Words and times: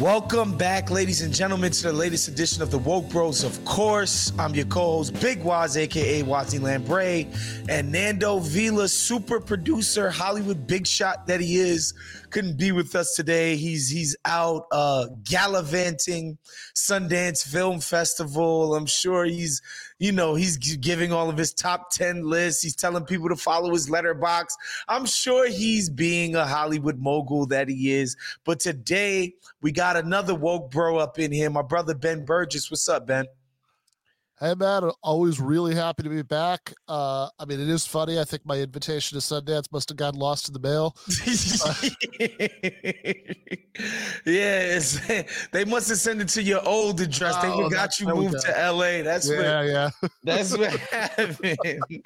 Welcome 0.00 0.56
back, 0.56 0.92
ladies 0.92 1.22
and 1.22 1.34
gentlemen, 1.34 1.72
to 1.72 1.82
the 1.82 1.92
latest 1.92 2.28
edition 2.28 2.62
of 2.62 2.70
the 2.70 2.78
Woke 2.78 3.08
Bros. 3.08 3.42
Of 3.42 3.64
course, 3.64 4.32
I'm 4.38 4.54
your 4.54 4.66
co-host, 4.66 5.20
Big 5.20 5.42
Wos, 5.42 5.76
aka 5.76 6.22
Wosny 6.22 6.60
Lambre, 6.60 7.26
and 7.68 7.90
Nando 7.90 8.38
Vila, 8.38 8.86
super 8.86 9.40
producer, 9.40 10.08
Hollywood 10.08 10.68
big 10.68 10.86
shot 10.86 11.26
that 11.26 11.40
he 11.40 11.56
is, 11.56 11.94
couldn't 12.30 12.58
be 12.58 12.72
with 12.72 12.94
us 12.94 13.14
today. 13.14 13.56
He's 13.56 13.88
he's 13.88 14.16
out 14.24 14.66
uh, 14.72 15.06
gallivanting 15.24 16.38
Sundance 16.74 17.46
Film 17.46 17.80
Festival. 17.80 18.74
I'm 18.74 18.86
sure 18.86 19.24
he's 19.24 19.62
you 19.98 20.12
know 20.12 20.34
he's 20.34 20.56
giving 20.56 21.12
all 21.12 21.30
of 21.30 21.36
his 21.36 21.52
top 21.52 21.90
10 21.92 22.24
lists. 22.24 22.62
He's 22.62 22.76
telling 22.76 23.04
people 23.04 23.28
to 23.28 23.36
follow 23.36 23.72
his 23.72 23.88
Letterboxd. 23.88 24.54
I'm 24.88 25.06
sure 25.06 25.48
he's 25.48 25.88
being 25.88 26.34
a 26.34 26.46
hollywood 26.46 26.98
mogul 26.98 27.46
that 27.46 27.68
he 27.68 27.92
is. 27.92 28.16
But 28.44 28.60
today 28.60 29.34
we 29.60 29.72
got 29.72 29.96
another 29.96 30.34
woke 30.34 30.70
bro 30.70 30.98
up 30.98 31.18
in 31.18 31.32
here. 31.32 31.50
My 31.50 31.62
brother 31.62 31.94
ben 31.94 32.24
burgis. 32.24 32.70
What's 32.70 32.88
up 32.88 33.06
ben 33.06 33.26
Hey 34.40 34.54
man, 34.54 34.88
always 35.02 35.40
really 35.40 35.74
happy 35.74 36.04
to 36.04 36.08
be 36.08 36.22
back. 36.22 36.72
Uh, 36.86 37.28
I 37.40 37.44
mean, 37.44 37.58
it 37.58 37.68
is 37.68 37.84
funny. 37.86 38.20
I 38.20 38.24
think 38.24 38.46
my 38.46 38.56
invitation 38.58 39.18
to 39.18 39.24
Sundance 39.24 39.64
must 39.72 39.88
have 39.88 39.96
gotten 39.96 40.20
lost 40.20 40.46
in 40.48 40.54
the 40.54 40.60
mail. 40.60 40.94
yes, 44.24 45.00
they 45.52 45.64
must 45.64 45.88
have 45.88 45.98
sent 45.98 46.20
it 46.20 46.28
to 46.28 46.42
your 46.42 46.64
old 46.66 47.00
address. 47.00 47.36
they 47.42 47.48
Oh, 47.48 47.64
forgot 47.64 47.98
you 47.98 48.06
moved 48.06 48.40
to 48.42 48.70
LA. 48.72 49.02
That's 49.02 49.28
yeah, 49.28 49.58
what. 49.58 49.66
yeah. 49.66 49.90
That's 50.22 50.56
what 50.56 50.70
happened. 50.72 52.02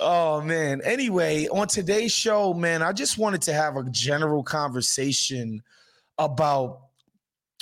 Oh 0.00 0.40
man. 0.40 0.80
Anyway, 0.84 1.46
on 1.48 1.68
today's 1.68 2.12
show, 2.12 2.54
man, 2.54 2.82
I 2.82 2.92
just 2.92 3.18
wanted 3.18 3.42
to 3.42 3.52
have 3.52 3.76
a 3.76 3.84
general 3.84 4.42
conversation 4.42 5.62
about 6.18 6.80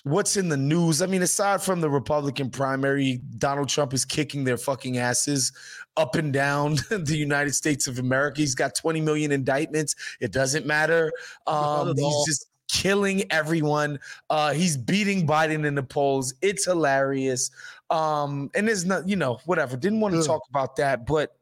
what's 0.09 0.37
in 0.37 0.49
the 0.49 0.57
news. 0.57 1.03
I 1.03 1.07
mean, 1.07 1.23
aside 1.23 1.63
from 1.63 1.81
the 1.81 1.91
Republican 1.91 2.51
primary, 2.51 3.21
Donald 3.39 3.69
Trump 3.69 3.93
is 3.93 4.05
kicking 4.05 4.45
their 4.45 4.57
fucking 4.57 4.99
asses 4.99 5.53
up 5.97 6.15
and 6.15 6.33
down 6.33 6.77
the 6.91 7.17
United 7.17 7.55
States 7.55 7.87
of 7.87 7.99
America. 7.99 8.41
He's 8.41 8.55
got 8.55 8.75
20 8.75 9.01
million 9.01 9.33
indictments. 9.33 9.95
It 10.21 10.33
doesn't 10.33 10.67
matter. 10.67 11.13
Um, 11.47 11.97
he's 11.97 12.27
just 12.27 12.47
killing 12.69 13.25
everyone. 13.31 13.99
Uh, 14.31 14.53
he's 14.53 14.77
beating 14.77 15.27
Biden 15.27 15.67
in 15.67 15.75
the 15.75 15.83
polls. 15.83 16.35
It's 16.43 16.65
hilarious. 16.65 17.51
Um, 17.91 18.51
and 18.55 18.69
there's 18.69 18.85
not, 18.85 19.09
you 19.09 19.17
know, 19.17 19.39
whatever. 19.47 19.77
Didn't 19.77 20.01
want 20.01 20.15
to 20.15 20.23
talk 20.23 20.43
about 20.51 20.77
that, 20.77 21.07
but 21.07 21.37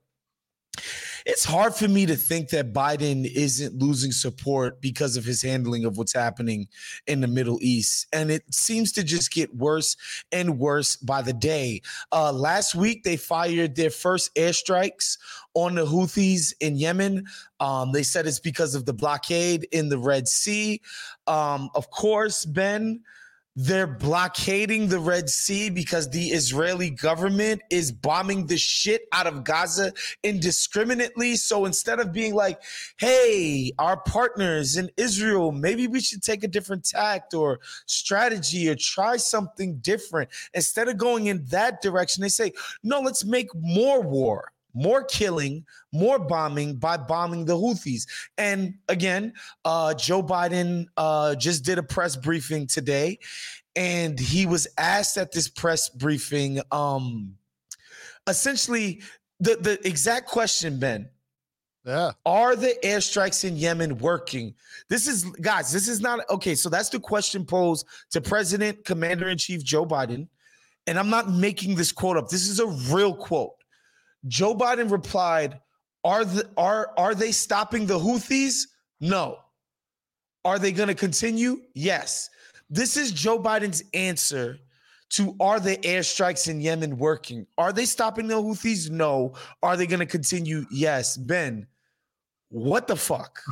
it's 1.27 1.45
hard 1.45 1.75
for 1.75 1.89
me 1.89 2.07
to 2.07 2.15
think 2.15 2.51
that 2.51 2.73
Biden 2.73 3.29
isn't 3.35 3.75
losing 3.75 4.13
support 4.13 4.81
because 4.81 5.17
of 5.17 5.25
his 5.25 5.43
handling 5.43 5.85
of 5.85 5.99
what's 5.99 6.13
happening 6.13 6.69
in 7.09 7.21
the 7.21 7.27
Middle 7.27 7.59
East. 7.61 8.07
And 8.13 8.31
it 8.31 8.43
seems 8.55 8.93
to 8.93 9.03
just 9.03 9.33
get 9.33 9.53
worse 9.53 9.97
and 10.31 10.61
worse 10.61 10.95
by 10.95 11.23
the 11.23 11.33
day. 11.33 11.83
Uh, 12.13 12.33
last 12.33 12.77
week, 12.77 13.03
they 13.03 13.17
fired 13.17 13.75
their 13.75 13.91
first 13.91 14.33
airstrikes 14.37 15.19
on 15.55 15.75
the 15.75 15.85
Houthis 15.85 16.53
in 16.61 16.77
Yemen. 16.77 17.27
Um, 17.59 17.91
they 17.91 18.05
said 18.05 18.29
it's 18.29 18.39
because 18.39 18.77
of 18.77 18.87
the 18.87 18.95
blockade 18.95 19.67
in 19.73 19.89
the 19.89 19.99
Red 19.99 20.29
Sea. 20.29 20.81
Um, 21.27 21.71
of 21.75 21.91
course, 21.91 22.45
Ben, 22.45 23.01
they're 23.57 23.87
blockading 23.87 24.89
the 24.89 24.99
Red 24.99 25.31
Sea 25.31 25.71
because 25.71 26.11
the 26.11 26.27
Israeli 26.27 26.91
government 26.91 27.63
is 27.71 27.91
bombing 27.91 28.47
the 28.47 28.59
shit 28.59 29.09
out 29.13 29.27
of 29.27 29.45
Gaza 29.45 29.93
indiscriminately. 30.23 31.37
So 31.37 31.65
instead 31.65 31.99
of 31.99 32.13
being 32.13 32.35
like, 32.35 32.61
hey, 32.99 33.73
our 33.79 33.97
partners 33.97 34.77
in 34.77 34.91
Israel, 34.99 35.53
maybe 35.53 35.87
we 35.87 36.01
should 36.01 36.23
take 36.23 36.45
a 36.45 36.49
different 36.49 36.85
tact 36.85 37.33
or 37.33 37.61
strategy 37.87 38.69
or 38.69 38.75
try 38.75 39.17
something 39.17 39.79
different, 39.79 40.29
instead 40.53 40.89
of 40.89 40.99
going 40.99 41.27
in 41.27 41.47
that 41.47 41.81
direction, 41.81 42.21
they 42.21 42.29
say, 42.29 42.53
no, 42.83 43.01
let's 43.01 43.25
make 43.25 43.49
more 43.55 44.03
war. 44.03 44.53
More 44.77 45.03
killing, 45.05 45.65
more 45.93 46.19
bombing 46.19 46.77
by 46.77 46.99
bombing 46.99 47.47
the 47.47 47.55
Houthis. 47.55 48.07
And 48.37 48.75
again, 48.91 49.33
uh, 49.65 49.95
Joe 49.95 50.23
Biden 50.23 50.85
uh, 50.99 51.35
just 51.35 51.65
did 51.65 51.79
a 51.79 51.83
press 51.83 52.15
briefing 52.15 52.67
today, 52.67 53.19
and 53.75 54.21
he 54.21 54.45
was 54.45 54.69
asked 54.77 55.17
at 55.17 55.33
this 55.33 55.49
press 55.49 55.89
briefing, 55.89 56.61
um, 56.71 57.35
essentially 58.27 59.01
the 59.41 59.57
the 59.57 59.89
exact 59.89 60.29
question, 60.29 60.79
Ben. 60.79 61.09
Yeah. 61.87 62.11
Are 62.27 62.57
the 62.57 62.75
airstrikes 62.83 63.45
in 63.45 63.57
Yemen 63.57 63.99
working? 63.99 64.55
This 64.89 65.07
is 65.07 65.25
guys, 65.41 65.73
this 65.73 65.87
is 65.87 66.01
not 66.01 66.21
okay. 66.29 66.57
So 66.57 66.69
that's 66.69 66.89
the 66.89 66.99
question 66.99 67.45
posed 67.45 67.87
to 68.11 68.21
President 68.21 68.85
Commander 68.85 69.29
in 69.29 69.39
Chief 69.39 69.63
Joe 69.63 69.87
Biden. 69.87 70.27
And 70.89 70.99
I'm 70.99 71.11
not 71.11 71.31
making 71.31 71.77
this 71.77 71.93
quote 71.93 72.17
up. 72.17 72.29
This 72.29 72.49
is 72.49 72.59
a 72.61 72.67
real 72.93 73.15
quote. 73.15 73.53
Joe 74.29 74.55
Biden 74.55 74.91
replied, 74.91 75.61
"Are 76.05 76.25
the 76.25 76.49
are 76.57 76.93
are 76.97 77.15
they 77.15 77.33
stopping 77.33 77.87
the 77.87 77.99
Houthis? 77.99 78.63
No. 79.01 79.39
Are 80.45 80.59
they 80.59 80.73
going 80.73 80.89
to 80.89 80.95
continue? 80.95 81.63
Yes. 81.75 82.31
This 82.71 82.97
is 82.97 83.13
Joe 83.13 83.39
Biden's 83.39 83.83
answer 83.95 84.59
to 85.11 85.37
are 85.41 85.61
the 85.61 85.77
airstrikes 85.79 86.49
in 86.49 86.61
Yemen 86.61 86.99
working? 86.99 87.47
Are 87.59 87.73
they 87.73 87.85
stopping 87.85 88.27
the 88.27 88.35
Houthis? 88.35 88.91
No. 88.91 89.35
Are 89.63 89.77
they 89.77 89.87
going 89.87 90.01
to 90.01 90.07
continue? 90.07 90.65
Yes. 90.71 91.17
Ben, 91.17 91.67
what 92.49 92.87
the 92.87 92.97
fuck? 92.97 93.41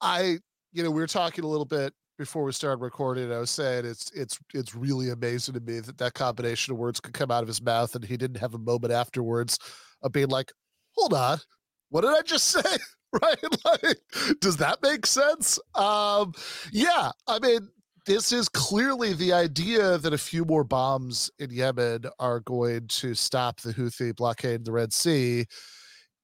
I, 0.00 0.38
you 0.72 0.82
know, 0.82 0.90
we 0.90 1.00
were 1.00 1.06
talking 1.06 1.44
a 1.44 1.48
little 1.48 1.66
bit 1.66 1.92
before 2.20 2.44
we 2.44 2.52
started 2.52 2.82
recording. 2.82 3.32
I 3.32 3.38
was 3.38 3.48
saying 3.48 3.86
it's 3.86 4.10
it's 4.10 4.38
it's 4.52 4.74
really 4.74 5.08
amazing 5.08 5.54
to 5.54 5.60
me 5.60 5.80
that 5.80 5.96
that 5.96 6.12
combination 6.12 6.70
of 6.70 6.78
words 6.78 7.00
could 7.00 7.14
come 7.14 7.30
out 7.30 7.42
of 7.42 7.48
his 7.48 7.62
mouth, 7.62 7.94
and 7.94 8.04
he 8.04 8.18
didn't 8.18 8.36
have 8.36 8.52
a 8.52 8.58
moment 8.58 8.92
afterwards 8.92 9.58
of 10.02 10.12
being 10.12 10.28
like, 10.28 10.52
"Hold 10.96 11.14
on, 11.14 11.38
what 11.88 12.02
did 12.02 12.10
I 12.10 12.20
just 12.20 12.46
say?" 12.50 12.76
right? 13.22 13.38
Like, 13.64 13.98
does 14.40 14.58
that 14.58 14.82
make 14.82 15.06
sense? 15.06 15.58
Um, 15.74 16.34
yeah, 16.72 17.10
I 17.26 17.38
mean, 17.38 17.68
this 18.04 18.32
is 18.32 18.50
clearly 18.50 19.14
the 19.14 19.32
idea 19.32 19.96
that 19.96 20.12
a 20.12 20.18
few 20.18 20.44
more 20.44 20.62
bombs 20.62 21.30
in 21.38 21.50
Yemen 21.50 22.04
are 22.18 22.40
going 22.40 22.86
to 22.88 23.14
stop 23.14 23.60
the 23.60 23.72
Houthi 23.72 24.14
blockade 24.14 24.56
in 24.56 24.64
the 24.64 24.72
Red 24.72 24.92
Sea 24.92 25.46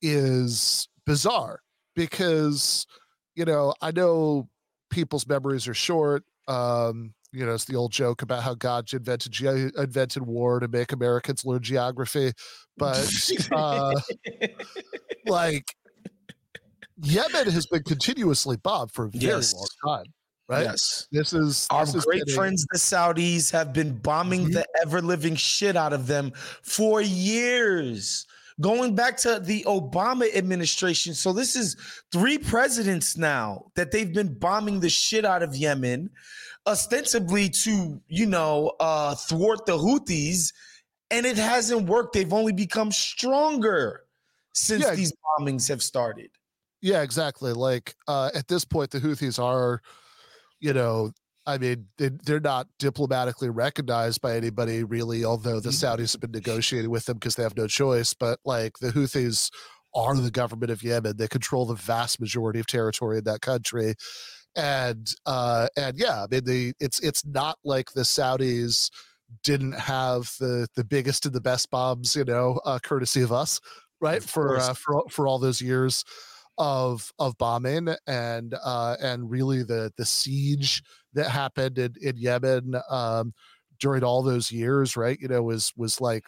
is 0.02 0.88
bizarre 1.06 1.60
because, 1.94 2.86
you 3.34 3.46
know, 3.46 3.72
I 3.80 3.92
know 3.92 4.48
people's 4.90 5.26
memories 5.26 5.68
are 5.68 5.74
short. 5.74 6.24
Um, 6.48 7.14
you 7.32 7.44
know, 7.44 7.54
it's 7.54 7.64
the 7.64 7.76
old 7.76 7.92
joke 7.92 8.22
about 8.22 8.42
how 8.42 8.54
God 8.54 8.90
invented 8.92 9.32
ge- 9.32 9.72
invented 9.76 10.22
war 10.22 10.60
to 10.60 10.68
make 10.68 10.92
Americans 10.92 11.44
learn 11.44 11.62
geography, 11.62 12.32
but 12.76 13.30
uh, 13.52 13.92
like 15.26 15.74
Yemen 17.02 17.50
has 17.50 17.66
been 17.66 17.82
continuously 17.82 18.56
bombed 18.56 18.92
for 18.92 19.06
a 19.06 19.10
very 19.10 19.24
yes. 19.24 19.54
long 19.54 19.66
time. 19.98 20.12
Right. 20.48 20.62
Yes. 20.62 21.08
This 21.10 21.32
is 21.32 21.66
our 21.70 21.84
this 21.84 22.04
great 22.04 22.30
friends, 22.30 22.64
the 22.70 22.78
Saudis, 22.78 23.50
have 23.50 23.72
been 23.72 23.98
bombing 23.98 24.44
mm-hmm. 24.44 24.52
the 24.52 24.66
ever 24.80 25.02
living 25.02 25.34
shit 25.34 25.76
out 25.76 25.92
of 25.92 26.06
them 26.06 26.32
for 26.62 27.00
years 27.00 28.26
going 28.60 28.94
back 28.94 29.16
to 29.18 29.40
the 29.40 29.64
Obama 29.66 30.34
administration. 30.34 31.14
So 31.14 31.32
this 31.32 31.56
is 31.56 31.76
three 32.12 32.38
presidents 32.38 33.16
now 33.16 33.66
that 33.74 33.90
they've 33.90 34.12
been 34.12 34.34
bombing 34.34 34.80
the 34.80 34.88
shit 34.88 35.24
out 35.24 35.42
of 35.42 35.54
Yemen, 35.54 36.10
ostensibly 36.66 37.48
to, 37.50 38.00
you 38.08 38.26
know, 38.26 38.72
uh, 38.80 39.14
thwart 39.14 39.66
the 39.66 39.76
Houthis. 39.76 40.52
And 41.10 41.24
it 41.24 41.36
hasn't 41.36 41.88
worked. 41.88 42.14
They've 42.14 42.32
only 42.32 42.52
become 42.52 42.90
stronger 42.90 44.02
since 44.54 44.82
yeah. 44.82 44.94
these 44.94 45.12
bombings 45.38 45.68
have 45.68 45.82
started. 45.82 46.30
Yeah, 46.80 47.02
exactly. 47.02 47.52
Like 47.52 47.94
uh, 48.08 48.30
at 48.34 48.48
this 48.48 48.64
point, 48.64 48.90
the 48.90 48.98
Houthis 48.98 49.42
are, 49.42 49.82
you 50.60 50.72
know, 50.72 51.12
I 51.46 51.58
mean, 51.58 51.86
they, 51.96 52.08
they're 52.08 52.40
not 52.40 52.66
diplomatically 52.78 53.48
recognized 53.48 54.20
by 54.20 54.36
anybody 54.36 54.82
really, 54.82 55.24
although 55.24 55.60
the 55.60 55.70
mm-hmm. 55.70 56.00
Saudis 56.00 56.12
have 56.12 56.20
been 56.20 56.32
negotiating 56.32 56.90
with 56.90 57.04
them 57.04 57.16
because 57.16 57.36
they 57.36 57.44
have 57.44 57.56
no 57.56 57.68
choice. 57.68 58.14
But 58.14 58.40
like 58.44 58.78
the 58.80 58.90
Houthis 58.90 59.50
are 59.94 60.16
the 60.16 60.30
government 60.30 60.72
of 60.72 60.82
Yemen. 60.82 61.16
They 61.16 61.28
control 61.28 61.64
the 61.64 61.74
vast 61.74 62.20
majority 62.20 62.58
of 62.58 62.66
territory 62.66 63.18
in 63.18 63.24
that 63.24 63.40
country. 63.40 63.94
And 64.56 65.08
uh 65.24 65.68
and 65.76 65.98
yeah, 65.98 66.24
I 66.24 66.26
mean 66.30 66.44
the 66.44 66.72
it's 66.80 66.98
it's 67.00 67.24
not 67.24 67.58
like 67.64 67.92
the 67.92 68.02
Saudis 68.02 68.90
didn't 69.42 69.72
have 69.72 70.32
the 70.40 70.66
the 70.74 70.84
biggest 70.84 71.26
and 71.26 71.34
the 71.34 71.40
best 71.40 71.70
bombs, 71.70 72.16
you 72.16 72.24
know, 72.24 72.60
uh 72.64 72.78
courtesy 72.82 73.22
of 73.22 73.32
us, 73.32 73.60
right? 74.00 74.22
For 74.22 74.58
uh, 74.58 74.74
for 74.74 75.04
for 75.10 75.26
all 75.26 75.38
those 75.38 75.60
years 75.60 76.04
of 76.58 77.12
of 77.18 77.36
bombing 77.38 77.88
and 78.06 78.54
uh 78.64 78.96
and 79.00 79.30
really 79.30 79.62
the 79.62 79.92
the 79.96 80.04
siege 80.04 80.82
that 81.16 81.30
happened 81.30 81.78
in, 81.78 81.94
in 82.00 82.16
Yemen 82.16 82.74
um, 82.88 83.34
during 83.80 84.04
all 84.04 84.22
those 84.22 84.52
years, 84.52 84.96
right? 84.96 85.18
You 85.20 85.28
know, 85.28 85.42
was 85.42 85.72
was 85.76 86.00
like 86.00 86.24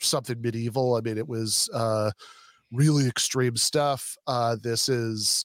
something 0.00 0.40
medieval. 0.40 0.96
I 0.96 1.00
mean, 1.00 1.18
it 1.18 1.28
was 1.28 1.70
uh, 1.72 2.10
really 2.72 3.06
extreme 3.06 3.56
stuff. 3.56 4.16
Uh, 4.26 4.56
this 4.60 4.88
is, 4.88 5.44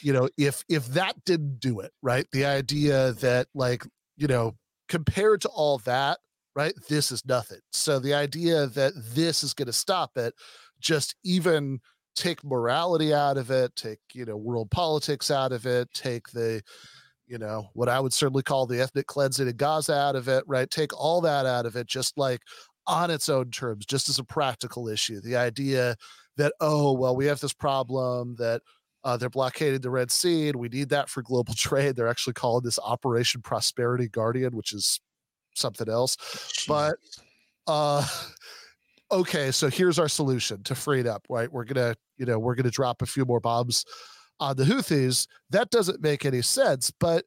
you 0.00 0.12
know, 0.12 0.28
if 0.38 0.62
if 0.68 0.86
that 0.88 1.24
didn't 1.24 1.60
do 1.60 1.80
it, 1.80 1.92
right? 2.02 2.26
The 2.32 2.44
idea 2.44 3.12
that 3.14 3.48
like 3.54 3.84
you 4.16 4.28
know, 4.28 4.54
compared 4.88 5.40
to 5.40 5.48
all 5.48 5.78
that, 5.78 6.18
right? 6.54 6.74
This 6.88 7.10
is 7.10 7.26
nothing. 7.26 7.60
So 7.72 7.98
the 7.98 8.14
idea 8.14 8.66
that 8.68 8.92
this 8.96 9.42
is 9.42 9.54
going 9.54 9.66
to 9.66 9.72
stop 9.72 10.16
it, 10.16 10.34
just 10.78 11.16
even 11.24 11.80
take 12.14 12.44
morality 12.44 13.12
out 13.12 13.36
of 13.36 13.50
it, 13.50 13.74
take 13.76 14.00
you 14.12 14.24
know 14.24 14.36
world 14.36 14.70
politics 14.70 15.30
out 15.30 15.52
of 15.52 15.66
it, 15.66 15.88
take 15.92 16.28
the 16.30 16.62
you 17.26 17.38
know, 17.38 17.70
what 17.72 17.88
I 17.88 18.00
would 18.00 18.12
certainly 18.12 18.42
call 18.42 18.66
the 18.66 18.80
ethnic 18.80 19.06
cleansing 19.06 19.48
of 19.48 19.56
Gaza 19.56 19.94
out 19.94 20.16
of 20.16 20.28
it, 20.28 20.44
right? 20.46 20.70
Take 20.70 20.92
all 20.98 21.20
that 21.22 21.46
out 21.46 21.66
of 21.66 21.76
it, 21.76 21.86
just 21.86 22.18
like 22.18 22.40
on 22.86 23.10
its 23.10 23.28
own 23.28 23.50
terms, 23.50 23.86
just 23.86 24.08
as 24.08 24.18
a 24.18 24.24
practical 24.24 24.88
issue. 24.88 25.20
The 25.20 25.36
idea 25.36 25.96
that, 26.36 26.52
oh, 26.60 26.92
well, 26.92 27.16
we 27.16 27.26
have 27.26 27.40
this 27.40 27.52
problem 27.52 28.36
that 28.38 28.60
uh, 29.04 29.16
they're 29.16 29.30
blockading 29.30 29.80
the 29.80 29.90
Red 29.90 30.10
Sea 30.10 30.48
and 30.48 30.56
we 30.56 30.68
need 30.68 30.90
that 30.90 31.08
for 31.08 31.22
global 31.22 31.54
trade. 31.56 31.96
They're 31.96 32.08
actually 32.08 32.34
calling 32.34 32.64
this 32.64 32.78
Operation 32.78 33.42
Prosperity 33.42 34.08
Guardian, 34.08 34.54
which 34.54 34.72
is 34.72 35.00
something 35.54 35.88
else. 35.88 36.16
Jeez. 36.16 36.68
But 36.68 36.96
uh 37.66 38.06
okay, 39.10 39.50
so 39.50 39.68
here's 39.68 39.98
our 39.98 40.08
solution 40.08 40.62
to 40.64 40.74
free 40.74 41.00
it 41.00 41.06
up, 41.06 41.24
right? 41.28 41.50
We're 41.50 41.64
gonna, 41.64 41.94
you 42.16 42.26
know, 42.26 42.38
we're 42.38 42.54
gonna 42.54 42.70
drop 42.70 43.02
a 43.02 43.06
few 43.06 43.24
more 43.24 43.40
bombs 43.40 43.84
on 44.40 44.56
the 44.56 44.64
Houthis. 44.64 45.26
That 45.50 45.70
doesn't 45.70 46.02
make 46.02 46.24
any 46.24 46.42
sense. 46.42 46.90
But 46.98 47.24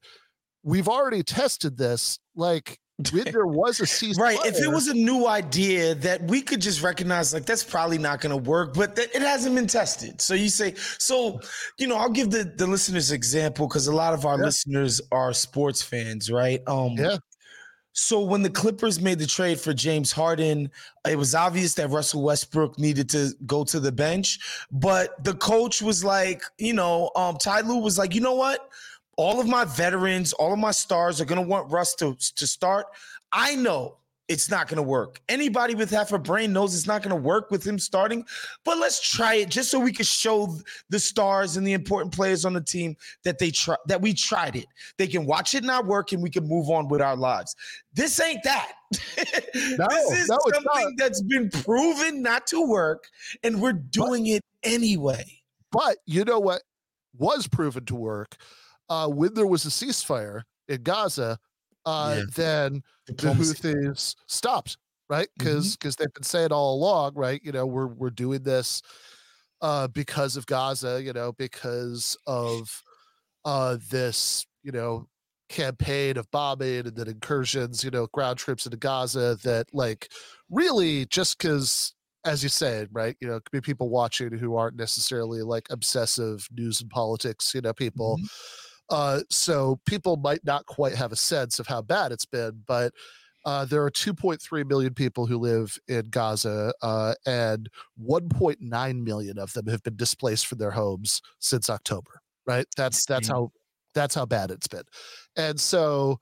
we've 0.63 0.87
already 0.87 1.23
tested 1.23 1.77
this. 1.77 2.19
Like 2.35 2.79
when 3.11 3.25
there 3.31 3.45
was 3.45 3.79
a 3.79 3.83
ceasefire. 3.83 4.17
right. 4.17 4.39
If 4.45 4.59
it 4.59 4.69
was 4.69 4.87
a 4.87 4.93
new 4.93 5.27
idea 5.27 5.95
that 5.95 6.23
we 6.23 6.41
could 6.41 6.61
just 6.61 6.81
recognize, 6.81 7.33
like 7.33 7.45
that's 7.45 7.63
probably 7.63 7.97
not 7.97 8.21
going 8.21 8.31
to 8.31 8.49
work, 8.49 8.73
but 8.73 8.95
that 8.95 9.15
it 9.15 9.21
hasn't 9.21 9.55
been 9.55 9.67
tested. 9.67 10.21
So 10.21 10.33
you 10.33 10.49
say, 10.49 10.73
so 10.97 11.39
you 11.77 11.87
know, 11.87 11.95
I'll 11.95 12.09
give 12.09 12.31
the 12.31 12.43
the 12.43 12.67
listeners 12.67 13.11
example 13.11 13.67
because 13.67 13.87
a 13.87 13.95
lot 13.95 14.13
of 14.13 14.25
our 14.25 14.37
yeah. 14.37 14.45
listeners 14.45 15.01
are 15.11 15.33
sports 15.33 15.81
fans, 15.81 16.31
right? 16.31 16.61
Um, 16.67 16.93
yeah. 16.97 17.17
So 17.99 18.21
when 18.21 18.43
the 18.43 18.49
Clippers 18.51 19.01
made 19.01 19.17
the 19.17 19.25
trade 19.25 19.59
for 19.59 19.73
James 19.73 20.11
Harden, 20.11 20.69
it 21.09 21.17
was 21.17 21.33
obvious 21.33 21.73
that 21.73 21.89
Russell 21.89 22.21
Westbrook 22.21 22.77
needed 22.77 23.09
to 23.09 23.31
go 23.47 23.63
to 23.63 23.79
the 23.79 23.91
bench. 23.91 24.37
But 24.71 25.23
the 25.23 25.33
coach 25.33 25.81
was 25.81 26.03
like, 26.03 26.43
you 26.59 26.73
know, 26.73 27.09
um, 27.15 27.37
Ty 27.37 27.61
Lue 27.61 27.79
was 27.79 27.97
like, 27.97 28.13
you 28.13 28.21
know 28.21 28.35
what? 28.35 28.69
All 29.17 29.41
of 29.41 29.47
my 29.47 29.65
veterans, 29.65 30.31
all 30.33 30.53
of 30.53 30.59
my 30.59 30.69
stars 30.69 31.19
are 31.19 31.25
gonna 31.25 31.41
want 31.41 31.71
Russ 31.71 31.95
to, 31.95 32.15
to 32.35 32.45
start. 32.45 32.85
I 33.31 33.55
know 33.55 33.97
it's 34.27 34.49
not 34.49 34.67
going 34.67 34.77
to 34.77 34.83
work. 34.83 35.21
Anybody 35.29 35.73
with 35.73 35.89
half 35.89 36.11
a 36.11 36.19
brain 36.19 36.51
knows 36.51 36.75
it's 36.75 36.87
not 36.87 37.01
going 37.01 37.15
to 37.15 37.21
work 37.21 37.49
with 37.49 37.65
him 37.65 37.79
starting, 37.79 38.25
but 38.65 38.77
let's 38.77 38.99
try 38.99 39.35
it 39.35 39.49
just 39.49 39.71
so 39.71 39.79
we 39.79 39.93
can 39.93 40.05
show 40.05 40.57
the 40.89 40.99
stars 40.99 41.55
and 41.55 41.65
the 41.65 41.73
important 41.73 42.13
players 42.13 42.43
on 42.43 42.53
the 42.53 42.61
team 42.61 42.95
that 43.23 43.39
they 43.39 43.51
try 43.51 43.75
that 43.87 44.01
we 44.01 44.13
tried 44.13 44.55
it. 44.55 44.65
They 44.97 45.07
can 45.07 45.25
watch 45.25 45.55
it 45.55 45.63
not 45.63 45.85
work 45.85 46.11
and 46.11 46.21
we 46.21 46.29
can 46.29 46.47
move 46.47 46.69
on 46.69 46.87
with 46.89 47.01
our 47.01 47.15
lives. 47.15 47.55
This 47.93 48.19
ain't 48.19 48.43
that. 48.43 48.73
No, 49.77 49.87
this 49.89 50.19
is 50.19 50.29
no, 50.29 50.37
something 50.53 50.95
that's 50.97 51.21
been 51.23 51.49
proven 51.49 52.21
not 52.21 52.47
to 52.47 52.65
work 52.65 53.05
and 53.43 53.61
we're 53.61 53.73
doing 53.73 54.23
but, 54.23 54.29
it 54.29 54.45
anyway. 54.63 55.25
But 55.71 55.97
you 56.05 56.23
know 56.23 56.39
what 56.39 56.61
was 57.17 57.47
proven 57.47 57.85
to 57.85 57.95
work 57.95 58.37
uh, 58.89 59.07
when 59.07 59.33
there 59.33 59.47
was 59.47 59.65
a 59.65 59.69
ceasefire 59.69 60.43
in 60.67 60.83
Gaza 60.83 61.39
uh, 61.87 62.15
yeah. 62.17 62.23
then 62.35 62.83
Diplomacy. 63.07 63.53
the 63.61 63.75
Houthis 63.75 64.15
stopped, 64.27 64.77
right? 65.09 65.29
Because 65.37 65.77
because 65.77 65.95
mm-hmm. 65.95 66.03
they've 66.03 66.13
been 66.13 66.23
saying 66.23 66.51
all 66.51 66.75
along, 66.75 67.13
right? 67.15 67.39
You 67.43 67.53
know, 67.53 67.65
we're 67.65 67.87
we're 67.87 68.09
doing 68.09 68.43
this 68.43 68.81
uh, 69.61 69.87
because 69.87 70.35
of 70.35 70.45
Gaza, 70.45 71.01
you 71.01 71.13
know, 71.13 71.31
because 71.31 72.17
of 72.27 72.83
uh, 73.45 73.77
this, 73.89 74.45
you 74.63 74.73
know, 74.73 75.07
campaign 75.47 76.17
of 76.17 76.29
bombing 76.31 76.87
and 76.87 76.95
then 76.95 77.07
incursions, 77.07 77.85
you 77.85 77.89
know, 77.89 78.07
ground 78.07 78.37
trips 78.37 78.65
into 78.65 78.77
Gaza 78.77 79.37
that 79.43 79.67
like 79.73 80.09
really 80.49 81.05
just 81.05 81.37
because 81.37 81.93
as 82.25 82.43
you 82.43 82.49
said, 82.49 82.89
right, 82.91 83.15
you 83.21 83.29
know, 83.29 83.39
could 83.39 83.51
be 83.53 83.61
people 83.61 83.87
watching 83.87 84.33
who 84.33 84.57
aren't 84.57 84.75
necessarily 84.75 85.41
like 85.41 85.67
obsessive 85.69 86.45
news 86.51 86.81
and 86.81 86.89
politics, 86.89 87.55
you 87.55 87.61
know, 87.61 87.71
people. 87.71 88.17
Mm-hmm 88.17 88.25
uh, 88.89 89.21
so 89.29 89.79
people 89.85 90.17
might 90.17 90.43
not 90.45 90.65
quite 90.65 90.95
have 90.95 91.11
a 91.11 91.17
sense 91.17 91.59
of 91.59 91.67
how 91.67 91.81
bad 91.81 92.11
it's 92.11 92.25
been, 92.25 92.63
but 92.67 92.93
uh, 93.45 93.65
there 93.65 93.83
are 93.83 93.91
2.3 93.91 94.67
million 94.67 94.93
people 94.93 95.25
who 95.25 95.37
live 95.37 95.77
in 95.87 96.09
Gaza, 96.09 96.73
uh, 96.81 97.13
and 97.25 97.69
1.9 98.03 99.03
million 99.03 99.39
of 99.39 99.53
them 99.53 99.67
have 99.67 99.83
been 99.83 99.95
displaced 99.95 100.47
from 100.47 100.57
their 100.57 100.71
homes 100.71 101.21
since 101.39 101.69
October. 101.69 102.21
Right? 102.45 102.65
That's 102.75 103.05
that's 103.05 103.27
how 103.27 103.51
that's 103.93 104.15
how 104.15 104.25
bad 104.25 104.51
it's 104.51 104.67
been, 104.67 104.83
and 105.35 105.59
so 105.59 106.19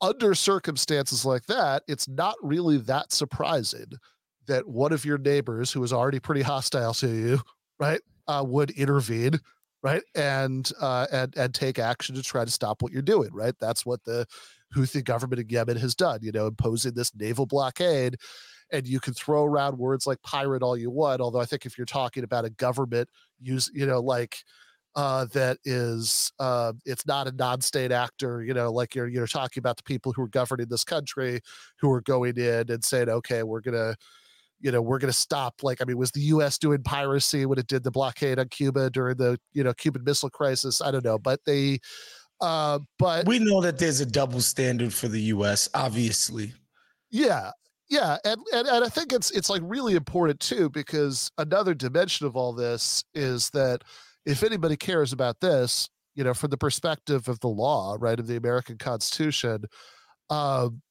under 0.00 0.34
circumstances 0.34 1.24
like 1.24 1.44
that, 1.46 1.82
it's 1.88 2.08
not 2.08 2.36
really 2.42 2.78
that 2.78 3.12
surprising 3.12 3.92
that 4.46 4.66
one 4.66 4.92
of 4.92 5.04
your 5.04 5.18
neighbors 5.18 5.72
who 5.72 5.82
is 5.82 5.92
already 5.92 6.20
pretty 6.20 6.42
hostile 6.42 6.94
to 6.94 7.08
you, 7.08 7.40
right, 7.78 8.00
uh, 8.28 8.44
would 8.46 8.70
intervene 8.70 9.38
right? 9.82 10.02
And 10.14 10.70
uh, 10.80 11.06
and 11.12 11.36
and 11.36 11.54
take 11.54 11.78
action 11.78 12.14
to 12.16 12.22
try 12.22 12.44
to 12.44 12.50
stop 12.50 12.82
what 12.82 12.92
you're 12.92 13.02
doing 13.02 13.30
right? 13.32 13.54
That's 13.60 13.86
what 13.86 14.04
the 14.04 14.26
houthi 14.74 15.04
government 15.04 15.40
in 15.40 15.48
yemen 15.48 15.76
has 15.76 15.94
done 15.94 16.18
you 16.22 16.32
know 16.32 16.46
imposing 16.46 16.94
this 16.94 17.14
naval 17.14 17.46
blockade 17.46 18.16
and 18.72 18.86
you 18.86 19.00
can 19.00 19.14
throw 19.14 19.44
around 19.44 19.78
words 19.78 20.06
like 20.06 20.20
pirate 20.22 20.62
all 20.62 20.76
you 20.76 20.90
want 20.90 21.20
although 21.20 21.40
i 21.40 21.44
think 21.44 21.64
if 21.64 21.78
you're 21.78 21.86
talking 21.86 22.24
about 22.24 22.44
a 22.44 22.50
government 22.50 23.08
use 23.40 23.70
you 23.74 23.86
know 23.86 24.00
like 24.00 24.38
uh, 24.96 25.26
that 25.26 25.58
is 25.64 26.32
uh, 26.40 26.72
it's 26.84 27.06
not 27.06 27.28
a 27.28 27.32
non-state 27.32 27.92
actor 27.92 28.42
you 28.42 28.52
know 28.52 28.72
like 28.72 28.96
you're 28.96 29.06
you're 29.06 29.28
talking 29.28 29.60
about 29.60 29.76
the 29.76 29.82
people 29.84 30.12
who 30.12 30.22
are 30.22 30.28
governing 30.28 30.66
this 30.68 30.82
country 30.82 31.40
who 31.78 31.92
are 31.92 32.00
going 32.00 32.36
in 32.36 32.68
and 32.68 32.82
saying 32.82 33.08
okay 33.08 33.44
we're 33.44 33.60
gonna 33.60 33.94
you 34.60 34.70
know, 34.70 34.82
we're 34.82 34.98
going 34.98 35.12
to 35.12 35.18
stop. 35.18 35.62
Like, 35.62 35.80
I 35.80 35.84
mean, 35.84 35.96
was 35.96 36.10
the 36.10 36.20
U.S. 36.20 36.58
doing 36.58 36.82
piracy 36.82 37.46
when 37.46 37.58
it 37.58 37.66
did 37.66 37.84
the 37.84 37.90
blockade 37.90 38.38
on 38.38 38.48
Cuba 38.48 38.90
during 38.90 39.16
the, 39.16 39.38
you 39.52 39.62
know, 39.62 39.72
Cuban 39.74 40.04
Missile 40.04 40.30
Crisis? 40.30 40.80
I 40.80 40.90
don't 40.90 41.04
know, 41.04 41.18
but 41.18 41.40
they, 41.46 41.78
uh, 42.40 42.78
but 42.98 43.26
we 43.26 43.38
know 43.38 43.60
that 43.60 43.78
there's 43.78 44.00
a 44.00 44.06
double 44.06 44.40
standard 44.40 44.92
for 44.92 45.08
the 45.08 45.20
U.S. 45.22 45.68
Obviously, 45.74 46.52
yeah, 47.10 47.50
yeah, 47.88 48.18
and, 48.24 48.40
and 48.52 48.68
and 48.68 48.84
I 48.84 48.88
think 48.88 49.12
it's 49.12 49.30
it's 49.30 49.50
like 49.50 49.62
really 49.64 49.96
important 49.96 50.38
too 50.40 50.70
because 50.70 51.30
another 51.38 51.74
dimension 51.74 52.26
of 52.26 52.36
all 52.36 52.52
this 52.52 53.02
is 53.14 53.50
that 53.50 53.82
if 54.26 54.42
anybody 54.42 54.76
cares 54.76 55.12
about 55.12 55.40
this, 55.40 55.88
you 56.14 56.22
know, 56.22 56.34
from 56.34 56.50
the 56.50 56.58
perspective 56.58 57.28
of 57.28 57.40
the 57.40 57.48
law, 57.48 57.96
right, 57.98 58.20
of 58.20 58.26
the 58.26 58.36
American 58.36 58.76
Constitution, 58.76 59.64
um, 60.30 60.82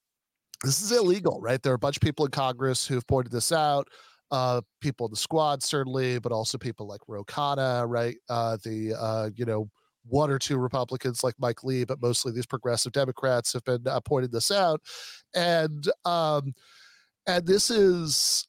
this 0.64 0.82
is 0.82 0.92
illegal, 0.92 1.40
right? 1.42 1.62
There 1.62 1.72
are 1.72 1.76
a 1.76 1.80
bunch 1.80 1.98
of 1.98 2.02
people 2.02 2.26
in 2.26 2.32
Congress 2.32 2.88
who've 2.88 3.06
pointed 3.08 3.32
this 3.32 3.52
out. 3.52 3.88
Uh, 4.30 4.62
people 4.82 5.08
in 5.08 5.12
the 5.12 5.18
squad 5.18 5.64
certainly, 5.64 6.20
but 6.20 6.32
also 6.32 6.58
people 6.58 6.86
like 6.86 7.02
Ro 7.08 7.24
Khanna, 7.24 7.86
right? 7.88 8.18
Uh, 8.30 8.58
the 8.64 8.94
uh, 9.00 9.30
you 9.36 9.46
know 9.46 9.70
one 10.06 10.30
or 10.30 10.40
two 10.40 10.58
Republicans 10.58 11.24
like 11.24 11.36
Mike 11.40 11.64
Lee, 11.64 11.86
but 11.86 12.02
mostly 12.02 12.32
these 12.32 12.46
progressive 12.46 12.92
Democrats 12.92 13.54
have 13.54 13.64
been 13.64 13.88
uh, 13.88 14.00
pointed 14.02 14.32
this 14.32 14.52
out, 14.52 14.82
and 15.34 15.88
um, 16.06 16.54
and 17.26 17.46
this 17.46 17.70
is 17.70 18.48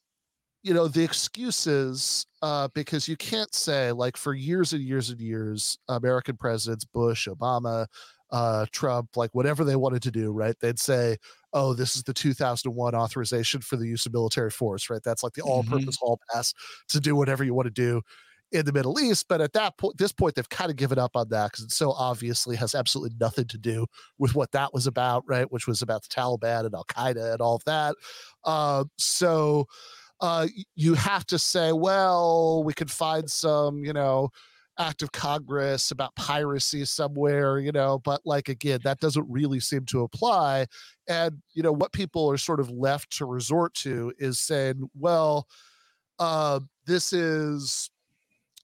you 0.63 0.73
know 0.73 0.87
the 0.87 1.03
excuses 1.03 2.25
uh, 2.41 2.67
because 2.73 3.07
you 3.07 3.15
can't 3.17 3.53
say 3.53 3.91
like 3.91 4.17
for 4.17 4.33
years 4.33 4.73
and 4.73 4.83
years 4.83 5.09
and 5.09 5.19
years 5.21 5.77
american 5.87 6.35
presidents 6.35 6.85
bush 6.85 7.27
obama 7.27 7.85
uh, 8.31 8.65
trump 8.71 9.15
like 9.15 9.33
whatever 9.33 9.63
they 9.63 9.75
wanted 9.75 10.01
to 10.01 10.11
do 10.11 10.31
right 10.31 10.55
they'd 10.59 10.79
say 10.79 11.17
oh 11.53 11.73
this 11.73 11.95
is 11.95 12.03
the 12.03 12.13
2001 12.13 12.95
authorization 12.95 13.61
for 13.61 13.77
the 13.77 13.87
use 13.87 14.05
of 14.05 14.13
military 14.13 14.51
force 14.51 14.89
right 14.89 15.01
that's 15.03 15.23
like 15.23 15.33
the 15.33 15.41
all-purpose 15.41 15.97
mm-hmm. 15.97 16.05
hall 16.05 16.19
pass 16.31 16.53
to 16.87 16.99
do 16.99 17.15
whatever 17.15 17.43
you 17.43 17.53
want 17.53 17.65
to 17.65 17.71
do 17.71 18.01
in 18.51 18.65
the 18.65 18.73
Middle 18.73 18.99
East. 18.99 19.27
But 19.27 19.41
at 19.41 19.53
that 19.53 19.77
point, 19.77 19.97
this 19.97 20.11
point, 20.11 20.35
they've 20.35 20.49
kind 20.49 20.69
of 20.69 20.77
given 20.77 20.97
up 20.97 21.15
on 21.15 21.29
that 21.29 21.51
because 21.51 21.65
it 21.65 21.71
so 21.71 21.91
obviously 21.91 22.55
has 22.55 22.75
absolutely 22.75 23.15
nothing 23.19 23.47
to 23.47 23.57
do 23.57 23.85
with 24.17 24.35
what 24.35 24.51
that 24.53 24.73
was 24.73 24.87
about, 24.87 25.23
right? 25.27 25.51
Which 25.51 25.67
was 25.67 25.81
about 25.81 26.03
the 26.03 26.09
Taliban 26.09 26.65
and 26.65 26.73
Al 26.73 26.85
Qaeda 26.85 27.33
and 27.33 27.41
all 27.41 27.55
of 27.55 27.63
that. 27.65 27.95
Uh, 28.43 28.85
so 28.97 29.67
uh, 30.21 30.47
you 30.75 30.95
have 30.95 31.25
to 31.27 31.39
say, 31.39 31.71
well, 31.71 32.63
we 32.63 32.73
could 32.73 32.91
find 32.91 33.29
some, 33.29 33.83
you 33.85 33.93
know, 33.93 34.29
act 34.79 35.01
of 35.03 35.11
Congress 35.11 35.91
about 35.91 36.15
piracy 36.15 36.85
somewhere, 36.85 37.59
you 37.59 37.71
know, 37.71 37.99
but 37.99 38.21
like 38.25 38.49
again, 38.49 38.79
that 38.83 38.99
doesn't 38.99 39.25
really 39.29 39.59
seem 39.59 39.85
to 39.85 40.03
apply. 40.03 40.65
And, 41.07 41.41
you 41.53 41.61
know, 41.61 41.73
what 41.73 41.91
people 41.91 42.31
are 42.31 42.37
sort 42.37 42.59
of 42.59 42.69
left 42.69 43.15
to 43.17 43.25
resort 43.25 43.73
to 43.75 44.13
is 44.17 44.39
saying, 44.39 44.89
well, 44.97 45.47
uh, 46.17 46.59
this 46.85 47.13
is 47.13 47.89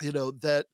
you 0.02 0.12
know 0.12 0.32
that 0.42 0.66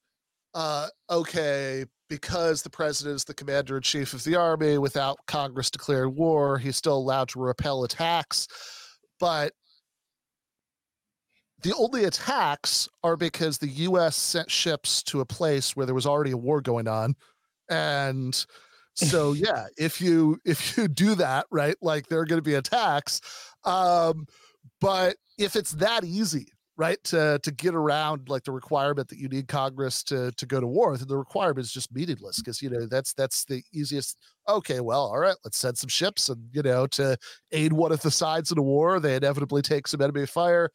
uh, 0.53 0.88
okay 1.10 1.86
because 2.10 2.62
the 2.62 2.69
president 2.69 3.15
is 3.15 3.24
the 3.24 3.33
commander 3.33 3.77
in 3.77 3.83
chief 3.83 4.13
of 4.13 4.24
the 4.24 4.36
army 4.36 4.77
without 4.77 5.17
congress 5.27 5.69
declaring 5.69 6.15
war 6.15 6.57
he's 6.57 6.75
still 6.75 6.98
allowed 6.98 7.27
to 7.27 7.39
repel 7.39 7.83
attacks 7.83 8.48
but 9.19 9.53
the 11.62 11.74
only 11.75 12.06
attacks 12.06 12.88
are 13.03 13.18
because 13.18 13.58
the 13.58 13.70
us 13.70 14.15
sent 14.15 14.50
ships 14.50 15.03
to 15.03 15.22
a 15.22 15.25
place 15.25 15.75
where 15.75 15.86
there 15.86 15.96
was 15.96 16.06
already 16.06 16.32
a 16.32 16.38
war 16.38 16.62
going 16.62 16.88
on. 16.88 17.15
And 17.70 18.46
so 18.96 19.34
yeah 19.34 19.68
if 19.77 20.01
you 20.01 20.38
if 20.46 20.77
you 20.77 20.88
do 20.88 21.15
that 21.15 21.46
right 21.50 21.75
like 21.82 22.08
there 22.08 22.20
are 22.20 22.25
going 22.25 22.39
to 22.39 22.44
be 22.50 22.56
attacks. 22.56 23.22
Um 23.63 24.25
but 24.80 25.15
if 25.38 25.56
it's 25.56 25.72
that 25.74 26.03
easy 26.03 26.48
right 26.77 27.03
to 27.03 27.39
to 27.44 27.51
get 27.51 27.75
around 27.75 28.30
like 28.30 28.44
the 28.44 28.51
requirement 28.51 29.08
that 29.10 29.20
you 29.20 29.27
need 29.27 29.48
congress 29.48 30.03
to 30.03 30.32
to 30.32 30.46
go 30.46 30.60
to 30.60 30.65
war 30.65 30.98
the 30.98 31.18
requirement 31.18 31.60
is 31.60 31.72
just 31.72 31.94
meaningless 31.94 32.39
because 32.39 32.62
you 32.62 32.70
know 32.70 32.88
that's 32.88 33.13
that's 33.13 33.46
the 33.46 33.62
easiest 33.74 34.18
okay 34.48 34.80
well 34.80 35.01
all 35.01 35.20
right 35.20 35.36
let's 35.44 35.58
send 35.58 35.77
some 35.77 35.89
ships 35.89 36.30
and 36.30 36.41
you 36.53 36.62
know 36.63 36.88
to 36.88 37.15
aid 37.51 37.74
one 37.74 37.91
of 37.91 38.01
the 38.01 38.10
sides 38.10 38.51
in 38.51 38.58
a 38.58 38.62
war 38.62 39.00
they 39.00 39.15
inevitably 39.15 39.62
take 39.62 39.88
some 39.88 40.01
enemy 40.01 40.25
fire 40.25 40.70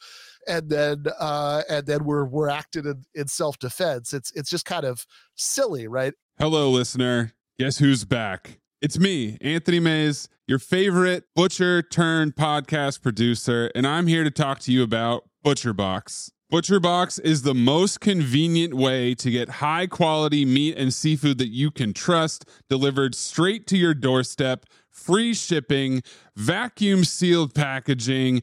and 0.46 0.68
then 0.68 1.04
uh 1.18 1.62
and 1.68 1.86
then 1.86 2.04
we're 2.04 2.24
we're 2.24 2.48
acting 2.48 2.84
in, 2.84 3.04
in 3.14 3.28
self-defense 3.28 4.12
it's 4.12 4.30
it's 4.32 4.50
just 4.50 4.64
kind 4.64 4.84
of 4.84 5.06
silly 5.34 5.88
right 5.88 6.14
hello 6.38 6.70
listener 6.70 7.32
guess 7.58 7.78
who's 7.78 8.04
back 8.04 8.58
it's 8.82 8.98
me, 8.98 9.38
Anthony 9.40 9.80
Mays, 9.80 10.28
your 10.46 10.58
favorite 10.58 11.24
butcher 11.34 11.80
turned 11.80 12.36
podcast 12.36 13.00
producer, 13.00 13.70
and 13.74 13.86
I'm 13.86 14.06
here 14.06 14.22
to 14.22 14.30
talk 14.30 14.60
to 14.60 14.72
you 14.72 14.82
about 14.82 15.24
ButcherBox. 15.44 16.30
ButcherBox 16.52 17.18
is 17.24 17.40
the 17.42 17.54
most 17.54 18.00
convenient 18.00 18.74
way 18.74 19.14
to 19.14 19.30
get 19.30 19.48
high 19.48 19.86
quality 19.86 20.44
meat 20.44 20.76
and 20.76 20.92
seafood 20.92 21.38
that 21.38 21.48
you 21.48 21.70
can 21.70 21.94
trust 21.94 22.44
delivered 22.68 23.14
straight 23.14 23.66
to 23.68 23.78
your 23.78 23.94
doorstep, 23.94 24.66
free 24.90 25.32
shipping, 25.32 26.02
vacuum 26.36 27.02
sealed 27.02 27.54
packaging. 27.54 28.42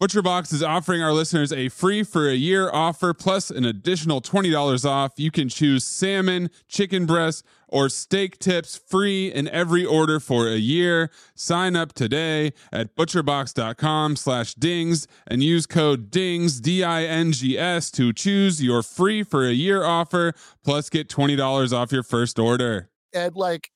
ButcherBox 0.00 0.50
is 0.54 0.62
offering 0.62 1.02
our 1.02 1.12
listeners 1.12 1.52
a 1.52 1.68
free 1.68 2.02
for 2.02 2.26
a 2.26 2.34
year 2.34 2.70
offer 2.72 3.12
plus 3.12 3.50
an 3.50 3.66
additional 3.66 4.22
$20 4.22 4.86
off. 4.86 5.12
You 5.18 5.30
can 5.30 5.50
choose 5.50 5.84
salmon, 5.84 6.48
chicken 6.68 7.04
breast, 7.04 7.44
or 7.68 7.90
steak 7.90 8.38
tips 8.38 8.78
free 8.78 9.30
in 9.30 9.46
every 9.48 9.84
order 9.84 10.18
for 10.18 10.48
a 10.48 10.56
year. 10.56 11.10
Sign 11.34 11.76
up 11.76 11.92
today 11.92 12.54
at 12.72 12.96
butcherbox.com 12.96 14.16
slash 14.16 14.54
dings 14.54 15.06
and 15.26 15.42
use 15.42 15.66
code 15.66 16.10
DINGS, 16.10 16.62
D-I-N-G-S 16.62 17.90
to 17.90 18.14
choose 18.14 18.62
your 18.62 18.82
free 18.82 19.22
for 19.22 19.46
a 19.46 19.52
year 19.52 19.84
offer 19.84 20.32
plus 20.64 20.88
get 20.88 21.10
$20 21.10 21.74
off 21.76 21.92
your 21.92 22.02
first 22.02 22.38
order. 22.38 22.88
And 23.12 23.36
like, 23.36 23.70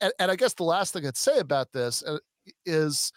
and, 0.00 0.12
and 0.18 0.28
I 0.28 0.34
guess 0.34 0.54
the 0.54 0.64
last 0.64 0.92
thing 0.92 1.06
I'd 1.06 1.16
say 1.16 1.38
about 1.38 1.70
this 1.72 2.02
uh, 2.02 2.18
is 2.66 3.12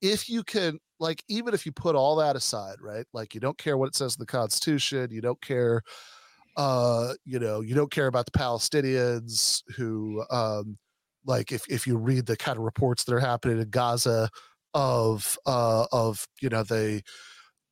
if 0.00 0.28
you 0.28 0.44
can 0.44 0.78
like 1.04 1.22
even 1.28 1.52
if 1.52 1.66
you 1.66 1.72
put 1.72 1.94
all 1.94 2.16
that 2.16 2.34
aside 2.34 2.76
right 2.80 3.04
like 3.12 3.34
you 3.34 3.40
don't 3.40 3.58
care 3.58 3.76
what 3.76 3.86
it 3.88 3.94
says 3.94 4.16
in 4.16 4.20
the 4.20 4.26
constitution 4.26 5.08
you 5.10 5.20
don't 5.20 5.40
care 5.42 5.82
uh 6.56 7.12
you 7.24 7.38
know 7.38 7.60
you 7.60 7.74
don't 7.74 7.90
care 7.90 8.06
about 8.06 8.24
the 8.24 8.32
palestinians 8.32 9.62
who 9.76 10.24
um 10.30 10.78
like 11.26 11.52
if 11.52 11.62
if 11.68 11.86
you 11.86 11.96
read 11.96 12.24
the 12.26 12.36
kind 12.36 12.56
of 12.56 12.64
reports 12.64 13.04
that 13.04 13.14
are 13.14 13.20
happening 13.20 13.60
in 13.60 13.68
gaza 13.68 14.30
of 14.72 15.38
uh 15.46 15.86
of 15.92 16.26
you 16.40 16.48
know 16.48 16.62
they 16.62 17.02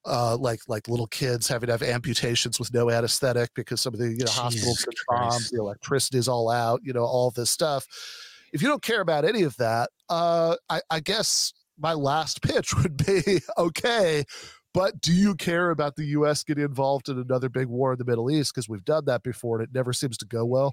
uh, 0.05 0.37
like 0.37 0.59
like 0.67 0.89
little 0.89 1.07
kids 1.07 1.47
having 1.47 1.69
to 1.69 1.73
have 1.73 1.83
amputations 1.83 2.59
with 2.59 2.75
no 2.75 2.91
anesthetic 2.91 3.51
because 3.55 3.81
some 3.81 3.95
of 3.95 4.01
the 4.01 4.09
you 4.09 4.25
know 4.25 4.31
hospitals 4.31 4.85
are 4.85 5.17
bombed, 5.17 5.45
the 5.53 5.61
electricity 5.61 6.19
is 6.19 6.27
all 6.27 6.51
out, 6.51 6.81
you 6.83 6.93
know, 6.93 7.05
all 7.05 7.31
this 7.31 7.51
stuff. 7.51 7.87
If 8.53 8.63
you 8.63 8.69
don't 8.69 8.83
care 8.83 9.01
about 9.01 9.25
any 9.25 9.43
of 9.43 9.57
that, 9.59 9.91
uh, 10.09 10.57
I, 10.69 10.81
I 10.91 10.99
guess 10.99 11.53
my 11.79 11.93
last 11.93 12.43
pitch 12.43 12.75
would 12.83 12.97
be 12.97 13.41
okay 13.59 14.25
but 14.75 15.01
do 15.01 15.13
you 15.13 15.35
care 15.35 15.71
about 15.71 15.97
the 15.97 16.05
us 16.05 16.45
getting 16.45 16.65
involved 16.65 17.09
in 17.09 17.19
another 17.19 17.49
big 17.49 17.67
war 17.67 17.93
in 17.93 17.99
the 17.99 18.05
middle 18.05 18.31
east? 18.31 18.55
Because 18.55 18.69
we've 18.69 18.85
done 18.85 19.05
that 19.05 19.23
before 19.23 19.61
and 19.61 19.69
it 19.69 19.75
never 19.75 19.93
seems 19.93 20.17
to 20.19 20.27
go 20.27 20.45
well 20.45 20.73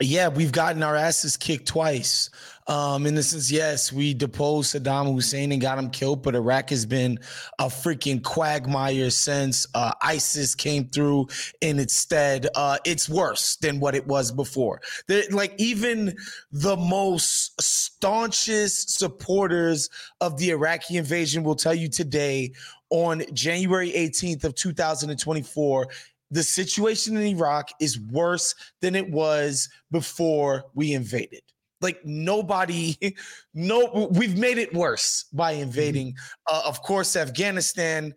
Yeah, 0.00 0.28
we've 0.28 0.50
gotten 0.50 0.82
our 0.82 0.96
asses 0.96 1.36
kicked 1.36 1.68
twice. 1.68 2.28
Um, 2.66 3.06
in 3.06 3.14
the 3.14 3.22
sense, 3.22 3.50
yes, 3.50 3.92
we 3.92 4.12
deposed 4.12 4.74
Saddam 4.74 5.12
Hussein 5.14 5.52
and 5.52 5.60
got 5.60 5.78
him 5.78 5.90
killed, 5.90 6.22
but 6.22 6.34
Iraq 6.34 6.70
has 6.70 6.84
been 6.84 7.20
a 7.60 7.66
freaking 7.66 8.22
quagmire 8.22 9.10
since 9.10 9.68
uh, 9.74 9.92
ISIS 10.02 10.56
came 10.56 10.88
through 10.88 11.28
in 11.60 11.78
its 11.78 11.94
stead. 11.94 12.48
Uh, 12.56 12.78
it's 12.84 13.08
worse 13.08 13.56
than 13.56 13.78
what 13.78 13.94
it 13.94 14.06
was 14.06 14.32
before. 14.32 14.80
They're, 15.06 15.24
like 15.30 15.54
even 15.58 16.16
the 16.50 16.76
most 16.76 17.60
staunchest 17.60 18.98
supporters 18.98 19.90
of 20.20 20.38
the 20.38 20.50
Iraqi 20.50 20.96
invasion 20.96 21.44
will 21.44 21.56
tell 21.56 21.74
you 21.74 21.88
today 21.88 22.52
on 22.90 23.22
January 23.32 23.92
18th 23.92 24.44
of 24.44 24.54
2024 24.54 25.88
the 26.34 26.42
situation 26.42 27.16
in 27.16 27.22
Iraq 27.22 27.70
is 27.80 28.00
worse 28.00 28.56
than 28.80 28.96
it 28.96 29.08
was 29.08 29.68
before 29.92 30.64
we 30.74 30.92
invaded. 30.92 31.42
Like 31.80 32.04
nobody, 32.04 32.96
no, 33.54 34.08
we've 34.10 34.36
made 34.36 34.58
it 34.58 34.74
worse 34.74 35.26
by 35.32 35.52
invading. 35.52 36.08
Mm-hmm. 36.08 36.56
Uh, 36.56 36.68
of 36.68 36.82
course, 36.82 37.16
Afghanistan. 37.16 38.12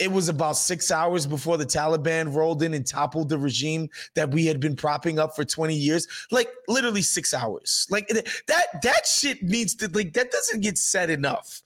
It 0.00 0.10
was 0.10 0.28
about 0.28 0.56
six 0.56 0.90
hours 0.90 1.24
before 1.24 1.56
the 1.56 1.64
Taliban 1.64 2.34
rolled 2.34 2.64
in 2.64 2.74
and 2.74 2.84
toppled 2.84 3.28
the 3.28 3.38
regime 3.38 3.88
that 4.16 4.28
we 4.32 4.44
had 4.44 4.58
been 4.58 4.74
propping 4.74 5.20
up 5.20 5.36
for 5.36 5.44
20 5.44 5.72
years. 5.72 6.08
Like 6.32 6.48
literally 6.66 7.02
six 7.02 7.32
hours. 7.32 7.86
Like 7.88 8.08
that, 8.08 8.82
that 8.82 9.06
shit 9.06 9.44
needs 9.44 9.76
to, 9.76 9.88
like, 9.92 10.12
that 10.14 10.32
doesn't 10.32 10.62
get 10.62 10.78
said 10.78 11.10
enough. 11.10 11.62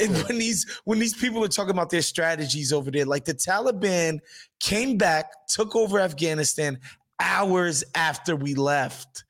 And 0.00 0.16
when 0.24 0.38
these 0.38 0.80
when 0.84 0.98
these 0.98 1.14
people 1.14 1.42
are 1.44 1.48
talking 1.48 1.70
about 1.70 1.90
their 1.90 2.02
strategies 2.02 2.72
over 2.72 2.90
there, 2.90 3.04
like 3.04 3.24
the 3.24 3.34
Taliban 3.34 4.20
came 4.60 4.96
back, 4.96 5.32
took 5.48 5.74
over 5.74 5.98
Afghanistan 5.98 6.78
hours 7.20 7.84
after 7.94 8.36
we 8.36 8.54
left. 8.54 9.24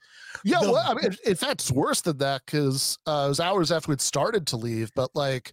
Yeah, 0.44 0.60
the, 0.60 0.72
well, 0.72 0.84
I 0.86 0.94
mean, 0.94 1.16
in 1.26 1.34
fact, 1.34 1.62
it's 1.62 1.72
worse 1.72 2.00
than 2.00 2.18
that 2.18 2.42
because 2.46 2.98
uh, 3.06 3.24
it 3.26 3.28
was 3.28 3.40
hours 3.40 3.72
after 3.72 3.90
we'd 3.90 4.00
started 4.00 4.46
to 4.48 4.56
leave, 4.56 4.92
but 4.94 5.10
like 5.14 5.50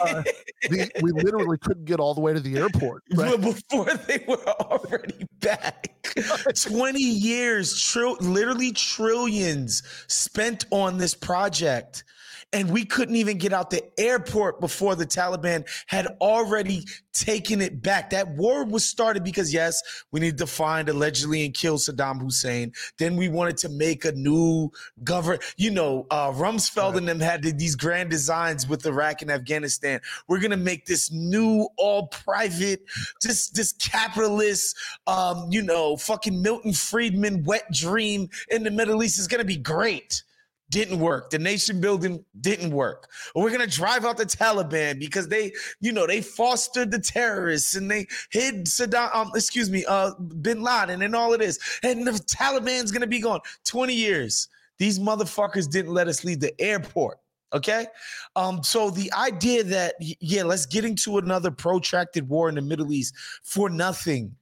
uh, 0.00 0.22
we, 0.70 0.88
we 1.02 1.12
literally 1.12 1.58
couldn't 1.58 1.84
get 1.84 2.00
all 2.00 2.14
the 2.14 2.20
way 2.20 2.32
to 2.32 2.40
the 2.40 2.56
airport 2.56 3.02
right? 3.14 3.40
before 3.40 3.84
they 4.06 4.24
were 4.26 4.42
already 4.48 5.26
back. 5.40 5.94
Twenty 6.54 7.02
years, 7.02 7.96
literally 8.20 8.72
trillions 8.72 9.82
spent 10.08 10.66
on 10.70 10.98
this 10.98 11.14
project 11.14 12.04
and 12.52 12.70
we 12.70 12.84
couldn't 12.84 13.16
even 13.16 13.38
get 13.38 13.52
out 13.52 13.70
the 13.70 13.82
airport 13.98 14.60
before 14.60 14.94
the 14.94 15.06
Taliban 15.06 15.66
had 15.86 16.06
already 16.20 16.84
taken 17.12 17.60
it 17.60 17.82
back. 17.82 18.10
That 18.10 18.28
war 18.36 18.64
was 18.64 18.84
started 18.84 19.24
because 19.24 19.52
yes, 19.52 19.82
we 20.12 20.20
needed 20.20 20.38
to 20.38 20.46
find 20.46 20.88
allegedly 20.88 21.44
and 21.44 21.52
kill 21.52 21.76
Saddam 21.76 22.20
Hussein. 22.20 22.72
Then 22.98 23.16
we 23.16 23.28
wanted 23.28 23.56
to 23.58 23.68
make 23.68 24.04
a 24.04 24.12
new 24.12 24.70
government. 25.02 25.42
You 25.56 25.70
know, 25.72 26.06
uh, 26.10 26.30
Rumsfeld 26.32 26.90
right. 26.90 26.98
and 26.98 27.08
them 27.08 27.20
had 27.20 27.42
these 27.42 27.74
grand 27.74 28.10
designs 28.10 28.68
with 28.68 28.86
Iraq 28.86 29.22
and 29.22 29.30
Afghanistan. 29.30 30.00
We're 30.28 30.40
gonna 30.40 30.56
make 30.56 30.86
this 30.86 31.10
new 31.10 31.68
all 31.76 32.06
private, 32.06 32.82
just 33.20 33.54
this 33.54 33.72
capitalist, 33.72 34.76
um, 35.06 35.48
you 35.50 35.62
know, 35.62 35.96
fucking 35.96 36.40
Milton 36.40 36.72
Friedman 36.72 37.42
wet 37.44 37.70
dream 37.72 38.28
in 38.50 38.62
the 38.62 38.70
Middle 38.70 39.02
East 39.02 39.18
is 39.18 39.26
gonna 39.26 39.44
be 39.44 39.56
great 39.56 40.22
didn't 40.70 40.98
work. 40.98 41.30
The 41.30 41.38
nation 41.38 41.80
building 41.80 42.24
didn't 42.40 42.70
work. 42.70 43.10
We're 43.34 43.50
gonna 43.50 43.66
drive 43.66 44.04
out 44.04 44.16
the 44.16 44.26
Taliban 44.26 44.98
because 44.98 45.28
they, 45.28 45.52
you 45.80 45.92
know, 45.92 46.06
they 46.06 46.20
fostered 46.20 46.90
the 46.90 46.98
terrorists 46.98 47.76
and 47.76 47.90
they 47.90 48.06
hid 48.30 48.66
Saddam, 48.66 49.14
um, 49.14 49.30
excuse 49.34 49.70
me, 49.70 49.84
uh, 49.86 50.12
Bin 50.40 50.62
Laden 50.62 51.02
and 51.02 51.14
all 51.14 51.32
of 51.32 51.40
this. 51.40 51.58
And 51.82 52.06
the 52.06 52.12
Taliban's 52.12 52.90
gonna 52.90 53.06
be 53.06 53.20
gone 53.20 53.40
20 53.64 53.94
years. 53.94 54.48
These 54.78 54.98
motherfuckers 54.98 55.70
didn't 55.70 55.94
let 55.94 56.08
us 56.08 56.24
leave 56.24 56.40
the 56.40 56.58
airport. 56.60 57.18
Okay. 57.52 57.86
Um, 58.34 58.62
so 58.62 58.90
the 58.90 59.10
idea 59.12 59.62
that 59.62 59.94
yeah, 60.00 60.42
let's 60.42 60.66
get 60.66 60.84
into 60.84 61.18
another 61.18 61.50
protracted 61.50 62.28
war 62.28 62.48
in 62.48 62.56
the 62.56 62.62
Middle 62.62 62.92
East 62.92 63.14
for 63.44 63.70
nothing. 63.70 64.34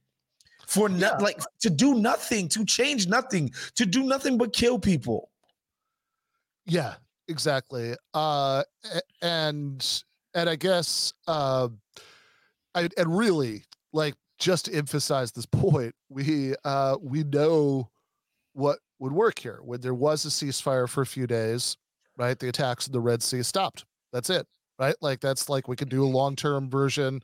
For 0.67 0.89
no, 0.89 1.11
yeah. 1.11 1.17
like 1.17 1.39
to 1.59 1.69
do 1.69 1.93
nothing, 1.93 2.49
to 2.49 2.65
change 2.65 3.07
nothing, 3.07 3.51
to 3.75 3.85
do 3.85 4.03
nothing 4.03 4.39
but 4.39 4.51
kill 4.51 4.79
people 4.79 5.29
yeah, 6.65 6.95
exactly. 7.27 7.95
Uh, 8.13 8.63
and 9.21 10.03
and 10.33 10.49
I 10.49 10.55
guess 10.55 11.13
uh, 11.27 11.69
I 12.73 12.89
and 12.97 13.17
really 13.17 13.63
like 13.93 14.15
just 14.37 14.65
to 14.65 14.73
emphasize 14.73 15.31
this 15.31 15.45
point, 15.45 15.93
we 16.09 16.55
uh, 16.63 16.97
we 17.01 17.23
know 17.23 17.89
what 18.53 18.79
would 18.99 19.13
work 19.13 19.39
here. 19.39 19.59
When 19.63 19.81
there 19.81 19.93
was 19.93 20.25
a 20.25 20.29
ceasefire 20.29 20.89
for 20.89 21.01
a 21.01 21.05
few 21.05 21.27
days, 21.27 21.77
right? 22.17 22.37
The 22.37 22.49
attacks 22.49 22.87
in 22.87 22.93
the 22.93 23.01
Red 23.01 23.21
Sea 23.21 23.43
stopped. 23.43 23.85
That's 24.11 24.29
it, 24.29 24.47
right? 24.79 24.95
Like 25.01 25.19
that's 25.19 25.49
like 25.49 25.67
we 25.67 25.75
could 25.75 25.89
do 25.89 26.03
a 26.03 26.07
long 26.07 26.35
term 26.35 26.69
version, 26.69 27.21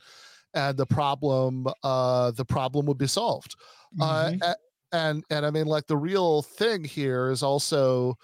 and 0.54 0.78
the 0.78 0.86
problem 0.86 1.68
uh, 1.84 2.32
the 2.32 2.46
problem 2.46 2.86
would 2.86 2.98
be 2.98 3.08
solved. 3.08 3.56
Uh, 4.00 4.30
mm-hmm. 4.30 4.38
Uh, 4.42 4.54
and 4.94 5.24
and 5.30 5.46
I 5.46 5.52
mean, 5.52 5.68
like 5.68 5.88
the 5.88 5.98
real 5.98 6.42
thing 6.42 6.84
here 6.84 7.30
is 7.32 7.44
also 7.44 8.18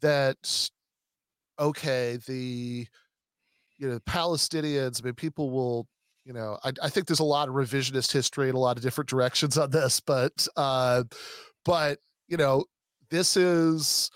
that 0.00 0.70
okay, 1.58 2.18
the 2.26 2.86
you 3.78 3.88
know 3.88 3.98
Palestinians. 4.00 5.02
I 5.02 5.06
mean, 5.06 5.14
people 5.14 5.50
will 5.50 5.86
you 6.24 6.32
know 6.32 6.58
I, 6.64 6.72
I 6.82 6.88
think 6.88 7.06
there's 7.06 7.20
a 7.20 7.24
lot 7.24 7.48
of 7.48 7.54
revisionist 7.54 8.12
history 8.12 8.48
in 8.48 8.54
a 8.54 8.58
lot 8.58 8.76
of 8.76 8.82
different 8.82 9.08
directions 9.08 9.58
on 9.58 9.70
this, 9.70 10.00
but 10.00 10.46
uh, 10.56 11.04
but 11.64 11.98
you 12.28 12.36
know 12.36 12.64
this 13.10 13.36
is 13.36 14.10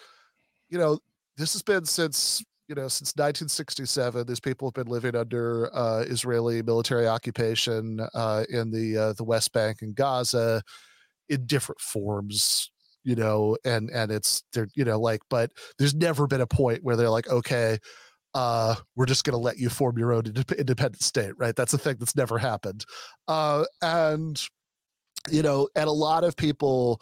you 0.70 0.79
know 0.79 0.99
this 1.37 1.53
has 1.53 1.62
been 1.62 1.85
since 1.85 2.42
you 2.68 2.75
know 2.75 2.88
since 2.88 3.12
1967 3.16 4.27
these 4.27 4.40
people 4.40 4.68
have 4.68 4.75
been 4.75 4.90
living 4.90 5.14
under 5.14 5.75
uh, 5.75 6.01
israeli 6.07 6.62
military 6.62 7.07
occupation 7.07 8.01
uh, 8.14 8.44
in 8.49 8.70
the 8.70 8.97
uh, 8.97 9.12
the 9.14 9.25
west 9.25 9.53
bank 9.53 9.83
and 9.83 9.94
gaza 9.94 10.62
in 11.29 11.44
different 11.47 11.81
forms 11.81 12.70
you 13.04 13.14
know, 13.14 13.56
and 13.64 13.90
and 13.90 14.10
it's 14.10 14.42
they're 14.52 14.68
you 14.74 14.84
know 14.84 15.00
like, 15.00 15.20
but 15.30 15.50
there's 15.78 15.94
never 15.94 16.26
been 16.26 16.40
a 16.40 16.46
point 16.46 16.82
where 16.82 16.96
they're 16.96 17.10
like, 17.10 17.28
okay, 17.28 17.78
uh, 18.34 18.74
we're 18.96 19.06
just 19.06 19.24
going 19.24 19.32
to 19.32 19.38
let 19.38 19.58
you 19.58 19.68
form 19.68 19.98
your 19.98 20.12
own 20.12 20.24
independent 20.58 21.02
state, 21.02 21.32
right? 21.38 21.54
That's 21.54 21.74
a 21.74 21.78
thing 21.78 21.96
that's 21.98 22.16
never 22.16 22.38
happened, 22.38 22.84
uh, 23.28 23.64
and 23.82 24.42
you 25.30 25.42
know, 25.42 25.68
and 25.74 25.86
a 25.88 25.92
lot 25.92 26.24
of 26.24 26.36
people 26.36 27.00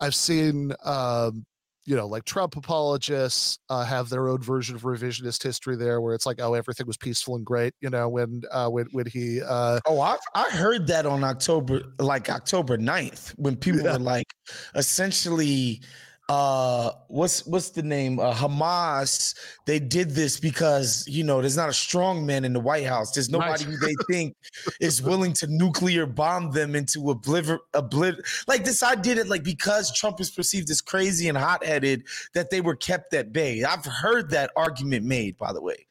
I've 0.00 0.14
seen 0.14 0.72
um, 0.84 1.44
you 1.86 1.96
know, 1.96 2.06
like 2.06 2.24
Trump 2.24 2.56
apologists 2.56 3.58
uh, 3.68 3.84
have 3.84 4.08
their 4.08 4.28
own 4.28 4.40
version 4.40 4.74
of 4.74 4.82
revisionist 4.82 5.42
history 5.42 5.76
there, 5.76 6.00
where 6.00 6.14
it's 6.14 6.26
like, 6.26 6.40
oh, 6.40 6.54
everything 6.54 6.86
was 6.86 6.96
peaceful 6.96 7.36
and 7.36 7.44
great, 7.44 7.74
you 7.80 7.90
know, 7.90 8.08
when 8.08 8.42
uh, 8.50 8.68
when 8.68 8.86
when 8.92 9.06
he. 9.06 9.42
Uh, 9.42 9.80
oh, 9.86 10.00
I 10.00 10.16
I 10.34 10.48
heard 10.50 10.86
that 10.86 11.06
on 11.06 11.22
October, 11.24 11.82
like 11.98 12.30
October 12.30 12.78
9th, 12.78 13.30
when 13.36 13.56
people 13.56 13.82
yeah. 13.82 13.92
were 13.92 13.98
like, 13.98 14.32
essentially 14.74 15.82
uh 16.30 16.90
what's 17.08 17.46
what's 17.46 17.70
the 17.70 17.82
name? 17.82 18.18
Uh 18.18 18.32
hamas 18.32 19.34
they 19.66 19.78
did 19.78 20.10
this 20.10 20.40
because 20.40 21.06
you 21.06 21.22
know 21.22 21.40
there's 21.40 21.56
not 21.56 21.68
a 21.68 21.72
strong 21.74 22.24
man 22.24 22.44
in 22.46 22.54
the 22.54 22.60
white 22.60 22.86
house. 22.86 23.12
There's 23.12 23.28
nobody 23.28 23.64
who 23.64 23.76
they 23.76 23.94
think 24.10 24.34
is 24.80 25.02
willing 25.02 25.34
to 25.34 25.46
nuclear 25.46 26.06
bomb 26.06 26.50
them 26.52 26.74
into 26.74 27.10
oblivion 27.10 27.58
obliv- 27.74 28.44
like 28.48 28.64
this 28.64 28.82
i 28.82 28.94
did 28.94 29.18
it 29.18 29.28
like 29.28 29.42
because 29.42 29.92
trump 29.92 30.20
is 30.20 30.30
perceived 30.30 30.70
as 30.70 30.80
crazy 30.80 31.28
and 31.28 31.36
hot-headed 31.36 32.02
that 32.32 32.50
they 32.50 32.60
were 32.60 32.76
kept 32.76 33.12
at 33.14 33.32
bay. 33.32 33.62
I've 33.62 33.84
heard 33.84 34.30
that 34.30 34.50
argument 34.56 35.04
made 35.04 35.36
by 35.36 35.52
the 35.52 35.60
way. 35.60 35.86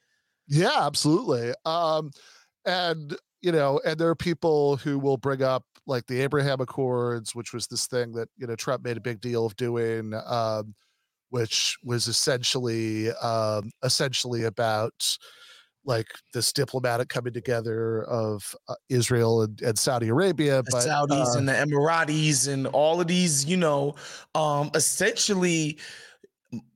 Yeah 0.47 0.85
absolutely. 0.85 1.53
Um 1.65 2.11
and 2.65 3.15
you 3.41 3.51
know 3.51 3.79
and 3.85 3.99
there 3.99 4.09
are 4.09 4.15
people 4.15 4.77
who 4.77 4.97
will 4.97 5.17
bring 5.17 5.43
up 5.43 5.65
like 5.85 6.05
the 6.07 6.21
Abraham 6.21 6.61
Accords, 6.61 7.35
which 7.35 7.53
was 7.53 7.67
this 7.67 7.87
thing 7.87 8.13
that 8.13 8.29
you 8.37 8.47
know 8.47 8.55
Trump 8.55 8.83
made 8.83 8.97
a 8.97 9.01
big 9.01 9.21
deal 9.21 9.45
of 9.45 9.55
doing, 9.55 10.13
um, 10.25 10.73
which 11.29 11.77
was 11.83 12.07
essentially 12.07 13.11
um, 13.11 13.69
essentially 13.83 14.45
about 14.45 15.17
like 15.85 16.07
this 16.33 16.53
diplomatic 16.53 17.09
coming 17.09 17.33
together 17.33 18.03
of 18.03 18.55
uh, 18.69 18.75
Israel 18.89 19.41
and, 19.41 19.61
and, 19.61 19.77
Saudi 19.77 20.07
Arabia, 20.07 20.63
the 20.63 20.71
but 20.71 20.83
Saudis 20.83 21.35
uh, 21.35 21.37
and 21.37 21.49
the 21.49 21.53
Emiratis 21.53 22.47
and 22.47 22.67
all 22.67 23.01
of 23.01 23.07
these, 23.07 23.45
you 23.45 23.57
know, 23.57 23.95
um, 24.33 24.71
essentially 24.75 25.77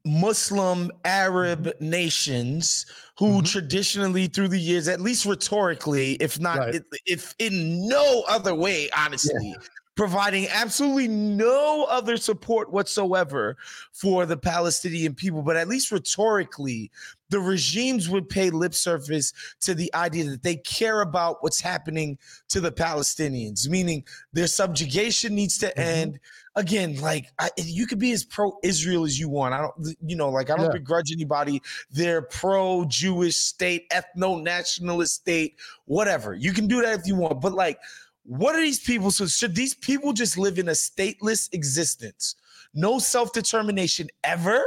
Muslim 0.05 0.91
Arab 1.05 1.65
mm-hmm. 1.65 1.89
nations 1.89 2.85
who 3.17 3.37
mm-hmm. 3.37 3.45
traditionally 3.45 4.27
through 4.27 4.47
the 4.47 4.59
years, 4.59 4.87
at 4.87 5.01
least 5.01 5.25
rhetorically, 5.25 6.13
if 6.15 6.39
not 6.39 6.57
right. 6.59 6.75
if, 6.75 6.83
if, 7.05 7.35
in 7.39 7.87
no 7.87 8.23
other 8.27 8.53
way, 8.53 8.89
honestly, 8.95 9.49
yeah. 9.49 9.55
Providing 9.97 10.47
absolutely 10.49 11.07
no 11.07 11.85
other 11.89 12.15
support 12.15 12.71
whatsoever 12.71 13.57
for 13.91 14.25
the 14.25 14.37
Palestinian 14.37 15.15
people. 15.15 15.41
But 15.41 15.57
at 15.57 15.67
least 15.67 15.91
rhetorically, 15.91 16.91
the 17.29 17.39
regimes 17.39 18.07
would 18.07 18.29
pay 18.29 18.51
lip 18.51 18.73
service 18.73 19.33
to 19.61 19.73
the 19.73 19.93
idea 19.93 20.25
that 20.29 20.43
they 20.43 20.55
care 20.57 21.01
about 21.01 21.43
what's 21.43 21.59
happening 21.59 22.17
to 22.49 22.61
the 22.61 22.71
Palestinians, 22.71 23.67
meaning 23.67 24.05
their 24.31 24.47
subjugation 24.47 25.35
needs 25.35 25.57
to 25.57 25.65
mm-hmm. 25.65 25.79
end. 25.79 26.19
Again, 26.55 27.01
like 27.01 27.31
I, 27.37 27.49
you 27.57 27.85
could 27.85 27.99
be 27.99 28.11
as 28.13 28.23
pro-Israel 28.23 29.03
as 29.03 29.19
you 29.19 29.29
want. 29.29 29.53
I 29.53 29.61
don't, 29.61 29.95
you 30.05 30.15
know, 30.15 30.29
like 30.29 30.49
I 30.49 30.55
don't 30.55 30.67
yeah. 30.67 30.71
begrudge 30.73 31.11
anybody 31.11 31.61
their 31.91 32.21
pro-Jewish 32.21 33.35
state, 33.35 33.89
ethno-nationalist 33.89 35.13
state, 35.13 35.55
whatever. 35.85 36.33
You 36.33 36.53
can 36.53 36.67
do 36.67 36.81
that 36.81 36.99
if 36.99 37.07
you 37.07 37.15
want, 37.15 37.41
but 37.41 37.53
like, 37.53 37.79
what 38.27 38.55
are 38.55 38.61
these 38.61 38.79
people? 38.79 39.09
So 39.11 39.25
should 39.25 39.55
these 39.55 39.73
people 39.73 40.13
just 40.13 40.37
live 40.37 40.59
in 40.59 40.67
a 40.67 40.73
stateless 40.73 41.51
existence, 41.53 42.35
no 42.73 42.99
self-determination 42.99 44.07
ever? 44.23 44.63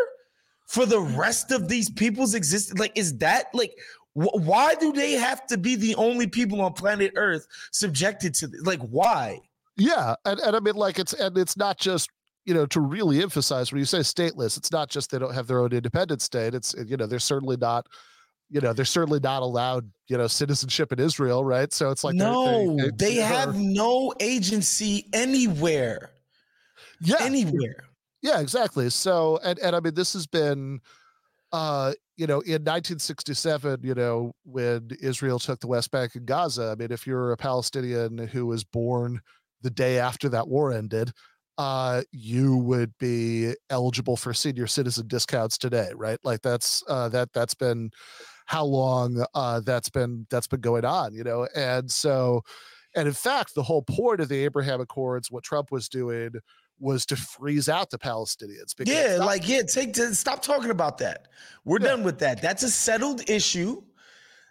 for 0.70 0.86
the 0.86 1.00
rest 1.00 1.50
of 1.50 1.68
these 1.68 1.90
people's 1.90 2.34
existence? 2.34 2.78
Like, 2.78 2.96
is 2.96 3.18
that 3.18 3.46
like 3.52 3.76
wh- 4.14 4.34
why 4.34 4.76
do 4.76 4.92
they 4.92 5.12
have 5.12 5.44
to 5.48 5.58
be 5.58 5.74
the 5.74 5.96
only 5.96 6.28
people 6.28 6.60
on 6.60 6.74
planet 6.74 7.12
Earth 7.16 7.46
subjected 7.72 8.34
to 8.34 8.46
this? 8.46 8.62
like 8.62 8.80
why? 8.80 9.40
Yeah, 9.76 10.14
and, 10.24 10.38
and 10.38 10.54
I 10.54 10.60
mean, 10.60 10.76
like 10.76 11.00
it's 11.00 11.12
and 11.12 11.36
it's 11.36 11.56
not 11.56 11.76
just 11.76 12.08
you 12.44 12.54
know 12.54 12.66
to 12.66 12.80
really 12.80 13.20
emphasize 13.20 13.72
when 13.72 13.80
you 13.80 13.84
say 13.84 13.98
stateless, 13.98 14.56
it's 14.56 14.70
not 14.70 14.88
just 14.88 15.10
they 15.10 15.18
don't 15.18 15.34
have 15.34 15.48
their 15.48 15.58
own 15.58 15.72
independent 15.72 16.22
state. 16.22 16.54
It's 16.54 16.72
you 16.86 16.96
know 16.96 17.06
they're 17.06 17.18
certainly 17.18 17.56
not 17.56 17.86
you 18.50 18.60
know 18.60 18.72
they're 18.72 18.84
certainly 18.84 19.20
not 19.20 19.42
allowed 19.42 19.90
you 20.08 20.18
know 20.18 20.26
citizenship 20.26 20.92
in 20.92 20.98
Israel, 20.98 21.44
right? 21.44 21.72
So 21.72 21.90
it's 21.90 22.04
like 22.04 22.16
no, 22.16 22.76
they, 22.76 22.82
they, 22.82 22.90
they 22.96 23.14
have 23.16 23.56
no 23.56 24.12
agency 24.20 25.06
anywhere. 25.12 26.10
Yeah, 27.00 27.16
anywhere. 27.20 27.84
Yeah, 28.22 28.40
exactly. 28.40 28.90
So, 28.90 29.38
and 29.42 29.58
and 29.60 29.74
I 29.74 29.80
mean, 29.80 29.94
this 29.94 30.12
has 30.12 30.26
been, 30.26 30.80
uh, 31.52 31.94
you 32.16 32.26
know, 32.26 32.40
in 32.40 32.62
1967, 32.64 33.80
you 33.82 33.94
know, 33.94 34.32
when 34.44 34.90
Israel 35.00 35.38
took 35.38 35.60
the 35.60 35.68
West 35.68 35.90
Bank 35.90 36.16
and 36.16 36.26
Gaza. 36.26 36.70
I 36.72 36.74
mean, 36.74 36.92
if 36.92 37.06
you're 37.06 37.32
a 37.32 37.36
Palestinian 37.36 38.18
who 38.18 38.46
was 38.46 38.64
born 38.64 39.20
the 39.62 39.70
day 39.70 39.98
after 39.98 40.28
that 40.30 40.48
war 40.48 40.72
ended, 40.72 41.12
uh, 41.56 42.02
you 42.10 42.56
would 42.56 42.92
be 42.98 43.54
eligible 43.70 44.16
for 44.16 44.34
senior 44.34 44.66
citizen 44.66 45.06
discounts 45.06 45.56
today, 45.56 45.90
right? 45.94 46.18
Like 46.24 46.42
that's 46.42 46.82
uh, 46.88 47.08
that 47.10 47.32
that's 47.32 47.54
been 47.54 47.90
how 48.50 48.64
long 48.64 49.24
uh, 49.32 49.60
that's 49.60 49.88
been 49.88 50.26
that's 50.28 50.48
been 50.48 50.60
going 50.60 50.84
on, 50.84 51.14
you 51.14 51.22
know, 51.22 51.46
and 51.54 51.88
so. 51.88 52.42
And 52.96 53.06
in 53.06 53.14
fact, 53.14 53.54
the 53.54 53.62
whole 53.62 53.82
point 53.82 54.18
of 54.20 54.28
the 54.28 54.42
Abraham 54.42 54.80
Accords, 54.80 55.30
what 55.30 55.44
Trump 55.44 55.70
was 55.70 55.88
doing 55.88 56.32
was 56.80 57.06
to 57.06 57.14
freeze 57.14 57.68
out 57.68 57.88
the 57.88 57.98
Palestinians. 58.00 58.74
Yeah, 58.84 59.18
like 59.20 59.48
yeah, 59.48 59.62
take 59.62 59.92
to 59.92 60.12
stop 60.12 60.42
talking 60.42 60.70
about 60.70 60.98
that. 60.98 61.28
We're 61.64 61.80
yeah. 61.80 61.86
done 61.86 62.02
with 62.02 62.18
that. 62.18 62.42
That's 62.42 62.64
a 62.64 62.68
settled 62.68 63.30
issue. 63.30 63.80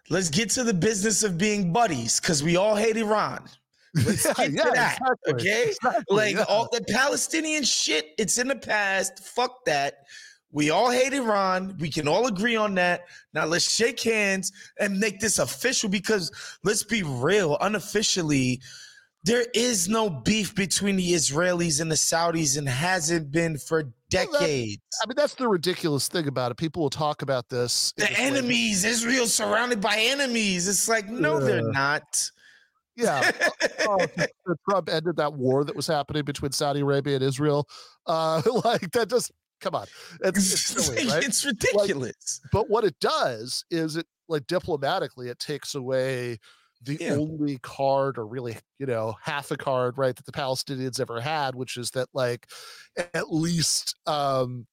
Let's 0.10 0.30
get 0.30 0.50
to 0.52 0.64
the 0.64 0.74
business 0.74 1.22
of 1.26 1.38
being 1.38 1.74
buddies 1.74 2.22
because 2.22 2.42
we 2.42 2.56
all 2.56 2.78
hate 2.78 2.96
Iran. 2.96 3.44
Let's 3.94 4.24
yeah, 4.40 4.48
get 4.48 4.52
yeah, 4.54 4.64
to 4.64 4.72
that. 4.76 5.00
Exactly. 5.02 5.34
Okay, 5.34 5.66
exactly, 5.72 6.36
like 6.36 6.50
all 6.50 6.70
the 6.72 6.86
Palestinian 6.88 7.64
shit, 7.64 8.12
it's 8.18 8.38
in 8.38 8.48
the 8.48 8.56
past. 8.56 9.20
Fuck 9.20 9.66
that. 9.66 10.06
We 10.52 10.72
all 10.72 10.90
hate 10.90 11.14
Iran. 11.14 11.76
We 11.80 11.90
can 11.90 12.08
all 12.08 12.28
agree 12.28 12.56
on 12.56 12.76
that. 12.76 13.06
Now 13.34 13.46
let's 13.46 13.70
shake 13.70 14.02
hands 14.02 14.52
and 14.80 15.00
make 15.00 15.20
this 15.20 15.38
official 15.40 15.90
because 15.90 16.32
let's 16.64 16.84
be 16.84 17.04
real, 17.04 17.58
unofficially 17.62 18.62
there 19.24 19.46
is 19.54 19.90
no 19.90 20.10
beef 20.10 20.56
between 20.56 20.96
the 20.96 21.14
Israelis 21.14 21.82
and 21.82 21.92
the 21.92 21.96
Saudis 21.96 22.58
and 22.58 22.68
hasn't 22.68 23.32
been 23.32 23.58
for 23.58 23.84
decades. 24.10 24.38
Well, 24.38 25.02
I 25.04 25.08
mean, 25.08 25.16
that's 25.18 25.36
the 25.36 25.48
ridiculous 25.48 26.08
thing 26.08 26.28
about 26.28 26.52
it. 26.52 26.58
People 26.58 26.84
will 26.84 26.90
talk 26.90 27.22
about 27.22 27.50
this. 27.50 27.94
The 27.98 28.10
enemies, 28.18 28.84
way. 28.84 28.92
Israel 28.92 29.28
surrounded 29.28 29.82
by 29.82 29.98
enemies. 29.98 30.68
It's 30.68 30.88
like, 30.88 31.10
no, 31.10 31.40
yeah. 31.40 31.46
they're 31.46 31.72
not. 31.72 32.32
Yeah. 32.96 33.32
uh, 33.90 34.08
Trump 34.70 34.90
ended 34.90 35.18
that 35.18 35.34
war 35.34 35.66
that 35.66 35.76
was 35.76 35.88
happening 35.88 36.24
between 36.24 36.52
Saudi 36.52 36.80
Arabia 36.80 37.16
and 37.16 37.24
Israel. 37.24 37.68
Uh, 38.06 38.42
like, 38.64 38.90
that 38.92 39.10
just, 39.10 39.32
come 39.60 39.76
on. 39.76 39.88
It's, 40.22 40.54
it's, 40.54 40.62
silly, 40.86 41.08
right? 41.08 41.24
it's 41.24 41.46
ridiculous. 41.46 42.42
Like, 42.44 42.52
but 42.52 42.70
what 42.70 42.84
it 42.84 43.00
does 43.00 43.64
is 43.70 43.96
it, 43.96 44.06
like, 44.28 44.48
diplomatically, 44.48 45.30
it 45.30 45.40
takes 45.40 45.76
away 45.76 46.40
the 46.82 46.98
yeah. 47.00 47.12
only 47.12 47.58
card 47.58 48.18
or 48.18 48.26
really 48.26 48.56
you 48.78 48.86
know 48.86 49.14
half 49.22 49.52
a 49.52 49.58
card 49.58 49.98
right 49.98 50.16
that 50.16 50.26
the 50.26 50.32
palestinians 50.32 50.98
ever 50.98 51.20
had 51.20 51.54
which 51.54 51.76
is 51.76 51.92
that 51.92 52.08
like 52.14 52.48
at 53.14 53.34
least 53.34 53.98
um 54.08 54.66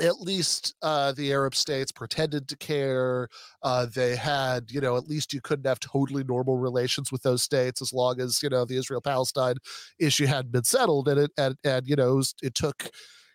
at 0.00 0.20
least 0.20 0.74
uh, 0.82 1.12
the 1.12 1.32
Arab 1.32 1.54
states 1.54 1.92
pretended 1.92 2.48
to 2.48 2.56
care. 2.56 3.28
Uh, 3.62 3.86
they 3.86 4.16
had, 4.16 4.70
you 4.70 4.80
know, 4.80 4.96
at 4.96 5.08
least 5.08 5.32
you 5.32 5.40
couldn't 5.40 5.66
have 5.66 5.80
totally 5.80 6.24
normal 6.24 6.56
relations 6.56 7.10
with 7.10 7.22
those 7.22 7.42
states 7.42 7.82
as 7.82 7.92
long 7.92 8.20
as, 8.20 8.42
you 8.42 8.48
know, 8.48 8.64
the 8.64 8.76
Israel 8.76 9.00
Palestine 9.00 9.56
issue 9.98 10.26
hadn't 10.26 10.52
been 10.52 10.64
settled. 10.64 11.08
And 11.08 11.20
it, 11.20 11.30
and, 11.36 11.56
and 11.64 11.86
you 11.86 11.96
know, 11.96 12.12
it, 12.12 12.16
was, 12.16 12.34
it 12.42 12.54
took 12.54 12.88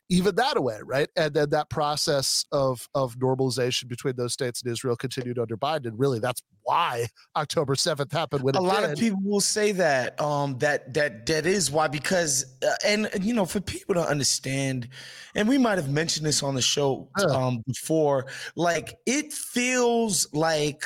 even 0.10 0.36
that 0.36 0.56
away, 0.56 0.80
right? 0.84 1.10
And 1.16 1.34
then 1.34 1.50
that 1.50 1.70
process 1.70 2.46
of 2.52 2.88
of 2.94 3.18
normalization 3.18 3.88
between 3.88 4.16
those 4.16 4.34
states 4.34 4.62
and 4.62 4.72
Israel 4.72 4.96
continued 4.96 5.40
under 5.40 5.58
Biden. 5.58 5.88
And 5.88 6.00
really, 6.00 6.20
that's 6.20 6.44
why 6.64 7.08
October 7.36 7.76
seventh 7.76 8.12
happened. 8.12 8.44
When 8.44 8.56
a 8.56 8.62
lot 8.62 8.82
did. 8.82 8.92
of 8.92 9.00
people 9.00 9.20
will 9.24 9.42
say 9.42 9.72
that 9.74 10.20
um, 10.22 10.58
that 10.60 10.94
that 10.94 11.26
that 11.26 11.46
is 11.46 11.72
why 11.72 11.88
because 11.88 12.46
uh, 12.64 12.76
and 12.86 13.10
you 13.22 13.34
know 13.34 13.46
for 13.46 13.62
people 13.62 13.96
to 13.96 14.02
understand, 14.02 14.90
and 15.34 15.48
we 15.48 15.58
might 15.58 15.78
have 15.78 15.90
mentioned 15.90 16.26
this 16.26 16.44
on 16.44 16.54
the 16.54 16.62
show 16.62 17.10
um, 17.30 17.64
before. 17.66 18.28
Like 18.56 18.98
it 19.08 19.34
feels 19.34 20.32
like 20.34 20.86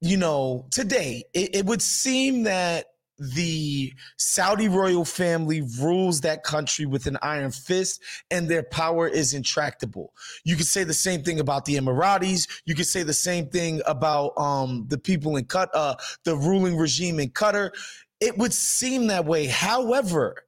you 0.00 0.16
know 0.16 0.66
today 0.70 1.24
it, 1.34 1.56
it 1.56 1.66
would 1.66 1.82
seem 1.82 2.44
that 2.44 2.86
the 3.18 3.92
Saudi 4.16 4.68
royal 4.68 5.04
family 5.04 5.62
rules 5.80 6.20
that 6.20 6.42
country 6.42 6.86
with 6.86 7.06
an 7.06 7.16
iron 7.22 7.50
fist 7.50 8.02
and 8.30 8.48
their 8.48 8.62
power 8.62 9.08
is 9.08 9.34
intractable. 9.34 10.12
You 10.44 10.56
could 10.56 10.66
say 10.66 10.84
the 10.84 10.94
same 10.94 11.22
thing 11.22 11.40
about 11.40 11.64
the 11.64 11.76
Emiratis. 11.76 12.48
You 12.64 12.74
could 12.74 12.86
say 12.86 13.02
the 13.02 13.14
same 13.14 13.48
thing 13.48 13.80
about 13.86 14.32
um, 14.36 14.86
the 14.88 14.98
people 14.98 15.36
in 15.36 15.44
Qatar, 15.44 15.68
uh, 15.74 15.94
the 16.24 16.36
ruling 16.36 16.76
regime 16.76 17.20
in 17.20 17.30
Qatar. 17.30 17.70
It 18.20 18.36
would 18.38 18.52
seem 18.52 19.06
that 19.08 19.24
way. 19.24 19.46
However, 19.46 20.45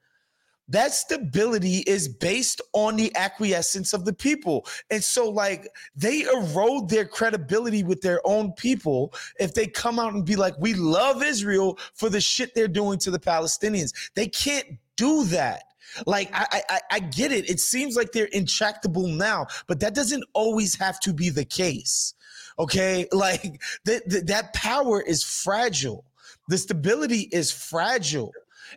that 0.68 0.92
stability 0.92 1.78
is 1.86 2.08
based 2.08 2.60
on 2.72 2.96
the 2.96 3.14
acquiescence 3.16 3.92
of 3.92 4.04
the 4.04 4.12
people. 4.12 4.66
And 4.90 5.02
so, 5.02 5.28
like, 5.28 5.68
they 5.96 6.22
erode 6.22 6.88
their 6.90 7.06
credibility 7.06 7.82
with 7.82 8.02
their 8.02 8.20
own 8.24 8.52
people 8.52 9.14
if 9.40 9.54
they 9.54 9.66
come 9.66 9.98
out 9.98 10.12
and 10.12 10.24
be 10.24 10.36
like, 10.36 10.54
we 10.58 10.74
love 10.74 11.22
Israel 11.22 11.78
for 11.94 12.10
the 12.10 12.20
shit 12.20 12.54
they're 12.54 12.68
doing 12.68 12.98
to 13.00 13.10
the 13.10 13.18
Palestinians. 13.18 13.92
They 14.14 14.28
can't 14.28 14.66
do 14.96 15.24
that. 15.24 15.64
Like 16.06 16.30
I, 16.34 16.62
I, 16.68 16.80
I 16.90 16.98
get 17.00 17.32
it. 17.32 17.48
It 17.48 17.60
seems 17.60 17.96
like 17.96 18.12
they're 18.12 18.26
intractable 18.26 19.08
now, 19.08 19.46
but 19.66 19.80
that 19.80 19.94
doesn't 19.94 20.24
always 20.34 20.76
have 20.76 21.00
to 21.00 21.14
be 21.14 21.30
the 21.30 21.46
case. 21.46 22.14
Okay, 22.58 23.06
like 23.12 23.62
that 23.84 24.26
that 24.26 24.52
power 24.52 25.00
is 25.00 25.22
fragile. 25.24 26.04
The 26.48 26.58
stability 26.58 27.28
is 27.32 27.50
fragile 27.50 28.32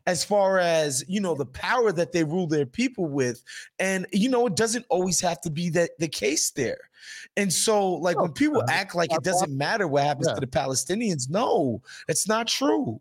as 0.05 0.23
far 0.23 0.59
as 0.59 1.03
you 1.07 1.19
know 1.19 1.35
the 1.35 1.45
power 1.45 1.91
that 1.91 2.11
they 2.11 2.23
rule 2.23 2.47
their 2.47 2.65
people 2.65 3.07
with. 3.07 3.43
And 3.79 4.05
you 4.11 4.29
know 4.29 4.47
it 4.47 4.55
doesn't 4.55 4.85
always 4.89 5.19
have 5.21 5.41
to 5.41 5.49
be 5.49 5.69
that 5.71 5.91
the 5.99 6.07
case 6.07 6.51
there. 6.51 6.89
And 7.37 7.51
so 7.51 7.89
like 7.89 8.19
when 8.19 8.31
people 8.31 8.63
act 8.69 8.95
like 8.95 9.11
it 9.13 9.23
doesn't 9.23 9.55
matter 9.55 9.87
what 9.87 10.03
happens 10.03 10.27
yeah. 10.27 10.35
to 10.35 10.39
the 10.39 10.47
palestinians 10.47 11.29
no 11.29 11.81
it's 12.07 12.27
not 12.27 12.47
true. 12.47 12.99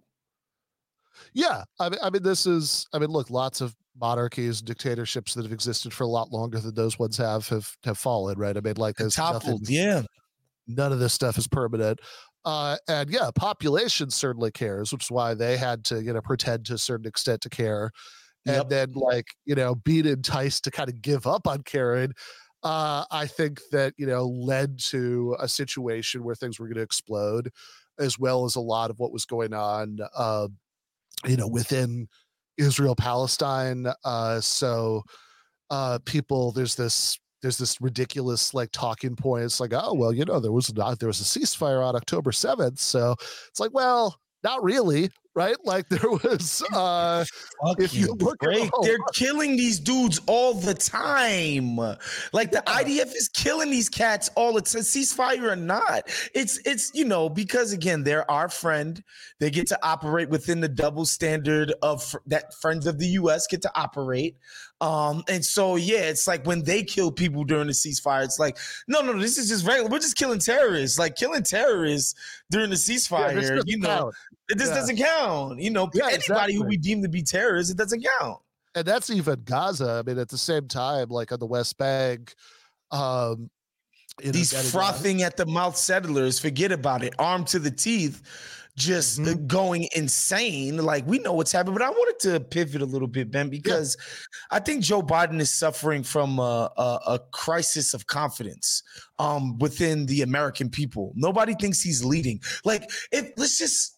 Yeah 1.34 1.64
I 1.78 1.90
mean, 1.90 1.98
I 2.02 2.10
mean 2.10 2.22
this 2.22 2.46
is 2.46 2.86
i 2.92 2.98
mean 2.98 3.10
look 3.10 3.30
lots 3.30 3.60
of 3.60 3.74
monarchies 4.00 4.60
and 4.60 4.66
dictatorships 4.66 5.34
that 5.34 5.42
have 5.42 5.52
existed 5.52 5.92
for 5.92 6.04
a 6.04 6.08
lot 6.08 6.32
longer 6.32 6.58
than 6.58 6.74
those 6.74 6.98
ones 6.98 7.16
have 7.18 7.46
have 7.48 7.76
have 7.84 7.98
fallen 7.98 8.38
right? 8.38 8.56
I 8.56 8.60
mean 8.60 8.76
like 8.76 8.96
there's 8.96 9.14
toppled 9.14 9.62
nothing, 9.62 9.74
yeah. 9.74 10.02
none 10.66 10.92
of 10.92 10.98
this 10.98 11.12
stuff 11.12 11.36
is 11.36 11.46
permanent 11.46 12.00
uh, 12.44 12.76
and 12.88 13.10
yeah, 13.10 13.30
population 13.34 14.10
certainly 14.10 14.50
cares, 14.50 14.92
which 14.92 15.04
is 15.04 15.10
why 15.10 15.34
they 15.34 15.56
had 15.56 15.84
to, 15.84 16.02
you 16.02 16.12
know, 16.12 16.20
pretend 16.20 16.66
to 16.66 16.74
a 16.74 16.78
certain 16.78 17.06
extent 17.06 17.40
to 17.42 17.48
care. 17.48 17.90
And 18.46 18.56
yep. 18.56 18.68
then 18.70 18.92
like, 18.94 19.26
you 19.44 19.54
know, 19.54 19.74
being 19.74 20.06
enticed 20.06 20.64
to 20.64 20.70
kind 20.70 20.88
of 20.88 21.02
give 21.02 21.26
up 21.26 21.46
on 21.46 21.62
caring, 21.62 22.12
uh, 22.62 23.04
I 23.10 23.26
think 23.26 23.60
that, 23.72 23.92
you 23.98 24.06
know, 24.06 24.26
led 24.26 24.78
to 24.90 25.36
a 25.38 25.46
situation 25.48 26.24
where 26.24 26.34
things 26.34 26.58
were 26.58 26.66
going 26.66 26.76
to 26.76 26.82
explode, 26.82 27.50
as 27.98 28.18
well 28.18 28.46
as 28.46 28.56
a 28.56 28.60
lot 28.60 28.90
of 28.90 28.98
what 28.98 29.12
was 29.12 29.26
going 29.26 29.52
on, 29.52 29.98
uh, 30.16 30.48
you 31.26 31.36
know, 31.36 31.48
within 31.48 32.08
Israel 32.56 32.96
Palestine. 32.96 33.86
Uh, 34.04 34.40
so 34.40 35.02
uh, 35.68 35.98
people, 36.06 36.52
there's 36.52 36.74
this 36.74 37.18
there's 37.42 37.58
this 37.58 37.80
ridiculous 37.80 38.52
like 38.54 38.70
talking 38.72 39.16
point. 39.16 39.44
It's 39.44 39.60
like, 39.60 39.72
oh 39.74 39.94
well, 39.94 40.12
you 40.12 40.24
know, 40.24 40.40
there 40.40 40.52
was 40.52 40.74
not 40.74 40.98
there 40.98 41.08
was 41.08 41.20
a 41.20 41.24
ceasefire 41.38 41.84
on 41.86 41.96
October 41.96 42.30
7th. 42.32 42.78
So 42.78 43.14
it's 43.48 43.60
like, 43.60 43.72
well, 43.74 44.18
not 44.42 44.62
really. 44.62 45.10
right? 45.34 45.56
Like 45.64 45.88
there 45.90 46.10
was 46.10 46.62
uh 46.72 47.24
if 47.78 47.94
you 47.94 48.06
Fucking 48.08 48.26
look 48.26 48.42
at 48.42 48.70
they're 48.82 48.96
killing 49.14 49.54
these 49.56 49.78
dudes 49.78 50.20
all 50.26 50.54
the 50.54 50.74
time. 50.74 51.76
Like 52.32 52.50
the 52.50 52.62
Yeah. 52.66 52.82
IDF 52.82 53.14
is 53.14 53.28
killing 53.32 53.70
these 53.70 53.88
cats 53.88 54.30
all 54.34 54.52
the 54.54 54.60
time, 54.62 54.82
ceasefire 54.82 55.52
or 55.52 55.56
not. 55.56 56.08
It's 56.34 56.58
it's 56.66 56.90
you 56.94 57.04
know 57.04 57.28
because 57.28 57.72
again 57.72 58.02
they're 58.02 58.28
our 58.30 58.48
friend. 58.48 59.02
They 59.38 59.50
get 59.50 59.66
to 59.68 59.78
operate 59.82 60.28
within 60.30 60.60
the 60.60 60.68
double 60.68 61.04
standard 61.06 61.72
of 61.82 62.02
fr- 62.02 62.18
that 62.26 62.54
friends 62.60 62.86
of 62.86 62.98
the 62.98 63.06
U.S. 63.08 63.46
get 63.46 63.62
to 63.62 63.70
operate. 63.78 64.36
Um, 64.80 65.22
and 65.28 65.44
so 65.44 65.76
yeah, 65.76 66.00
it's 66.00 66.26
like 66.26 66.46
when 66.46 66.62
they 66.64 66.82
kill 66.82 67.12
people 67.12 67.44
during 67.44 67.66
the 67.66 67.72
ceasefire, 67.74 68.24
it's 68.24 68.38
like 68.38 68.56
no, 68.88 69.02
no, 69.02 69.18
this 69.18 69.36
is 69.36 69.48
just 69.48 69.66
regular. 69.66 69.90
We're 69.90 69.98
just 69.98 70.16
killing 70.16 70.38
terrorists. 70.38 70.98
Like 70.98 71.16
killing 71.16 71.42
terrorists 71.42 72.14
during 72.50 72.70
the 72.70 72.76
ceasefire, 72.76 73.34
doesn't 73.34 73.68
you 73.68 73.78
know, 73.78 73.86
count. 73.88 74.14
this 74.48 74.68
Yeah. 74.68 74.74
doesn't 74.74 74.96
count. 74.96 75.60
You 75.60 75.70
know, 75.70 75.90
Yeah, 75.92 76.08
anybody 76.10 76.54
who 76.54 76.64
we 76.64 76.76
deem 76.78 77.02
to 77.02 77.08
be 77.08 77.22
terrorists, 77.22 77.70
it 77.70 77.76
doesn't 77.76 78.02
count. 78.20 78.38
and 78.74 78.86
that's 78.86 79.10
even 79.10 79.42
Gaza. 79.44 80.02
I 80.04 80.08
mean, 80.08 80.18
at 80.18 80.28
the 80.30 80.38
same 80.38 80.66
time, 80.68 81.08
like 81.10 81.30
on 81.32 81.40
the 81.40 81.46
West 81.46 81.76
Bank, 81.76 82.34
um, 82.90 83.50
you 84.20 84.26
know, 84.26 84.32
These 84.32 84.70
frothing 84.72 85.22
at 85.22 85.36
the 85.36 85.46
mouth 85.46 85.76
settlers, 85.76 86.38
forget 86.38 86.72
about 86.72 87.02
it, 87.04 87.14
armed 87.18 87.46
to 87.48 87.58
the 87.58 87.70
teeth, 87.70 88.22
just 88.76 89.18
Mhm. 89.18 89.46
going 89.46 89.88
insane. 89.94 90.76
Like 90.78 91.06
we 91.06 91.18
know 91.18 91.32
what's 91.32 91.52
happening, 91.52 91.74
but 91.74 91.82
I 91.82 91.90
wanted 91.90 92.18
to 92.20 92.40
pivot 92.40 92.82
a 92.82 92.86
little 92.86 93.08
bit, 93.08 93.30
Ben, 93.30 93.48
because 93.48 93.96
I 94.50 94.58
think 94.60 94.82
Joe 94.82 95.02
Biden 95.02 95.40
is 95.40 95.52
suffering 95.52 96.02
from 96.02 96.38
a, 96.38 96.70
a, 96.76 97.00
a 97.06 97.18
crisis 97.32 97.94
of 97.94 98.06
confidence 98.06 98.82
um, 99.18 99.58
within 99.58 100.06
the 100.06 100.22
American 100.22 100.70
people. 100.70 101.12
Nobody 101.14 101.54
thinks 101.54 101.80
he's 101.80 102.04
leading. 102.04 102.40
Like, 102.64 102.90
if 103.12 103.32
let's 103.36 103.58
just 103.58 103.96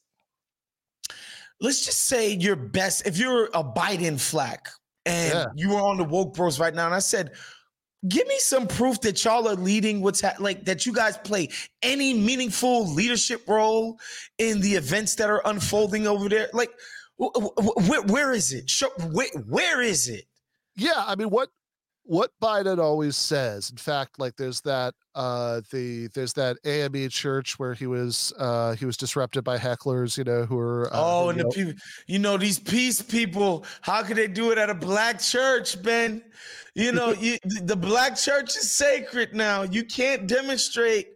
let's 1.61 1.85
just 1.85 2.07
say 2.07 2.33
your 2.33 2.57
best, 2.57 3.07
if 3.07 3.17
you're 3.17 3.45
a 3.55 3.63
Biden 3.63 4.21
flack 4.21 4.69
and 5.07 5.33
Yeah. 5.35 5.47
you 5.55 5.69
were 5.71 5.81
on 5.81 5.97
the 5.97 6.05
woke 6.05 6.35
bros 6.35 6.59
right 6.59 6.75
now, 6.75 6.87
and 6.87 6.95
I 6.95 6.99
said, 6.99 7.33
give 8.09 8.27
me 8.27 8.39
some 8.39 8.67
proof 8.67 9.01
that 9.03 9.25
y'all 9.25 9.49
are 9.49 9.55
leading 9.55 10.01
what's 10.01 10.21
ha- 10.21 10.35
like 10.39 10.65
that 10.65 10.87
you 10.87 10.93
guys 10.93 11.17
play 11.19 11.49
any 11.83 12.15
meaningful 12.15 12.93
leadership 12.93 13.47
role 13.49 13.99
in 14.39 14.61
the 14.61 14.75
events 14.75 15.15
that 15.17 15.31
are 15.31 15.43
unfolding 15.45 16.07
over 16.07 16.29
there. 16.29 16.49
Like, 16.53 16.71
wh- 17.21 17.33
wh- 17.37 17.89
where, 17.89 18.03
where 18.03 18.33
is 18.33 18.53
it? 18.53 18.69
Show, 18.69 18.89
where 19.49 19.83
is 19.83 20.09
it? 20.09 20.25
yeah 20.77 21.05
i 21.07 21.15
mean 21.15 21.29
what 21.29 21.51
what 22.05 22.31
biden 22.43 22.79
always 22.79 23.17
says 23.17 23.71
in 23.71 23.77
fact 23.77 24.19
like 24.19 24.35
there's 24.37 24.61
that 24.63 24.93
uh 25.15 25.61
the 25.71 26.09
there's 26.15 26.33
that 26.33 26.57
ame 26.65 27.09
church 27.09 27.59
where 27.59 27.75
he 27.75 27.87
was 27.87 28.33
uh 28.39 28.75
he 28.75 28.85
was 28.85 28.97
disrupted 28.97 29.45
by 29.45 29.57
hecklers 29.57 30.19
you 30.19 30.25
know 30.25 30.45
who 30.45 30.59
are 30.59 30.87
uh, 30.87 30.91
oh, 30.95 31.29
and 31.29 31.39
you 31.39 31.45
the 31.45 31.51
people, 31.51 31.73
you 32.07 32.19
know, 32.19 32.37
these 32.37 32.59
peace 32.59 33.01
people, 33.01 33.65
how 33.83 34.03
could 34.03 34.17
they 34.17 34.27
do 34.27 34.51
it 34.51 34.59
at 34.59 34.69
a 34.69 34.75
black 34.75 35.21
church, 35.21 35.81
Ben? 35.83 36.23
You 36.75 36.91
know, 36.93 37.13
you, 37.21 37.39
the 37.63 37.77
black 37.77 38.17
church 38.17 38.57
is 38.57 38.73
sacred 38.73 39.35
now. 39.35 39.63
You 39.63 39.85
can't 39.85 40.27
demonstrate 40.27 41.09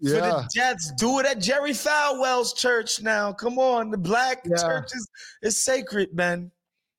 for 0.00 0.08
yeah 0.16 0.20
the 0.20 0.48
Jets. 0.54 0.92
Do 0.98 1.20
it 1.20 1.26
at 1.26 1.38
Jerry 1.40 1.70
Falwell's 1.72 2.52
church 2.52 3.00
now. 3.00 3.32
Come 3.32 3.58
on, 3.58 3.90
the 3.90 3.98
black 3.98 4.42
Yeah. 4.44 4.56
church 4.56 4.90
is, 4.94 5.08
is 5.42 5.64
sacred, 5.64 6.12
man. 6.14 6.50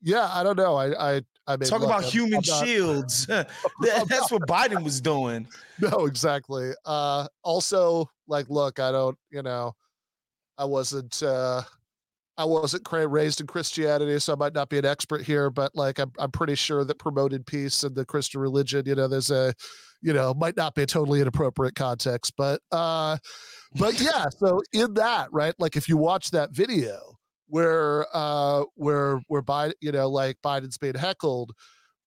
yeah 0.01 0.29
i 0.33 0.43
don't 0.43 0.57
know 0.57 0.75
i 0.75 1.15
i 1.15 1.21
i 1.47 1.55
mean 1.57 1.69
Talk 1.69 1.81
look, 1.81 1.89
about 1.89 2.03
I'm- 2.03 2.11
human 2.11 2.35
I'm 2.39 2.43
not- 2.47 2.65
shields. 2.65 3.25
That- 3.27 3.49
that's 4.07 4.31
what 4.31 4.43
Biden 4.47 4.83
was 4.83 5.01
doing. 5.01 5.47
no 5.79 6.05
exactly 6.05 6.71
uh 6.85 7.27
also 7.43 8.09
like 8.27 8.49
look 8.49 8.79
i 8.79 8.91
don't 8.91 9.17
you 9.29 9.41
know 9.43 9.73
i 10.57 10.63
wasn't 10.65 11.21
uh 11.21 11.61
i 12.37 12.45
wasn't 12.45 12.83
cra- 12.85 13.07
raised 13.07 13.41
in 13.41 13.47
christianity 13.47 14.17
so 14.19 14.33
i 14.33 14.35
might 14.35 14.53
not 14.53 14.69
be 14.69 14.77
an 14.77 14.85
expert 14.85 15.21
here 15.21 15.49
but 15.49 15.71
like 15.75 15.99
i'm, 15.99 16.11
I'm 16.17 16.31
pretty 16.31 16.55
sure 16.55 16.83
that 16.85 16.97
promoted 16.97 17.45
peace 17.45 17.83
and 17.83 17.95
the 17.95 18.05
christian 18.05 18.39
religion 18.41 18.83
you 18.85 18.95
know 18.95 19.07
there's 19.07 19.31
a 19.31 19.53
you 20.01 20.13
know 20.13 20.33
might 20.33 20.55
not 20.57 20.75
be 20.75 20.83
a 20.83 20.85
totally 20.85 21.19
inappropriate 21.21 21.75
context 21.75 22.33
but 22.37 22.61
uh 22.71 23.17
but 23.77 23.99
yeah 23.99 24.25
so 24.29 24.61
in 24.73 24.93
that 24.95 25.27
right 25.31 25.53
like 25.59 25.75
if 25.75 25.87
you 25.89 25.97
watch 25.97 26.31
that 26.31 26.51
video 26.51 27.14
where 27.47 28.05
uh 28.13 28.63
where 28.75 29.19
where 29.27 29.41
biden 29.41 29.73
you 29.81 29.91
know 29.91 30.09
like 30.09 30.37
biden's 30.43 30.77
being 30.77 30.95
heckled 30.95 31.51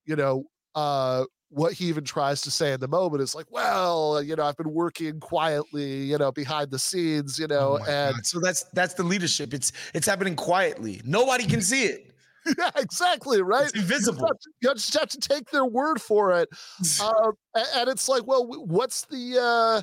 you 0.04 0.16
know 0.16 0.44
uh 0.74 1.24
what 1.50 1.72
he 1.72 1.86
even 1.86 2.04
tries 2.04 2.42
to 2.42 2.50
say 2.50 2.72
in 2.72 2.80
the 2.80 2.88
moment 2.88 3.22
is 3.22 3.34
like, 3.34 3.46
well, 3.50 4.22
you 4.22 4.36
know, 4.36 4.44
I've 4.44 4.56
been 4.56 4.72
working 4.72 5.18
quietly, 5.18 6.02
you 6.02 6.18
know, 6.18 6.30
behind 6.30 6.70
the 6.70 6.78
scenes, 6.78 7.38
you 7.38 7.46
know, 7.46 7.78
Oh 7.80 7.84
and 7.88 8.16
God. 8.16 8.26
so 8.26 8.38
that's 8.38 8.64
that's 8.74 8.94
the 8.94 9.02
leadership. 9.02 9.54
It's 9.54 9.72
it's 9.94 10.06
happening 10.06 10.36
quietly. 10.36 11.00
Nobody 11.04 11.46
can 11.46 11.62
see 11.62 11.84
it. 11.84 12.12
yeah, 12.58 12.70
exactly, 12.76 13.42
right. 13.42 13.64
It's 13.64 13.74
invisible. 13.74 14.28
You 14.60 14.74
just 14.74 14.94
have 14.94 15.08
to 15.08 15.18
take 15.18 15.50
their 15.50 15.64
word 15.64 16.00
for 16.00 16.32
it. 16.38 16.48
um, 17.02 17.32
a- 17.54 17.76
and 17.76 17.88
it's 17.88 18.08
like, 18.08 18.26
well, 18.26 18.46
what's 18.46 19.06
the, 19.06 19.38
uh, 19.40 19.82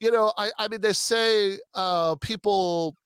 you 0.00 0.10
know, 0.10 0.32
I, 0.36 0.50
I 0.58 0.68
mean, 0.68 0.80
they 0.80 0.92
say 0.92 1.58
uh, 1.74 2.16
people 2.16 2.96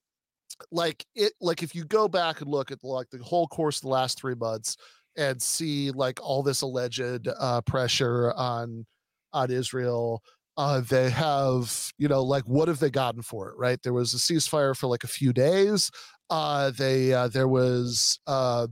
like 0.71 1.05
it, 1.15 1.33
like 1.41 1.63
if 1.63 1.75
you 1.75 1.85
go 1.85 2.09
back 2.09 2.41
and 2.41 2.51
look 2.51 2.71
at 2.71 2.83
like 2.83 3.09
the 3.11 3.19
whole 3.23 3.47
course 3.47 3.79
of 3.79 3.83
the 3.83 3.89
last 3.89 4.19
three 4.19 4.35
months 4.35 4.77
and 5.17 5.41
see 5.41 5.91
like 5.91 6.21
all 6.23 6.43
this 6.43 6.63
alleged 6.63 7.29
uh, 7.39 7.61
pressure 7.63 8.33
on 8.35 8.87
on 9.33 9.51
Israel. 9.51 10.23
Uh, 10.59 10.81
they 10.81 11.11
have, 11.11 11.93
you 11.99 12.09
know, 12.09 12.23
like 12.23 12.45
what 12.45 12.69
have 12.69 12.79
they 12.79 12.89
gotten 12.89 13.21
for 13.21 13.51
it? 13.51 13.57
Right, 13.59 13.79
there 13.83 13.93
was 13.93 14.15
a 14.15 14.17
ceasefire 14.17 14.75
for 14.75 14.87
like 14.87 15.05
a 15.05 15.09
few 15.09 15.33
days. 15.33 15.91
Uh, 16.31 16.71
they 16.71 17.13
uh, 17.13 17.29
there 17.29 17.49
was 17.49 18.19
uh, 18.27 18.67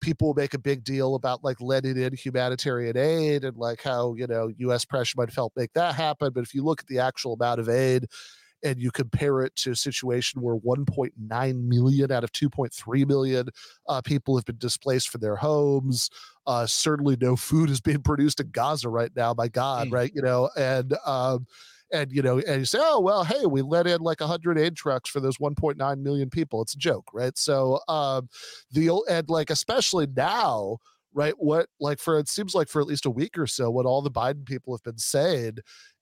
people 0.00 0.34
make 0.34 0.54
a 0.54 0.58
big 0.58 0.84
deal 0.84 1.14
about 1.14 1.42
like 1.42 1.60
letting 1.60 1.96
in 1.96 2.14
humanitarian 2.14 2.96
aid 2.96 3.44
and 3.44 3.56
like 3.56 3.82
how 3.82 4.14
you 4.14 4.26
know 4.26 4.50
U.S. 4.58 4.84
pressure 4.84 5.14
might 5.16 5.32
help 5.32 5.52
make 5.56 5.72
that 5.74 5.94
happen. 5.94 6.32
But 6.34 6.42
if 6.42 6.54
you 6.54 6.62
look 6.62 6.80
at 6.80 6.86
the 6.88 6.98
actual 6.98 7.34
amount 7.34 7.60
of 7.60 7.68
aid 7.68 8.06
and 8.62 8.80
you 8.80 8.90
compare 8.90 9.40
it 9.42 9.54
to 9.56 9.70
a 9.72 9.76
situation 9.76 10.42
where 10.42 10.56
1.9 10.56 11.64
million 11.64 12.12
out 12.12 12.24
of 12.24 12.32
2.3 12.32 13.06
million 13.06 13.48
uh, 13.88 14.00
people 14.02 14.36
have 14.36 14.44
been 14.44 14.58
displaced 14.58 15.08
from 15.08 15.20
their 15.20 15.36
homes, 15.36 16.10
uh, 16.46 16.66
certainly 16.66 17.16
no 17.20 17.36
food 17.36 17.70
is 17.70 17.80
being 17.80 18.02
produced 18.02 18.40
in 18.40 18.50
Gaza 18.50 18.88
right 18.88 19.10
now. 19.16 19.34
My 19.36 19.48
God, 19.48 19.88
Mm. 19.88 19.92
right? 19.92 20.12
You 20.14 20.22
know, 20.22 20.50
and 20.56 20.94
um, 21.06 21.46
and 21.92 22.12
you 22.12 22.22
know, 22.22 22.38
and 22.38 22.60
you 22.60 22.64
say, 22.64 22.78
oh 22.80 23.00
well, 23.00 23.24
hey, 23.24 23.46
we 23.46 23.62
let 23.62 23.86
in 23.86 24.00
like 24.00 24.20
100 24.20 24.58
aid 24.58 24.76
trucks 24.76 25.10
for 25.10 25.20
those 25.20 25.38
1.9 25.38 25.98
million 26.02 26.30
people. 26.30 26.62
It's 26.62 26.74
a 26.74 26.78
joke, 26.78 27.08
right? 27.12 27.36
So 27.36 27.80
um, 27.88 28.28
the 28.70 28.90
and 29.08 29.28
like 29.28 29.50
especially 29.50 30.06
now, 30.16 30.78
right? 31.12 31.34
What 31.38 31.66
like 31.80 31.98
for 31.98 32.18
it 32.18 32.28
seems 32.28 32.54
like 32.54 32.68
for 32.68 32.80
at 32.80 32.86
least 32.86 33.06
a 33.06 33.10
week 33.10 33.36
or 33.38 33.46
so, 33.46 33.70
what 33.70 33.86
all 33.86 34.02
the 34.02 34.10
Biden 34.10 34.46
people 34.46 34.72
have 34.74 34.82
been 34.84 34.98
saying 34.98 35.58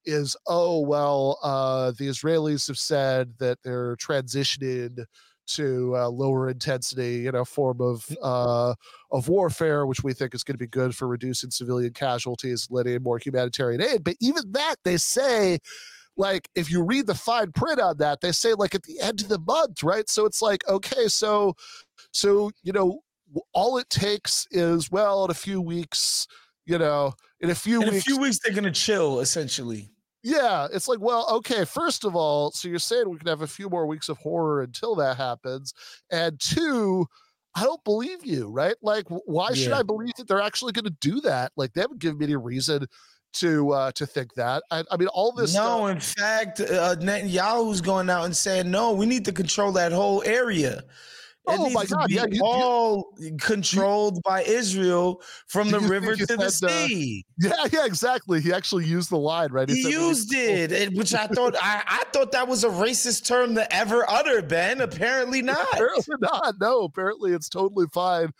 is, 0.09 0.37
oh 0.47 0.81
well, 0.81 1.39
uh, 1.43 1.93
the 1.93 2.09
Israelis 2.09 2.67
have 2.69 2.79
said 2.79 3.35
that 3.39 3.59
they're 3.63 3.97
transitioning 3.97 5.05
to 5.49 5.97
uh, 5.97 6.09
lower 6.09 6.51
intensity, 6.51 7.17
you 7.19 7.33
know, 7.33 7.45
form 7.45 7.81
of 7.81 8.05
uh, 8.23 8.75
of 9.11 9.29
warfare, 9.29 9.87
which 9.87 10.03
we 10.03 10.13
think 10.13 10.35
is 10.35 10.45
going 10.45 10.55
to 10.55 10.59
be 10.59 10.67
good 10.67 10.95
for 10.95 11.09
reducing 11.09 11.51
civilian 11.51 11.93
casualties, 11.93 12.69
letting 12.71 12.95
in 12.95 13.03
more 13.03 13.19
humanitarian 13.19 13.83
aid. 13.83 14.05
But 14.05 14.17
even 14.21 14.53
that, 14.53 14.77
they 14.85 14.97
say, 14.97 15.59
like, 16.17 16.49
if 16.55 16.71
you 16.71 16.83
read 16.83 17.07
the 17.07 17.15
fine 17.15 17.53
print 17.53 17.81
on 17.81 17.97
that, 17.99 18.21
they 18.21 18.33
say 18.33 18.55
like 18.55 18.75
at 18.75 18.83
the 18.83 19.01
end 19.01 19.23
of 19.23 19.29
the 19.29 19.39
month, 19.39 19.83
right? 19.83 20.09
So 20.09 20.27
it's 20.27 20.43
like, 20.43 20.69
okay, 20.69 21.09
so, 21.09 21.55
so 22.13 22.51
you 22.63 22.73
know, 22.73 23.01
all 23.53 23.79
it 23.79 23.89
takes 23.89 24.47
is 24.51 24.91
well, 24.91 25.25
in 25.25 25.31
a 25.31 25.35
few 25.35 25.61
weeks, 25.61 26.27
you 26.67 26.79
know, 26.79 27.15
in 27.41 27.51
a 27.51 27.55
few 27.55 27.81
In 27.83 27.89
a 27.89 28.01
few 28.01 28.19
weeks, 28.19 28.39
they're 28.39 28.55
gonna 28.55 28.71
chill. 28.71 29.21
Essentially, 29.21 29.91
yeah, 30.23 30.67
it's 30.73 30.89
like, 30.89 31.01
well, 31.01 31.27
okay, 31.31 31.65
first 31.65 32.05
of 32.05 32.17
all, 32.17 32.51
so 32.51 32.69
you're 32.69 32.79
saying 32.79 33.09
we 33.09 33.19
can 33.19 33.29
have 33.29 33.43
a 33.43 33.47
few 33.47 33.69
more 33.69 33.87
weeks 33.87 34.09
of 34.09 34.19
horror 34.19 34.63
until 34.63 34.95
that 34.97 35.17
happens. 35.17 35.73
And 36.11 36.39
two, 36.41 37.07
I 37.55 37.65
don't 37.65 37.83
believe 37.85 38.25
you, 38.25 38.49
right? 38.49 38.75
Like, 38.83 39.09
wh- 39.09 39.27
why 39.27 39.53
should 39.55 39.73
I 39.73 39.83
believe 39.83 40.15
that 40.17 40.29
they're 40.29 40.41
actually 40.41 40.73
going 40.73 40.85
to 40.85 40.97
do 41.01 41.21
that? 41.23 41.53
Like, 41.57 41.73
they 41.73 41.81
haven't 41.81 42.01
given 42.01 42.19
me 42.19 42.27
any 42.27 42.37
reason 42.37 42.87
to 43.35 43.73
uh 43.73 43.93
to 43.93 44.07
think 44.07 44.35
that. 44.35 44.63
I, 44.71 44.85
I 44.91 44.97
mean, 44.97 45.09
all 45.09 45.33
this 45.33 45.55
no. 45.55 45.61
stuff. 45.61 45.91
In 45.91 46.01
fact, 46.01 46.61
uh, 46.61 46.97
Netanyahu's 46.97 47.81
going 47.81 48.09
out 48.09 48.25
and 48.25 48.37
saying, 48.37 48.71
"No, 48.71 48.93
we 48.93 49.07
need 49.07 49.27
to 49.27 49.33
control 49.33 49.73
that 49.73 49.93
whole 49.93 50.23
area." 50.25 50.83
It 51.51 51.59
Oh 51.59 51.71
my 51.71 51.85
God, 51.87 52.11
yeah, 52.11 52.25
you- 52.29 52.37
you- 52.37 52.45
all 52.45 53.15
controlled 53.41 54.23
by 54.23 54.43
Israel 54.43 55.23
from 55.47 55.71
the 55.71 55.81
river 55.81 56.15
to 56.17 56.27
the 56.27 56.45
uh, 56.45 56.51
sea. 56.51 57.25
Yeah, 57.39 57.53
yeah, 57.73 57.85
exactly. 57.87 58.41
He 58.41 58.53
actually 58.53 58.85
used 58.87 59.11
the 59.11 59.19
line, 59.19 59.51
right? 59.53 59.69
He 59.69 59.83
said 59.83 59.93
used 59.93 60.31
to- 60.31 60.37
it, 60.39 60.93
which 60.95 61.15
I 61.15 61.27
thought 61.27 61.55
I, 61.61 61.83
I 61.87 62.05
thought 62.13 62.33
that 62.33 62.47
was 62.47 62.65
a 62.65 62.69
racist 62.69 63.27
term 63.27 63.55
to 63.55 63.73
ever 63.75 64.05
utter. 64.09 64.43
Ben, 64.43 64.81
apparently 64.81 65.43
not. 65.53 65.59
Apparently 65.73 66.17
not. 66.21 66.55
No, 66.61 66.83
apparently 66.85 67.33
it's 67.33 67.49
totally 67.49 67.87
fine 67.93 68.33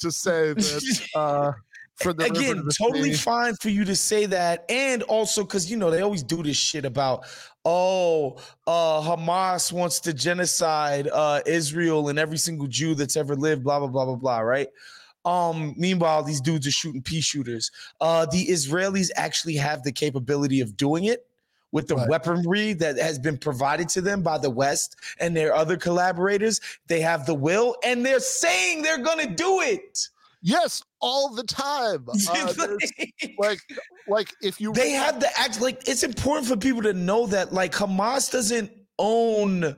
to 0.00 0.10
say 0.10 0.52
that 0.52 1.08
uh 1.14 1.52
for 1.96 2.12
the 2.12 2.24
river 2.24 2.34
to 2.34 2.40
Again, 2.50 2.68
totally 2.78 3.14
fine 3.14 3.54
for 3.56 3.70
you 3.70 3.82
to 3.86 3.96
say 3.96 4.26
that, 4.26 4.66
and 4.68 5.02
also 5.04 5.42
because 5.42 5.70
you 5.70 5.78
know 5.78 5.90
they 5.90 6.02
always 6.02 6.22
do 6.22 6.42
this 6.42 6.56
shit 6.58 6.84
about 6.84 7.24
oh, 7.66 8.36
uh, 8.68 9.02
Hamas 9.02 9.72
wants 9.72 9.98
to 10.00 10.14
genocide 10.14 11.08
uh, 11.12 11.40
Israel 11.44 12.08
and 12.08 12.18
every 12.18 12.38
single 12.38 12.68
Jew 12.68 12.94
that's 12.94 13.16
ever 13.16 13.34
lived, 13.34 13.64
blah, 13.64 13.80
blah, 13.80 13.88
blah, 13.88 14.04
blah, 14.04 14.14
blah, 14.14 14.38
right? 14.38 14.68
Um, 15.24 15.74
meanwhile, 15.76 16.22
these 16.22 16.40
dudes 16.40 16.68
are 16.68 16.70
shooting 16.70 17.02
pea 17.02 17.20
shooters. 17.20 17.72
Uh, 18.00 18.24
the 18.26 18.46
Israelis 18.46 19.10
actually 19.16 19.56
have 19.56 19.82
the 19.82 19.90
capability 19.90 20.60
of 20.60 20.76
doing 20.76 21.06
it 21.06 21.26
with 21.72 21.88
the 21.88 21.96
right. 21.96 22.08
weaponry 22.08 22.72
that 22.74 22.96
has 22.96 23.18
been 23.18 23.36
provided 23.36 23.88
to 23.88 24.00
them 24.00 24.22
by 24.22 24.38
the 24.38 24.48
West 24.48 24.94
and 25.18 25.36
their 25.36 25.52
other 25.52 25.76
collaborators. 25.76 26.60
They 26.86 27.00
have 27.00 27.26
the 27.26 27.34
will 27.34 27.74
and 27.84 28.06
they're 28.06 28.20
saying 28.20 28.82
they're 28.82 29.02
going 29.02 29.26
to 29.26 29.34
do 29.34 29.60
it. 29.62 30.08
Yes, 30.46 30.80
all 31.00 31.34
the 31.34 31.42
time. 31.42 32.06
Uh, 32.28 32.76
like, 33.38 33.58
like 34.06 34.32
if 34.40 34.60
you 34.60 34.72
they 34.72 34.90
have 34.92 35.18
the 35.18 35.28
act. 35.38 35.60
Like, 35.60 35.88
it's 35.88 36.04
important 36.04 36.46
for 36.46 36.56
people 36.56 36.82
to 36.82 36.92
know 36.92 37.26
that 37.26 37.52
like 37.52 37.72
Hamas 37.72 38.30
doesn't 38.30 38.70
own 38.98 39.76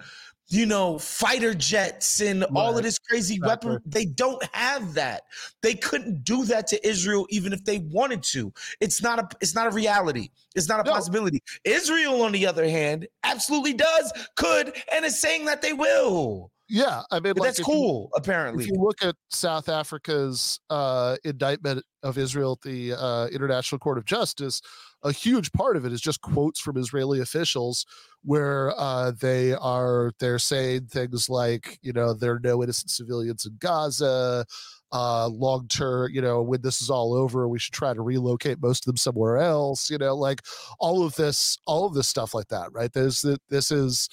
you 0.51 0.65
know, 0.65 0.99
fighter 0.99 1.53
jets 1.53 2.21
and 2.23 2.41
right. 2.41 2.51
all 2.55 2.77
of 2.77 2.83
this 2.83 2.99
crazy 2.99 3.35
exactly. 3.35 3.73
weapon. 3.73 3.83
They 3.85 4.07
don't 4.07 4.43
have 4.55 4.95
that. 4.95 5.25
They 5.63 5.75
couldn't 5.75 6.25
do 6.25 6.45
that 6.47 6.67
to 6.69 6.89
Israel 6.89 7.27
even 7.29 7.53
if 7.53 7.65
they 7.65 7.79
wanted 7.79 8.23
to. 8.25 8.53
It's 8.81 9.03
not 9.03 9.19
a 9.19 9.29
it's 9.43 9.55
not 9.55 9.67
a 9.67 9.71
reality. 9.71 10.31
It's 10.55 10.69
not 10.69 10.81
a 10.81 10.85
no. 10.85 10.93
possibility. 10.93 11.43
Israel, 11.65 12.23
on 12.23 12.33
the 12.33 12.47
other 12.47 12.67
hand, 12.69 13.07
absolutely 13.25 13.75
does, 13.75 14.13
could, 14.37 14.73
and 14.91 15.05
is 15.05 15.21
saying 15.21 15.45
that 15.45 15.61
they 15.61 15.75
will. 15.75 16.51
Yeah, 16.69 17.03
I 17.11 17.21
mean, 17.21 17.35
like 17.37 17.55
that's 17.55 17.61
cool. 17.61 18.11
You, 18.13 18.19
apparently, 18.19 18.65
if 18.65 18.71
you 18.71 18.77
look 18.77 19.03
at 19.03 19.17
South 19.31 19.71
Africa's 19.71 20.61
uh, 20.69 21.17
indictment 21.25 21.83
of 22.03 22.19
Israel 22.19 22.53
at 22.53 22.69
the 22.69 22.93
uh, 22.93 23.27
International 23.29 23.79
Court 23.79 23.97
of 23.97 24.05
Justice, 24.05 24.61
a 25.03 25.11
huge 25.11 25.51
part 25.53 25.77
of 25.77 25.87
it 25.87 25.93
is 25.93 26.01
just 26.01 26.21
quotes 26.21 26.61
from 26.61 26.77
Israeli 26.77 27.21
officials 27.21 27.87
where 28.23 28.73
uh, 28.79 29.13
they 29.13 29.55
are 29.55 30.13
they're 30.19 30.39
saying 30.39 30.87
things 30.87 31.31
like, 31.31 31.79
you 31.81 31.93
know, 31.93 32.13
there 32.13 32.35
are 32.35 32.41
no 32.41 32.63
innocent 32.63 32.91
civilians 32.91 33.47
in 33.47 33.57
Gaza. 33.59 34.45
Uh, 34.91 35.29
long 35.29 35.69
term, 35.69 36.11
you 36.13 36.21
know, 36.21 36.43
when 36.43 36.63
this 36.63 36.81
is 36.81 36.91
all 36.91 37.15
over, 37.15 37.47
we 37.47 37.59
should 37.59 37.75
try 37.75 37.93
to 37.93 38.01
relocate 38.01 38.61
most 38.61 38.83
of 38.83 38.87
them 38.87 38.97
somewhere 38.97 39.37
else. 39.37 39.91
You 39.91 39.99
know, 39.99 40.15
like 40.15 40.43
all 40.81 41.05
of 41.05 41.15
this, 41.15 41.59
all 41.67 41.87
of 41.87 41.95
this 41.95 42.09
stuff 42.09 42.35
like 42.35 42.49
that, 42.49 42.73
right? 42.73 42.93
There's 42.93 43.25
this 43.49 43.71
is 43.71 44.09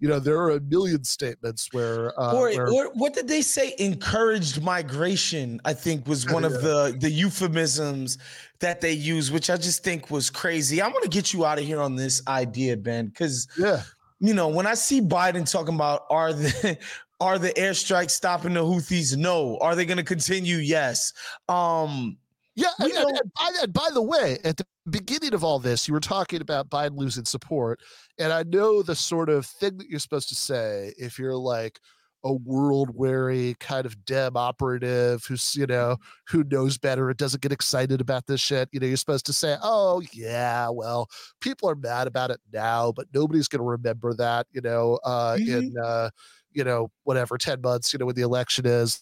you 0.00 0.08
know, 0.08 0.18
there 0.18 0.38
are 0.38 0.50
a 0.50 0.60
million 0.60 1.02
statements 1.04 1.68
where, 1.72 2.18
uh, 2.20 2.32
or, 2.32 2.50
where, 2.50 2.68
or 2.68 2.90
what 2.94 3.14
did 3.14 3.26
they 3.26 3.42
say? 3.42 3.74
Encouraged 3.78 4.62
migration, 4.62 5.60
I 5.64 5.74
think, 5.74 6.06
was 6.06 6.30
one 6.30 6.42
yeah. 6.42 6.50
of 6.50 6.62
the 6.62 6.96
the 7.00 7.10
euphemisms 7.10 8.18
that 8.60 8.80
they 8.80 8.92
use, 8.92 9.30
which 9.30 9.50
I 9.50 9.56
just 9.56 9.82
think 9.82 10.10
was 10.10 10.30
crazy. 10.30 10.80
I'm 10.80 10.92
gonna 10.92 11.08
get 11.08 11.32
you 11.32 11.44
out 11.44 11.58
of 11.58 11.64
here 11.64 11.80
on 11.80 11.96
this 11.96 12.22
idea, 12.28 12.76
Ben, 12.76 13.06
because 13.06 13.48
yeah, 13.58 13.82
you 14.20 14.34
know, 14.34 14.48
when 14.48 14.66
I 14.66 14.74
see 14.74 15.00
Biden 15.00 15.50
talking 15.50 15.74
about 15.74 16.02
are 16.10 16.32
the 16.32 16.78
are 17.20 17.38
the 17.38 17.50
airstrikes 17.50 18.10
stopping 18.10 18.54
the 18.54 18.62
Houthis? 18.62 19.16
No. 19.16 19.58
Are 19.60 19.74
they 19.74 19.84
going 19.84 19.98
to 19.98 20.04
continue? 20.04 20.56
Yes. 20.56 21.12
Um, 21.48 22.16
yeah, 22.58 22.70
and, 22.80 22.92
and, 22.92 23.16
and, 23.16 23.32
by, 23.34 23.50
and, 23.62 23.72
by, 23.72 23.88
the 23.92 24.02
way, 24.02 24.38
at 24.44 24.56
the 24.56 24.66
beginning 24.90 25.32
of 25.32 25.44
all 25.44 25.60
this, 25.60 25.86
you 25.86 25.94
were 25.94 26.00
talking 26.00 26.40
about 26.40 26.68
Biden 26.68 26.96
losing 26.96 27.24
support, 27.24 27.80
and 28.18 28.32
I 28.32 28.42
know 28.42 28.82
the 28.82 28.96
sort 28.96 29.28
of 29.28 29.46
thing 29.46 29.78
that 29.78 29.88
you're 29.88 30.00
supposed 30.00 30.28
to 30.30 30.34
say 30.34 30.92
if 30.98 31.20
you're 31.20 31.36
like 31.36 31.78
a 32.24 32.32
world 32.32 32.90
weary 32.94 33.54
kind 33.60 33.86
of 33.86 34.04
dem 34.04 34.36
operative 34.36 35.24
who's 35.28 35.54
you 35.54 35.66
know 35.66 35.96
who 36.26 36.42
knows 36.50 36.76
better 36.76 37.08
and 37.08 37.16
doesn't 37.16 37.40
get 37.40 37.52
excited 37.52 38.00
about 38.00 38.26
this 38.26 38.40
shit 38.40 38.68
you 38.72 38.80
know 38.80 38.88
you're 38.88 38.96
supposed 38.96 39.24
to 39.24 39.32
say 39.32 39.56
oh 39.62 40.02
yeah 40.12 40.68
well 40.68 41.08
people 41.40 41.70
are 41.70 41.76
mad 41.76 42.08
about 42.08 42.32
it 42.32 42.40
now 42.52 42.90
but 42.90 43.06
nobody's 43.14 43.46
going 43.46 43.60
to 43.60 43.64
remember 43.64 44.12
that 44.14 44.48
you 44.50 44.60
know 44.60 44.98
uh 45.04 45.36
mm-hmm. 45.36 45.58
in 45.58 45.74
uh 45.78 46.10
you 46.52 46.64
know 46.64 46.90
whatever 47.04 47.38
10 47.38 47.60
months 47.60 47.92
you 47.92 48.00
know 48.00 48.06
when 48.06 48.16
the 48.16 48.22
election 48.22 48.66
is 48.66 49.00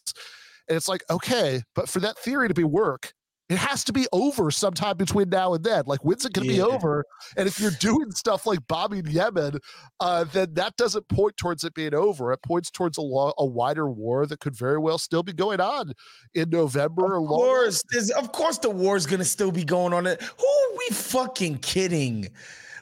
and 0.69 0.77
it's 0.77 0.88
like 0.88 1.03
okay 1.09 1.62
but 1.75 1.88
for 1.88 2.01
that 2.01 2.19
theory 2.19 2.49
to 2.49 2.55
be 2.55 2.64
work 2.64 3.14
it 3.49 3.59
has 3.59 3.85
to 3.85 3.93
be 3.93 4.09
over 4.13 4.51
sometime 4.51 4.97
between 4.97 5.29
now 5.29 5.55
and 5.55 5.63
then. 5.63 5.85
Like, 5.87 6.05
when's 6.05 6.25
it 6.25 6.33
going 6.33 6.49
to 6.49 6.55
yeah. 6.55 6.65
be 6.65 6.71
over? 6.73 7.05
And 7.37 7.47
if 7.47 7.61
you're 7.61 7.71
doing 7.71 8.11
stuff 8.11 8.45
like 8.45 8.59
bombing 8.67 9.07
Yemen, 9.07 9.59
uh, 10.01 10.25
then 10.25 10.55
that 10.55 10.77
doesn't 10.77 11.07
point 11.09 11.37
towards 11.37 11.63
it 11.63 11.73
being 11.73 11.95
over. 11.95 12.33
It 12.33 12.43
points 12.43 12.71
towards 12.71 12.99
a, 12.99 13.03
lo- 13.03 13.35
a 13.39 13.47
wider 13.47 13.89
war 13.89 14.27
that 14.27 14.41
could 14.41 14.57
very 14.57 14.79
well 14.79 14.99
still 14.99 15.23
be 15.23 15.33
going 15.33 15.61
on 15.61 15.93
in 16.35 16.51
November. 16.51 17.17
Of 17.17 17.29
course, 17.29 17.85
of 18.17 18.33
course, 18.33 18.59
the 18.59 18.71
war 18.71 18.97
is 18.97 19.07
going 19.07 19.21
to 19.21 19.25
still 19.25 19.53
be 19.53 19.65
going 19.65 19.93
on. 19.93 20.07
It. 20.07 20.21
Who 20.21 20.47
are 20.47 20.79
we 20.79 20.95
fucking 20.95 21.59
kidding? 21.59 22.29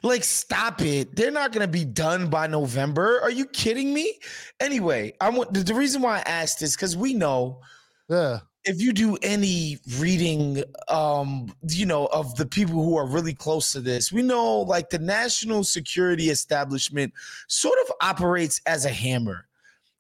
Like, 0.03 0.25
stop 0.25 0.81
it. 0.81 1.15
They're 1.15 1.31
not 1.31 1.53
going 1.53 1.67
to 1.67 1.71
be 1.71 1.85
done 1.85 2.29
by 2.29 2.47
November. 2.47 3.21
Are 3.23 3.31
you 3.31 3.45
kidding 3.47 3.93
me? 3.93 4.19
Anyway, 4.61 5.13
I 5.21 5.29
want 5.29 5.53
the 5.53 5.75
reason 5.75 6.01
why 6.01 6.19
I 6.19 6.21
asked 6.21 6.63
is 6.63 6.75
because 6.75 6.97
we 6.97 7.13
know. 7.13 7.61
Yeah 8.09 8.41
if 8.65 8.81
you 8.81 8.93
do 8.93 9.17
any 9.23 9.79
reading 9.99 10.63
um 10.89 11.53
you 11.69 11.87
know 11.87 12.07
of 12.07 12.35
the 12.37 12.47
people 12.47 12.83
who 12.83 12.97
are 12.97 13.07
really 13.07 13.35
close 13.35 13.73
to 13.73 13.81
this 13.81 14.13
we 14.13 14.23
know 14.23 14.61
like 14.61 14.91
the 14.91 14.99
national 14.99 15.63
security 15.65 16.31
establishment 16.31 17.13
sort 17.49 17.79
of 17.87 17.93
operates 18.01 18.61
as 18.67 18.85
a 18.85 18.91
hammer. 18.91 19.47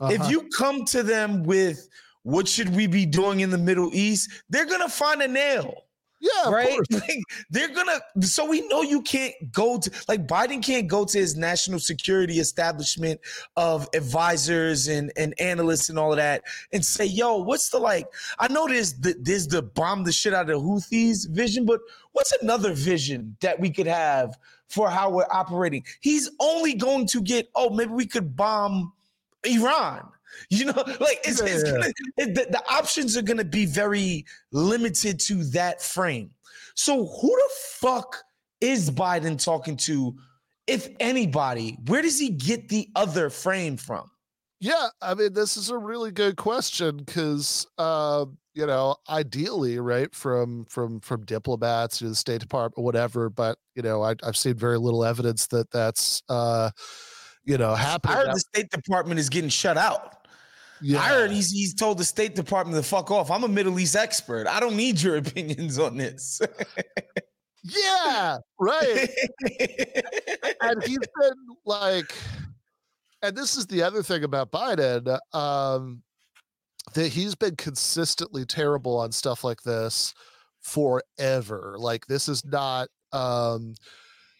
Uh-huh. 0.00 0.12
if 0.12 0.28
you 0.30 0.48
come 0.56 0.84
to 0.84 1.02
them 1.02 1.44
with 1.44 1.88
what 2.22 2.48
should 2.48 2.74
we 2.74 2.86
be 2.86 3.06
doing 3.06 3.40
in 3.40 3.50
the 3.50 3.58
middle 3.58 3.90
east? 3.92 4.30
they're 4.50 4.66
gonna 4.66 4.88
find 4.88 5.22
a 5.22 5.28
nail 5.28 5.83
yeah, 6.24 6.50
right. 6.50 6.78
Like, 6.90 7.22
they're 7.50 7.74
gonna. 7.74 8.00
So 8.22 8.48
we 8.48 8.66
know 8.68 8.82
you 8.82 9.02
can't 9.02 9.34
go 9.52 9.78
to 9.78 9.90
like 10.08 10.26
Biden 10.26 10.64
can't 10.64 10.88
go 10.88 11.04
to 11.04 11.18
his 11.18 11.36
national 11.36 11.80
security 11.80 12.38
establishment 12.38 13.20
of 13.56 13.88
advisors 13.94 14.88
and 14.88 15.12
and 15.16 15.34
analysts 15.38 15.90
and 15.90 15.98
all 15.98 16.12
of 16.12 16.16
that 16.16 16.42
and 16.72 16.84
say, 16.84 17.04
"Yo, 17.04 17.36
what's 17.36 17.68
the 17.68 17.78
like?" 17.78 18.06
I 18.38 18.48
know 18.48 18.66
there's 18.66 18.94
the 18.94 19.14
there's 19.20 19.48
the 19.48 19.62
bomb 19.62 20.04
the 20.04 20.12
shit 20.12 20.32
out 20.32 20.48
of 20.48 20.62
Houthis 20.62 21.28
vision, 21.28 21.66
but 21.66 21.80
what's 22.12 22.32
another 22.40 22.72
vision 22.72 23.36
that 23.40 23.60
we 23.60 23.70
could 23.70 23.86
have 23.86 24.38
for 24.68 24.88
how 24.88 25.10
we're 25.10 25.26
operating? 25.30 25.84
He's 26.00 26.30
only 26.40 26.74
going 26.74 27.06
to 27.08 27.20
get. 27.20 27.50
Oh, 27.54 27.68
maybe 27.70 27.92
we 27.92 28.06
could 28.06 28.34
bomb 28.34 28.92
Iran. 29.44 30.08
You 30.50 30.66
know, 30.66 30.82
like 31.00 31.20
it's, 31.24 31.40
yeah, 31.40 31.48
it's 31.48 31.62
gonna 31.70 31.92
it, 32.16 32.34
the, 32.34 32.46
the 32.50 32.62
options 32.70 33.16
are 33.16 33.22
gonna 33.22 33.44
be 33.44 33.66
very 33.66 34.24
limited 34.52 35.18
to 35.20 35.44
that 35.44 35.82
frame. 35.82 36.30
So 36.74 37.06
who 37.06 37.28
the 37.28 37.50
fuck 37.78 38.16
is 38.60 38.90
Biden 38.90 39.42
talking 39.42 39.76
to, 39.78 40.16
if 40.66 40.88
anybody? 41.00 41.78
Where 41.86 42.02
does 42.02 42.18
he 42.18 42.30
get 42.30 42.68
the 42.68 42.88
other 42.96 43.30
frame 43.30 43.76
from? 43.76 44.10
Yeah, 44.60 44.88
I 45.02 45.14
mean, 45.14 45.34
this 45.34 45.56
is 45.56 45.68
a 45.68 45.76
really 45.76 46.10
good 46.10 46.36
question 46.36 46.96
because, 46.96 47.66
uh, 47.76 48.24
you 48.54 48.66
know, 48.66 48.96
ideally, 49.10 49.78
right 49.78 50.12
from 50.14 50.64
from 50.70 51.00
from 51.00 51.24
diplomats 51.26 51.98
to 51.98 52.08
the 52.08 52.14
State 52.14 52.40
Department, 52.40 52.82
whatever. 52.82 53.28
But 53.28 53.58
you 53.74 53.82
know, 53.82 54.02
I, 54.02 54.14
have 54.22 54.36
seen 54.36 54.54
very 54.54 54.78
little 54.78 55.04
evidence 55.04 55.48
that 55.48 55.70
that's, 55.70 56.22
uh, 56.28 56.70
you 57.44 57.58
know, 57.58 57.74
happening. 57.74 58.16
I 58.16 58.20
heard 58.20 58.34
the 58.34 58.40
State 58.40 58.70
Department 58.70 59.20
is 59.20 59.28
getting 59.28 59.50
shut 59.50 59.76
out. 59.76 60.23
Yeah. 60.86 61.00
I 61.00 61.08
heard 61.08 61.30
he's, 61.30 61.50
he's 61.50 61.72
told 61.72 61.96
the 61.96 62.04
State 62.04 62.34
Department 62.34 62.76
to 62.76 62.86
fuck 62.86 63.10
off. 63.10 63.30
I'm 63.30 63.42
a 63.42 63.48
Middle 63.48 63.80
East 63.80 63.96
expert. 63.96 64.46
I 64.46 64.60
don't 64.60 64.76
need 64.76 65.00
your 65.00 65.16
opinions 65.24 65.78
on 65.78 65.96
this. 65.96 66.42
yeah, 67.62 68.36
right. 68.60 69.08
and 70.60 70.84
he's 70.84 70.98
been 70.98 71.32
like, 71.64 72.14
and 73.22 73.34
this 73.34 73.56
is 73.56 73.66
the 73.66 73.82
other 73.82 74.02
thing 74.02 74.24
about 74.24 74.52
Biden, 74.52 75.18
um, 75.32 76.02
that 76.92 77.08
he's 77.08 77.34
been 77.34 77.56
consistently 77.56 78.44
terrible 78.44 78.98
on 78.98 79.10
stuff 79.10 79.42
like 79.42 79.62
this 79.62 80.12
forever. 80.60 81.76
Like 81.78 82.06
this 82.06 82.28
is 82.28 82.44
not 82.44 82.88
um 83.12 83.74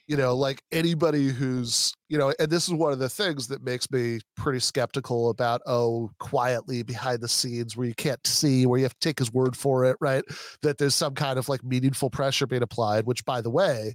you 0.07 0.17
know, 0.17 0.37
like 0.37 0.63
anybody 0.71 1.29
who's, 1.29 1.95
you 2.09 2.19
know, 2.19 2.33
and 2.39 2.51
this 2.51 2.69
is 2.69 2.75
one 2.75 2.93
of 2.93 2.99
the 2.99 3.09
things 3.09 3.49
that 3.49 3.63
makes 3.63 3.91
me 3.91 4.21
pretty 4.37 4.61
skeptical 4.61 5.31
about, 5.31 5.63
oh, 5.67 6.11
quietly 6.19 6.83
behind 6.83 7.21
the 7.21 7.29
scenes 7.29 7.77
where 7.77 7.87
you 7.87 7.95
can't 7.95 8.25
see, 8.27 8.67
where 8.67 8.79
you 8.79 8.85
have 8.85 8.93
to 8.93 9.09
take 9.09 9.19
his 9.19 9.33
word 9.33 9.57
for 9.57 9.85
it, 9.87 9.97
right? 10.01 10.23
That 10.63 10.77
there's 10.77 10.95
some 10.95 11.15
kind 11.15 11.39
of 11.39 11.49
like 11.49 11.65
meaningful 11.65 12.11
pressure 12.11 12.47
being 12.47 12.63
applied, 12.63 13.07
which 13.07 13.25
by 13.25 13.41
the 13.41 13.51
way, 13.51 13.95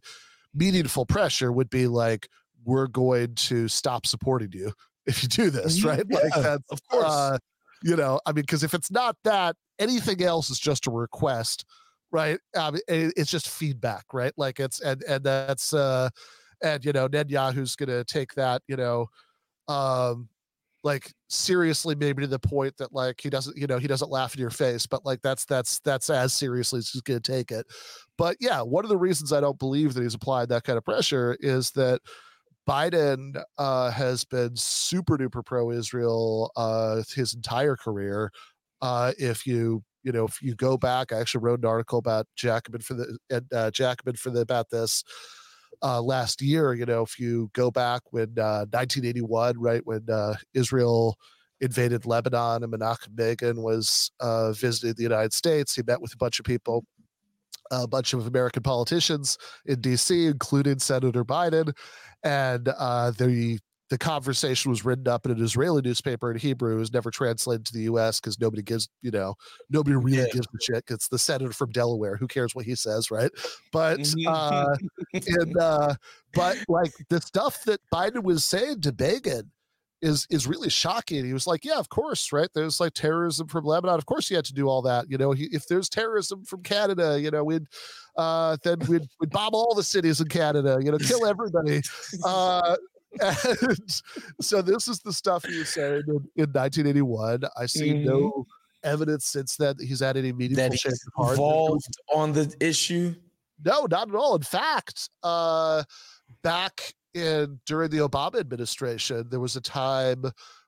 meaningful 0.53 1.05
pressure 1.05 1.51
would 1.51 1.69
be 1.69 1.85
like, 1.87 2.27
we're 2.65 2.87
going 2.87 3.35
to 3.35 3.67
stop 3.67 4.05
supporting 4.05 4.51
you 4.51 4.73
if 5.05 5.21
you 5.21 5.29
do 5.29 5.49
this, 5.51 5.83
right? 5.83 6.03
Yeah, 6.09 6.19
like 6.19 6.33
that's, 6.43 6.71
of 6.71 6.79
course. 6.89 7.05
Uh, 7.05 7.37
you 7.83 7.95
know, 7.95 8.19
I 8.25 8.31
mean, 8.31 8.43
because 8.43 8.63
if 8.63 8.73
it's 8.73 8.91
not 8.91 9.15
that, 9.23 9.55
anything 9.77 10.21
else 10.21 10.49
is 10.49 10.59
just 10.59 10.87
a 10.87 10.91
request 10.91 11.65
right? 12.11 12.39
Um, 12.55 12.75
it, 12.87 13.13
it's 13.17 13.31
just 13.31 13.49
feedback, 13.49 14.05
right? 14.13 14.33
Like 14.37 14.59
it's 14.59 14.79
and 14.81 15.03
and 15.03 15.23
that's 15.23 15.73
uh, 15.73 16.09
and 16.63 16.83
you 16.85 16.93
know 16.93 17.07
Netanyahu's 17.07 17.75
gonna 17.75 18.03
take 18.03 18.33
that, 18.35 18.61
you 18.67 18.75
know, 18.75 19.07
um, 19.67 20.29
like 20.83 21.11
seriously, 21.29 21.95
maybe 21.95 22.21
to 22.23 22.27
the 22.27 22.39
point 22.39 22.77
that 22.77 22.93
like 22.93 23.21
he 23.21 23.29
doesn't, 23.29 23.57
you 23.57 23.67
know, 23.67 23.77
he 23.79 23.87
doesn't 23.87 24.11
laugh 24.11 24.35
in 24.35 24.41
your 24.41 24.49
face, 24.49 24.85
but 24.87 25.05
like 25.05 25.21
that's 25.21 25.45
that's 25.45 25.79
that's 25.81 26.09
as 26.09 26.33
seriously 26.33 26.79
as 26.79 26.89
he's 26.89 27.01
gonna 27.01 27.19
take 27.19 27.51
it. 27.51 27.65
But 28.17 28.37
yeah, 28.39 28.61
one 28.61 28.85
of 28.85 28.89
the 28.89 28.97
reasons 28.97 29.33
I 29.33 29.41
don't 29.41 29.59
believe 29.59 29.93
that 29.93 30.03
he's 30.03 30.15
applied 30.15 30.49
that 30.49 30.63
kind 30.63 30.77
of 30.77 30.85
pressure 30.85 31.37
is 31.41 31.71
that 31.71 32.01
Biden 32.67 33.41
uh, 33.57 33.91
has 33.91 34.23
been 34.25 34.55
super 34.55 35.17
duper 35.17 35.43
pro 35.45 35.71
Israel 35.71 36.51
uh, 36.55 37.01
his 37.15 37.33
entire 37.33 37.75
career. 37.75 38.31
Uh, 38.81 39.11
if 39.17 39.45
you 39.47 39.83
you 40.03 40.11
know 40.11 40.25
if 40.25 40.41
you 40.41 40.55
go 40.55 40.77
back, 40.77 41.11
I 41.11 41.19
actually 41.19 41.41
wrote 41.41 41.59
an 41.59 41.65
article 41.65 41.99
about 41.99 42.27
Jacobin 42.35 42.81
for 42.81 42.93
the 42.93 43.17
uh, 43.53 43.71
Jacobin 43.71 44.15
for 44.15 44.29
the 44.29 44.41
about 44.41 44.69
this 44.69 45.03
uh, 45.81 46.01
last 46.01 46.41
year. 46.41 46.73
You 46.73 46.85
know, 46.85 47.03
if 47.03 47.19
you 47.19 47.49
go 47.53 47.71
back 47.71 48.01
when 48.11 48.29
uh, 48.37 48.65
1981, 48.71 49.59
right 49.59 49.81
when 49.85 50.09
uh, 50.09 50.35
Israel 50.53 51.15
invaded 51.61 52.05
Lebanon 52.05 52.63
and 52.63 52.73
Menachem 52.73 53.15
Begin 53.15 53.61
was 53.61 54.11
uh, 54.19 54.53
visiting 54.53 54.93
the 54.95 55.03
United 55.03 55.33
States, 55.33 55.75
he 55.75 55.83
met 55.85 56.01
with 56.01 56.13
a 56.13 56.17
bunch 56.17 56.39
of 56.39 56.45
people 56.45 56.85
a 57.71 57.87
bunch 57.87 58.13
of 58.13 58.25
American 58.25 58.63
politicians 58.63 59.37
in 59.65 59.79
D.C., 59.79 60.25
including 60.25 60.79
Senator 60.79 61.23
Biden, 61.23 61.71
and 62.23 62.67
uh, 62.67 63.11
the 63.11 63.59
the 63.89 63.97
conversation 63.97 64.69
was 64.69 64.85
written 64.85 65.07
up 65.07 65.25
in 65.25 65.31
an 65.31 65.43
Israeli 65.43 65.81
newspaper 65.81 66.31
in 66.31 66.37
Hebrew. 66.37 66.75
It 66.75 66.79
was 66.79 66.93
never 66.93 67.09
translated 67.09 67.65
to 67.67 67.73
the 67.73 67.83
U.S. 67.83 68.19
because 68.19 68.39
nobody 68.39 68.61
gives, 68.61 68.87
you 69.01 69.11
know, 69.11 69.35
nobody 69.69 69.95
really 69.95 70.17
yeah. 70.17 70.31
gives 70.31 70.47
a 70.47 70.63
shit. 70.63 70.83
It's 70.89 71.07
the 71.07 71.17
senator 71.17 71.53
from 71.53 71.71
Delaware. 71.71 72.15
Who 72.15 72.27
cares 72.27 72.53
what 72.53 72.65
he 72.65 72.75
says, 72.75 73.09
right? 73.09 73.31
But, 73.71 73.99
mm-hmm. 73.99 74.27
uh, 74.27 74.75
and, 75.13 75.57
uh, 75.59 75.95
but 76.33 76.57
like 76.67 76.91
the 77.09 77.19
stuff 77.19 77.63
that 77.63 77.81
Biden 77.91 78.23
was 78.23 78.45
saying 78.45 78.81
to 78.81 78.91
Begin 78.91 79.49
is 80.01 80.25
is 80.29 80.47
really 80.47 80.69
shocking. 80.69 81.25
He 81.25 81.33
was 81.33 81.47
like, 81.47 81.65
"Yeah, 81.65 81.77
of 81.77 81.89
course, 81.89 82.31
right? 82.31 82.49
There's 82.53 82.79
like 82.79 82.93
terrorism 82.93 83.47
from 83.47 83.65
Lebanon. 83.65 83.97
Of 83.97 84.05
course, 84.05 84.29
you 84.29 84.35
had 84.35 84.45
to 84.45 84.53
do 84.53 84.67
all 84.67 84.81
that. 84.83 85.09
You 85.09 85.17
know, 85.17 85.31
he, 85.31 85.45
if 85.51 85.67
there's 85.67 85.89
terrorism 85.89 86.45
from 86.45 86.63
Canada, 86.63 87.19
you 87.19 87.31
know, 87.31 87.43
we'd 87.43 87.65
uh, 88.15 88.57
then 88.63 88.79
we'd 88.87 89.07
we'd 89.19 89.29
bomb 89.29 89.53
all 89.53 89.73
the 89.75 89.83
cities 89.83 90.21
in 90.21 90.27
Canada. 90.27 90.79
You 90.81 90.91
know, 90.91 90.97
kill 90.97 91.25
everybody." 91.25 91.81
Uh, 92.23 92.75
and 93.21 94.01
so 94.41 94.61
this 94.61 94.87
is 94.87 94.99
the 94.99 95.13
stuff 95.13 95.45
he 95.45 95.59
was 95.59 95.69
saying 95.69 96.03
in, 96.07 96.15
in 96.35 96.51
1981. 96.51 97.41
I 97.57 97.65
see 97.65 97.91
mm-hmm. 97.91 98.05
no 98.05 98.45
evidence 98.83 99.25
since 99.25 99.55
then 99.55 99.75
that 99.77 99.85
he's 99.85 99.99
had 99.99 100.17
any 100.17 100.31
meaningful 100.31 100.63
that 100.63 100.71
he's 100.73 101.05
involved 101.17 101.87
on 102.13 102.33
the 102.33 102.53
issue. 102.59 103.15
No, 103.63 103.87
not 103.89 104.09
at 104.09 104.15
all. 104.15 104.35
In 104.35 104.41
fact, 104.41 105.09
uh, 105.23 105.83
back 106.43 106.93
in 107.13 107.59
during 107.65 107.89
the 107.89 107.97
Obama 107.97 108.39
administration, 108.39 109.27
there 109.29 109.39
was 109.39 109.55
a 109.55 109.61
time 109.61 110.23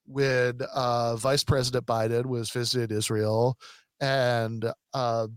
when 0.06 0.60
uh, 0.74 1.16
Vice 1.16 1.44
President 1.44 1.86
Biden 1.86 2.26
was 2.26 2.50
visiting 2.50 2.96
Israel, 2.96 3.58
and 4.02 4.70
uh, 4.94 5.28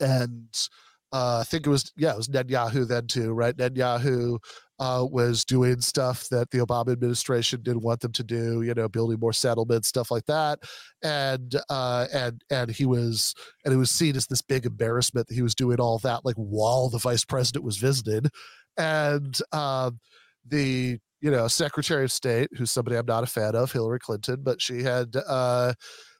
and 0.00 0.68
uh, 1.12 1.38
I 1.40 1.44
think 1.44 1.66
it 1.66 1.70
was 1.70 1.92
yeah, 1.96 2.12
it 2.12 2.16
was 2.16 2.28
Netanyahu 2.28 2.88
then 2.88 3.06
too, 3.06 3.32
right? 3.32 3.56
Netanyahu 3.56 4.38
uh, 4.82 5.04
was 5.04 5.44
doing 5.44 5.80
stuff 5.80 6.28
that 6.28 6.50
the 6.50 6.58
Obama 6.58 6.90
administration 6.90 7.62
didn't 7.62 7.84
want 7.84 8.00
them 8.00 8.10
to 8.10 8.24
do, 8.24 8.62
you 8.62 8.74
know, 8.74 8.88
building 8.88 9.20
more 9.20 9.32
settlements, 9.32 9.86
stuff 9.86 10.10
like 10.10 10.26
that, 10.26 10.58
and 11.04 11.54
uh, 11.70 12.08
and 12.12 12.42
and 12.50 12.68
he 12.68 12.84
was 12.84 13.32
and 13.64 13.72
it 13.72 13.76
was 13.76 13.92
seen 13.92 14.16
as 14.16 14.26
this 14.26 14.42
big 14.42 14.66
embarrassment 14.66 15.28
that 15.28 15.34
he 15.34 15.42
was 15.42 15.54
doing 15.54 15.78
all 15.78 16.00
that 16.00 16.24
like 16.24 16.34
while 16.34 16.88
the 16.88 16.98
vice 16.98 17.24
president 17.24 17.64
was 17.64 17.76
visited, 17.76 18.28
and 18.76 19.40
um, 19.52 20.00
the 20.48 20.98
you 21.20 21.30
know 21.30 21.46
Secretary 21.46 22.02
of 22.02 22.10
State, 22.10 22.50
who's 22.58 22.72
somebody 22.72 22.96
I'm 22.96 23.06
not 23.06 23.22
a 23.22 23.28
fan 23.28 23.54
of, 23.54 23.70
Hillary 23.70 24.00
Clinton, 24.00 24.40
but 24.42 24.60
she 24.60 24.82
had, 24.82 25.14
uh, 25.28 25.74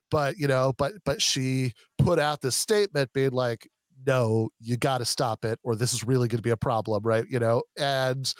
but 0.08 0.36
you 0.38 0.46
know, 0.46 0.72
but 0.78 0.92
but 1.04 1.20
she 1.20 1.72
put 1.98 2.20
out 2.20 2.42
this 2.42 2.54
statement 2.54 3.12
being 3.12 3.32
like, 3.32 3.68
no, 4.06 4.50
you 4.60 4.76
got 4.76 4.98
to 4.98 5.04
stop 5.04 5.44
it, 5.44 5.58
or 5.62 5.76
this 5.76 5.92
is 5.92 6.04
really 6.04 6.28
going 6.28 6.38
to 6.38 6.42
be 6.42 6.50
a 6.50 6.56
problem, 6.56 7.02
right? 7.02 7.24
You 7.28 7.38
know, 7.38 7.62
and. 7.78 8.32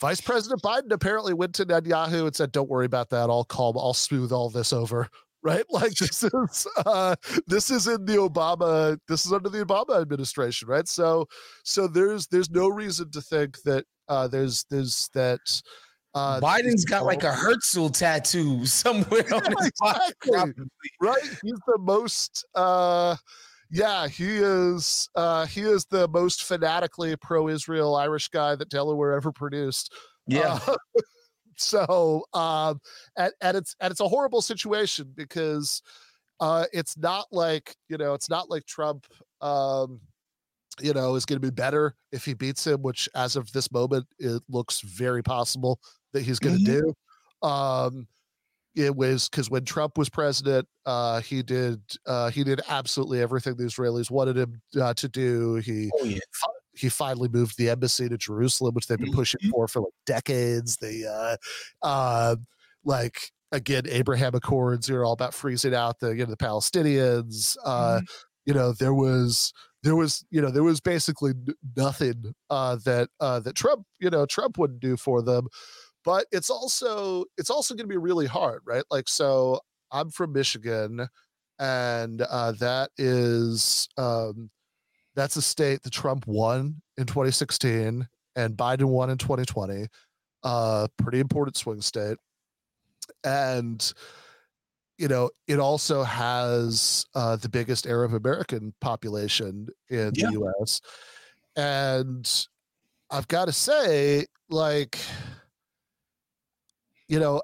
Vice 0.00 0.22
President 0.22 0.62
Biden 0.62 0.90
apparently 0.92 1.34
went 1.34 1.54
to 1.56 1.66
Netanyahu 1.66 2.24
and 2.24 2.34
said, 2.34 2.52
"Don't 2.52 2.70
worry 2.70 2.86
about 2.86 3.10
that. 3.10 3.28
I'll 3.28 3.44
calm. 3.44 3.76
I'll 3.76 3.92
smooth 3.92 4.32
all 4.32 4.48
this 4.48 4.72
over." 4.72 5.06
right? 5.42 5.64
Like 5.70 5.92
this 5.94 6.22
is 6.22 6.66
uh, 6.84 7.16
this 7.46 7.70
is 7.70 7.86
in 7.86 8.04
the 8.04 8.16
Obama. 8.16 8.98
This 9.08 9.26
is 9.26 9.32
under 9.32 9.48
the 9.48 9.64
Obama 9.64 10.00
administration, 10.00 10.68
right? 10.68 10.86
So 10.86 11.26
so 11.64 11.86
there's 11.86 12.26
there's 12.26 12.50
no 12.50 12.68
reason 12.68 13.10
to 13.12 13.20
think 13.20 13.60
that 13.62 13.84
uh, 14.08 14.28
there's 14.28 14.64
there's 14.70 15.08
that. 15.14 15.40
Uh, 16.12 16.40
Biden's 16.40 16.84
got 16.84 17.04
like 17.04 17.22
a 17.22 17.32
Herzl 17.32 17.88
tattoo 17.88 18.66
somewhere 18.66 19.24
yeah, 19.28 19.36
on 19.36 19.56
his 19.58 19.68
exactly. 19.68 20.36
body. 20.36 20.52
Right, 21.00 21.22
he's 21.22 21.60
the 21.66 21.78
most. 21.78 22.44
Uh, 22.54 23.16
yeah, 23.70 24.08
he 24.08 24.36
is. 24.36 25.08
Uh, 25.14 25.46
he 25.46 25.62
is 25.62 25.84
the 25.86 26.08
most 26.08 26.44
fanatically 26.44 27.14
pro-Israel 27.16 27.94
Irish 27.94 28.28
guy 28.28 28.56
that 28.56 28.68
Delaware 28.68 29.12
ever 29.12 29.30
produced. 29.30 29.92
Yeah. 30.26 30.58
Uh, 30.66 30.76
so 31.56 32.24
um, 32.32 32.80
and, 33.16 33.32
and 33.40 33.56
it's 33.56 33.76
and 33.80 33.90
it's 33.90 34.00
a 34.00 34.08
horrible 34.08 34.42
situation 34.42 35.12
because 35.14 35.82
uh, 36.40 36.64
it's 36.72 36.96
not 36.96 37.26
like 37.30 37.76
you 37.88 37.96
know 37.96 38.14
it's 38.14 38.30
not 38.30 38.50
like 38.50 38.66
Trump 38.66 39.06
um, 39.40 40.00
you 40.80 40.92
know 40.92 41.14
is 41.14 41.24
going 41.24 41.40
to 41.40 41.46
be 41.46 41.54
better 41.54 41.94
if 42.10 42.24
he 42.24 42.34
beats 42.34 42.66
him, 42.66 42.82
which 42.82 43.08
as 43.14 43.36
of 43.36 43.52
this 43.52 43.70
moment 43.70 44.06
it 44.18 44.42
looks 44.48 44.80
very 44.80 45.22
possible 45.22 45.78
that 46.12 46.22
he's 46.22 46.40
going 46.40 46.58
to 46.58 46.70
mm-hmm. 46.70 46.80
do. 46.80 47.48
Um, 47.48 48.08
it 48.76 48.94
was 48.94 49.28
because 49.28 49.50
when 49.50 49.64
Trump 49.64 49.98
was 49.98 50.08
president, 50.08 50.66
uh, 50.86 51.20
he 51.20 51.42
did 51.42 51.80
uh, 52.06 52.30
he 52.30 52.44
did 52.44 52.60
absolutely 52.68 53.20
everything 53.20 53.56
the 53.56 53.64
Israelis 53.64 54.10
wanted 54.10 54.36
him 54.36 54.60
uh, 54.80 54.94
to 54.94 55.08
do. 55.08 55.56
He 55.56 55.90
oh, 55.94 56.04
yeah 56.04 56.18
he 56.80 56.88
finally 56.88 57.28
moved 57.28 57.58
the 57.58 57.70
embassy 57.70 58.08
to 58.08 58.16
Jerusalem, 58.16 58.74
which 58.74 58.86
they've 58.86 58.98
been 58.98 59.12
pushing 59.12 59.40
mm-hmm. 59.40 59.50
for 59.50 59.68
for 59.68 59.80
like 59.80 59.92
decades. 60.06 60.76
They, 60.76 61.04
uh, 61.04 61.36
uh, 61.82 62.36
like 62.84 63.30
again, 63.52 63.84
Abraham 63.88 64.34
Accords 64.34 64.88
You're 64.88 65.04
all 65.04 65.12
about 65.12 65.34
freezing 65.34 65.74
out 65.74 66.00
the 66.00 66.10
you 66.10 66.24
know 66.24 66.30
the 66.30 66.36
Palestinians. 66.36 67.56
Uh, 67.64 67.96
mm-hmm. 67.96 68.04
You 68.46 68.54
know, 68.54 68.72
there 68.72 68.94
was 68.94 69.52
there 69.82 69.96
was 69.96 70.24
you 70.30 70.40
know 70.40 70.50
there 70.50 70.62
was 70.64 70.80
basically 70.80 71.32
nothing 71.76 72.34
uh, 72.48 72.76
that 72.84 73.08
uh, 73.20 73.40
that 73.40 73.54
Trump 73.54 73.84
you 73.98 74.10
know 74.10 74.26
Trump 74.26 74.58
wouldn't 74.58 74.80
do 74.80 74.96
for 74.96 75.22
them. 75.22 75.48
But 76.04 76.26
it's 76.32 76.50
also 76.50 77.24
it's 77.36 77.50
also 77.50 77.74
going 77.74 77.84
to 77.84 77.92
be 77.92 77.98
really 77.98 78.26
hard, 78.26 78.62
right? 78.64 78.84
Like, 78.90 79.08
so 79.08 79.60
I'm 79.92 80.10
from 80.10 80.32
Michigan, 80.32 81.06
and 81.58 82.22
uh, 82.22 82.52
that 82.52 82.90
is 82.96 83.88
um, 83.98 84.50
that's 85.14 85.36
a 85.36 85.42
state 85.42 85.82
that 85.82 85.92
Trump 85.92 86.26
won 86.26 86.80
in 86.96 87.06
2016 87.06 88.06
and 88.36 88.56
Biden 88.56 88.84
won 88.84 89.10
in 89.10 89.18
2020. 89.18 89.86
Uh, 90.42 90.88
pretty 90.96 91.20
important 91.20 91.56
swing 91.56 91.80
state. 91.80 92.16
And, 93.24 93.92
you 94.98 95.08
know, 95.08 95.30
it 95.46 95.58
also 95.58 96.02
has 96.02 97.04
uh, 97.14 97.36
the 97.36 97.48
biggest 97.48 97.86
Arab 97.86 98.14
American 98.14 98.72
population 98.80 99.68
in 99.88 100.12
yeah. 100.14 100.30
the 100.30 100.40
US. 100.40 100.80
And 101.56 102.46
I've 103.10 103.28
got 103.28 103.46
to 103.46 103.52
say, 103.52 104.26
like, 104.48 104.98
you 107.10 107.18
know, 107.18 107.42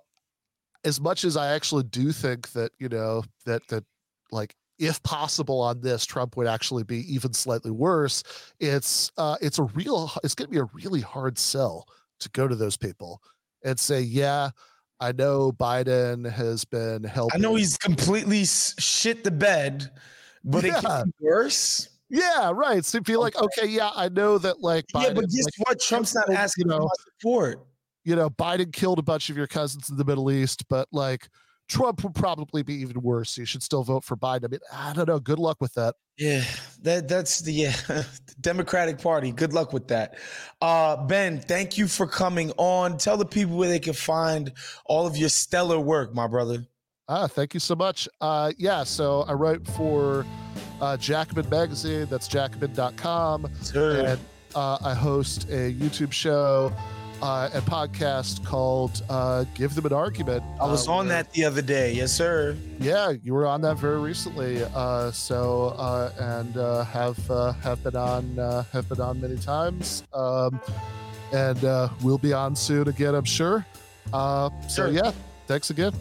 as 0.85 1.01
much 1.01 1.25
as 1.25 1.37
I 1.37 1.55
actually 1.55 1.83
do 1.85 2.13
think 2.13 2.53
that, 2.53 2.71
you 2.79 2.89
know, 2.89 3.25
that, 3.45 3.67
that, 3.69 3.85
like 4.31 4.55
if 4.79 5.03
possible 5.03 5.61
on 5.61 5.81
this 5.81 6.05
trump 6.05 6.37
would 6.37 6.47
actually 6.47 6.83
be 6.83 6.99
even 7.13 7.33
slightly 7.33 7.71
worse 7.71 8.23
it's 8.61 9.11
uh 9.17 9.37
it's 9.41 9.59
a 9.59 9.63
real 9.63 10.11
it's 10.23 10.35
going 10.35 10.49
to 10.49 10.53
be 10.53 10.59
a 10.59 10.69
really 10.75 11.01
hard 11.01 11.39
sell 11.39 11.87
to 12.21 12.29
go 12.31 12.47
to 12.47 12.55
those 12.55 12.77
people 12.77 13.23
and 13.65 13.79
say 13.79 14.01
yeah 14.01 14.51
i 15.01 15.13
know 15.13 15.51
biden 15.53 16.31
has 16.31 16.65
been 16.65 17.03
helping 17.05 17.39
i 17.39 17.41
know 17.41 17.55
he's 17.55 17.79
completely 17.79 18.45
shit 18.45 19.25
the 19.25 19.31
bed 19.31 19.91
but 20.45 20.63
yeah. 20.65 20.77
it 20.77 20.85
can 20.85 21.07
be 21.07 21.13
worse 21.25 21.89
yeah, 22.09 22.53
right. 22.55 22.85
So 22.85 23.01
be 23.01 23.17
like, 23.17 23.37
okay, 23.37 23.67
yeah, 23.67 23.91
I 23.95 24.09
know 24.09 24.39
that 24.39 24.61
like 24.61 24.85
Biden, 24.95 25.03
Yeah, 25.03 25.13
but 25.15 25.25
guess 25.29 25.45
like, 25.45 25.67
what? 25.67 25.81
Trump's 25.81 26.15
not 26.15 26.31
asking 26.31 26.67
you 26.67 26.71
know, 26.71 26.79
for 26.79 26.91
support. 27.19 27.67
You 28.07 28.15
know, 28.15 28.31
Biden 28.31 28.73
killed 28.73 29.01
a 29.01 29.03
bunch 29.03 29.31
of 29.31 29.37
your 29.37 29.49
cousins 29.49 29.91
in 29.91 29.97
the 29.97 30.05
Middle 30.05 30.31
East, 30.31 30.69
but 30.69 30.87
like 30.93 31.29
Trump 31.69 32.05
would 32.05 32.15
probably 32.15 32.63
be 32.63 32.75
even 32.75 33.03
worse. 33.03 33.37
You 33.37 33.45
should 33.45 33.65
still 33.65 33.83
vote 33.83 34.05
for 34.05 34.17
Biden. 34.17 34.45
I 34.45 34.49
mean, 34.49 34.61
I 34.73 34.93
don't 34.93 35.09
know. 35.09 35.19
Good 35.19 35.41
luck 35.41 35.57
with 35.61 35.75
that. 35.75 35.97
Yeah, 36.17 36.45
that 36.83 37.09
that's 37.09 37.41
the 37.41 37.53
yeah, 37.53 37.75
Democratic 38.41 38.99
Party. 38.99 39.33
Good 39.33 39.53
luck 39.53 39.73
with 39.73 39.89
that. 39.89 40.19
Uh, 40.63 41.05
ben, 41.05 41.41
thank 41.41 41.77
you 41.77 41.89
for 41.89 42.07
coming 42.07 42.53
on. 42.59 42.97
Tell 42.97 43.17
the 43.17 43.27
people 43.27 43.57
where 43.57 43.69
they 43.69 43.81
can 43.81 43.93
find 43.93 44.53
all 44.85 45.07
of 45.07 45.17
your 45.17 45.29
stellar 45.29 45.81
work, 45.81 46.15
my 46.15 46.29
brother. 46.29 46.65
Ah, 47.09 47.27
thank 47.27 47.55
you 47.55 47.61
so 47.61 47.75
much. 47.75 48.09
Uh, 48.21 48.53
yeah, 48.57 48.85
so 48.85 49.23
I 49.23 49.33
write 49.33 49.67
for 49.67 50.25
uh, 50.81 50.97
Jacobin 50.97 51.49
Magazine. 51.51 52.07
That's 52.09 52.29
jacobin.com. 52.29 53.51
Sure. 53.73 54.07
And 54.07 54.21
uh, 54.55 54.79
I 54.81 54.95
host 54.95 55.45
a 55.45 55.73
YouTube 55.75 56.13
show 56.13 56.73
uh, 57.23 57.49
a 57.55 57.61
podcast 57.63 58.45
called 58.45 59.03
uh, 59.09 59.45
"Give 59.55 59.75
Them 59.75 59.87
an 59.87 59.93
Argument." 59.93 60.43
I 60.61 60.67
was 60.67 60.87
uh, 60.89 60.93
on 60.93 61.09
that 61.09 61.33
the 61.33 61.45
other 61.45 61.63
day. 61.63 61.93
Yes, 61.93 62.13
sir. 62.13 62.57
Yeah, 62.79 63.13
you 63.23 63.35
were 63.35 63.47
on 63.47 63.61
that 63.63 63.77
very 63.79 63.99
recently. 64.01 64.63
Uh, 64.75 65.11
so 65.11 65.75
and 66.19 66.57
uh, 66.57 66.85
have 66.85 67.31
uh, 67.31 67.53
have 67.55 67.83
been 67.83 67.97
on 67.97 68.37
have 68.73 68.89
been 68.89 69.01
on 69.01 69.21
many 69.21 69.37
times. 69.37 70.03
Um, 70.13 70.61
and 71.33 71.65
uh, 71.65 71.89
we'll 72.03 72.19
be 72.19 72.33
on 72.33 72.55
soon 72.55 72.87
again, 72.89 73.15
I'm 73.15 73.25
sure. 73.25 73.67
Uh, 74.13 74.49
so 74.69 74.87
Sure. 74.87 74.89
yeah, 74.89 75.11
thanks 75.49 75.71
again. 75.71 75.93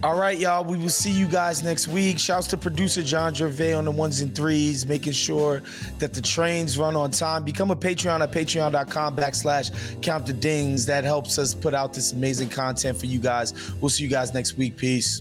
All 0.00 0.16
right, 0.16 0.38
y'all. 0.38 0.64
We 0.64 0.78
will 0.78 0.90
see 0.90 1.10
you 1.10 1.26
guys 1.26 1.64
next 1.64 1.88
week. 1.88 2.20
Shouts 2.20 2.46
to 2.48 2.56
producer 2.56 3.02
John 3.02 3.34
Jervay 3.34 3.76
on 3.76 3.84
the 3.84 3.90
ones 3.90 4.20
and 4.20 4.32
threes, 4.32 4.86
making 4.86 5.14
sure 5.14 5.60
that 5.98 6.14
the 6.14 6.22
trains 6.22 6.78
run 6.78 6.94
on 6.94 7.10
time. 7.10 7.42
Become 7.42 7.72
a 7.72 7.76
Patreon 7.76 8.20
at 8.20 8.30
patreon.com 8.30 9.16
backslash 9.16 10.00
count 10.00 10.24
the 10.24 10.32
dings. 10.32 10.86
That 10.86 11.02
helps 11.02 11.36
us 11.36 11.52
put 11.52 11.74
out 11.74 11.94
this 11.94 12.12
amazing 12.12 12.50
content 12.50 12.96
for 12.96 13.06
you 13.06 13.18
guys. 13.18 13.72
We'll 13.80 13.88
see 13.88 14.04
you 14.04 14.08
guys 14.08 14.32
next 14.32 14.56
week. 14.56 14.76
Peace. 14.76 15.20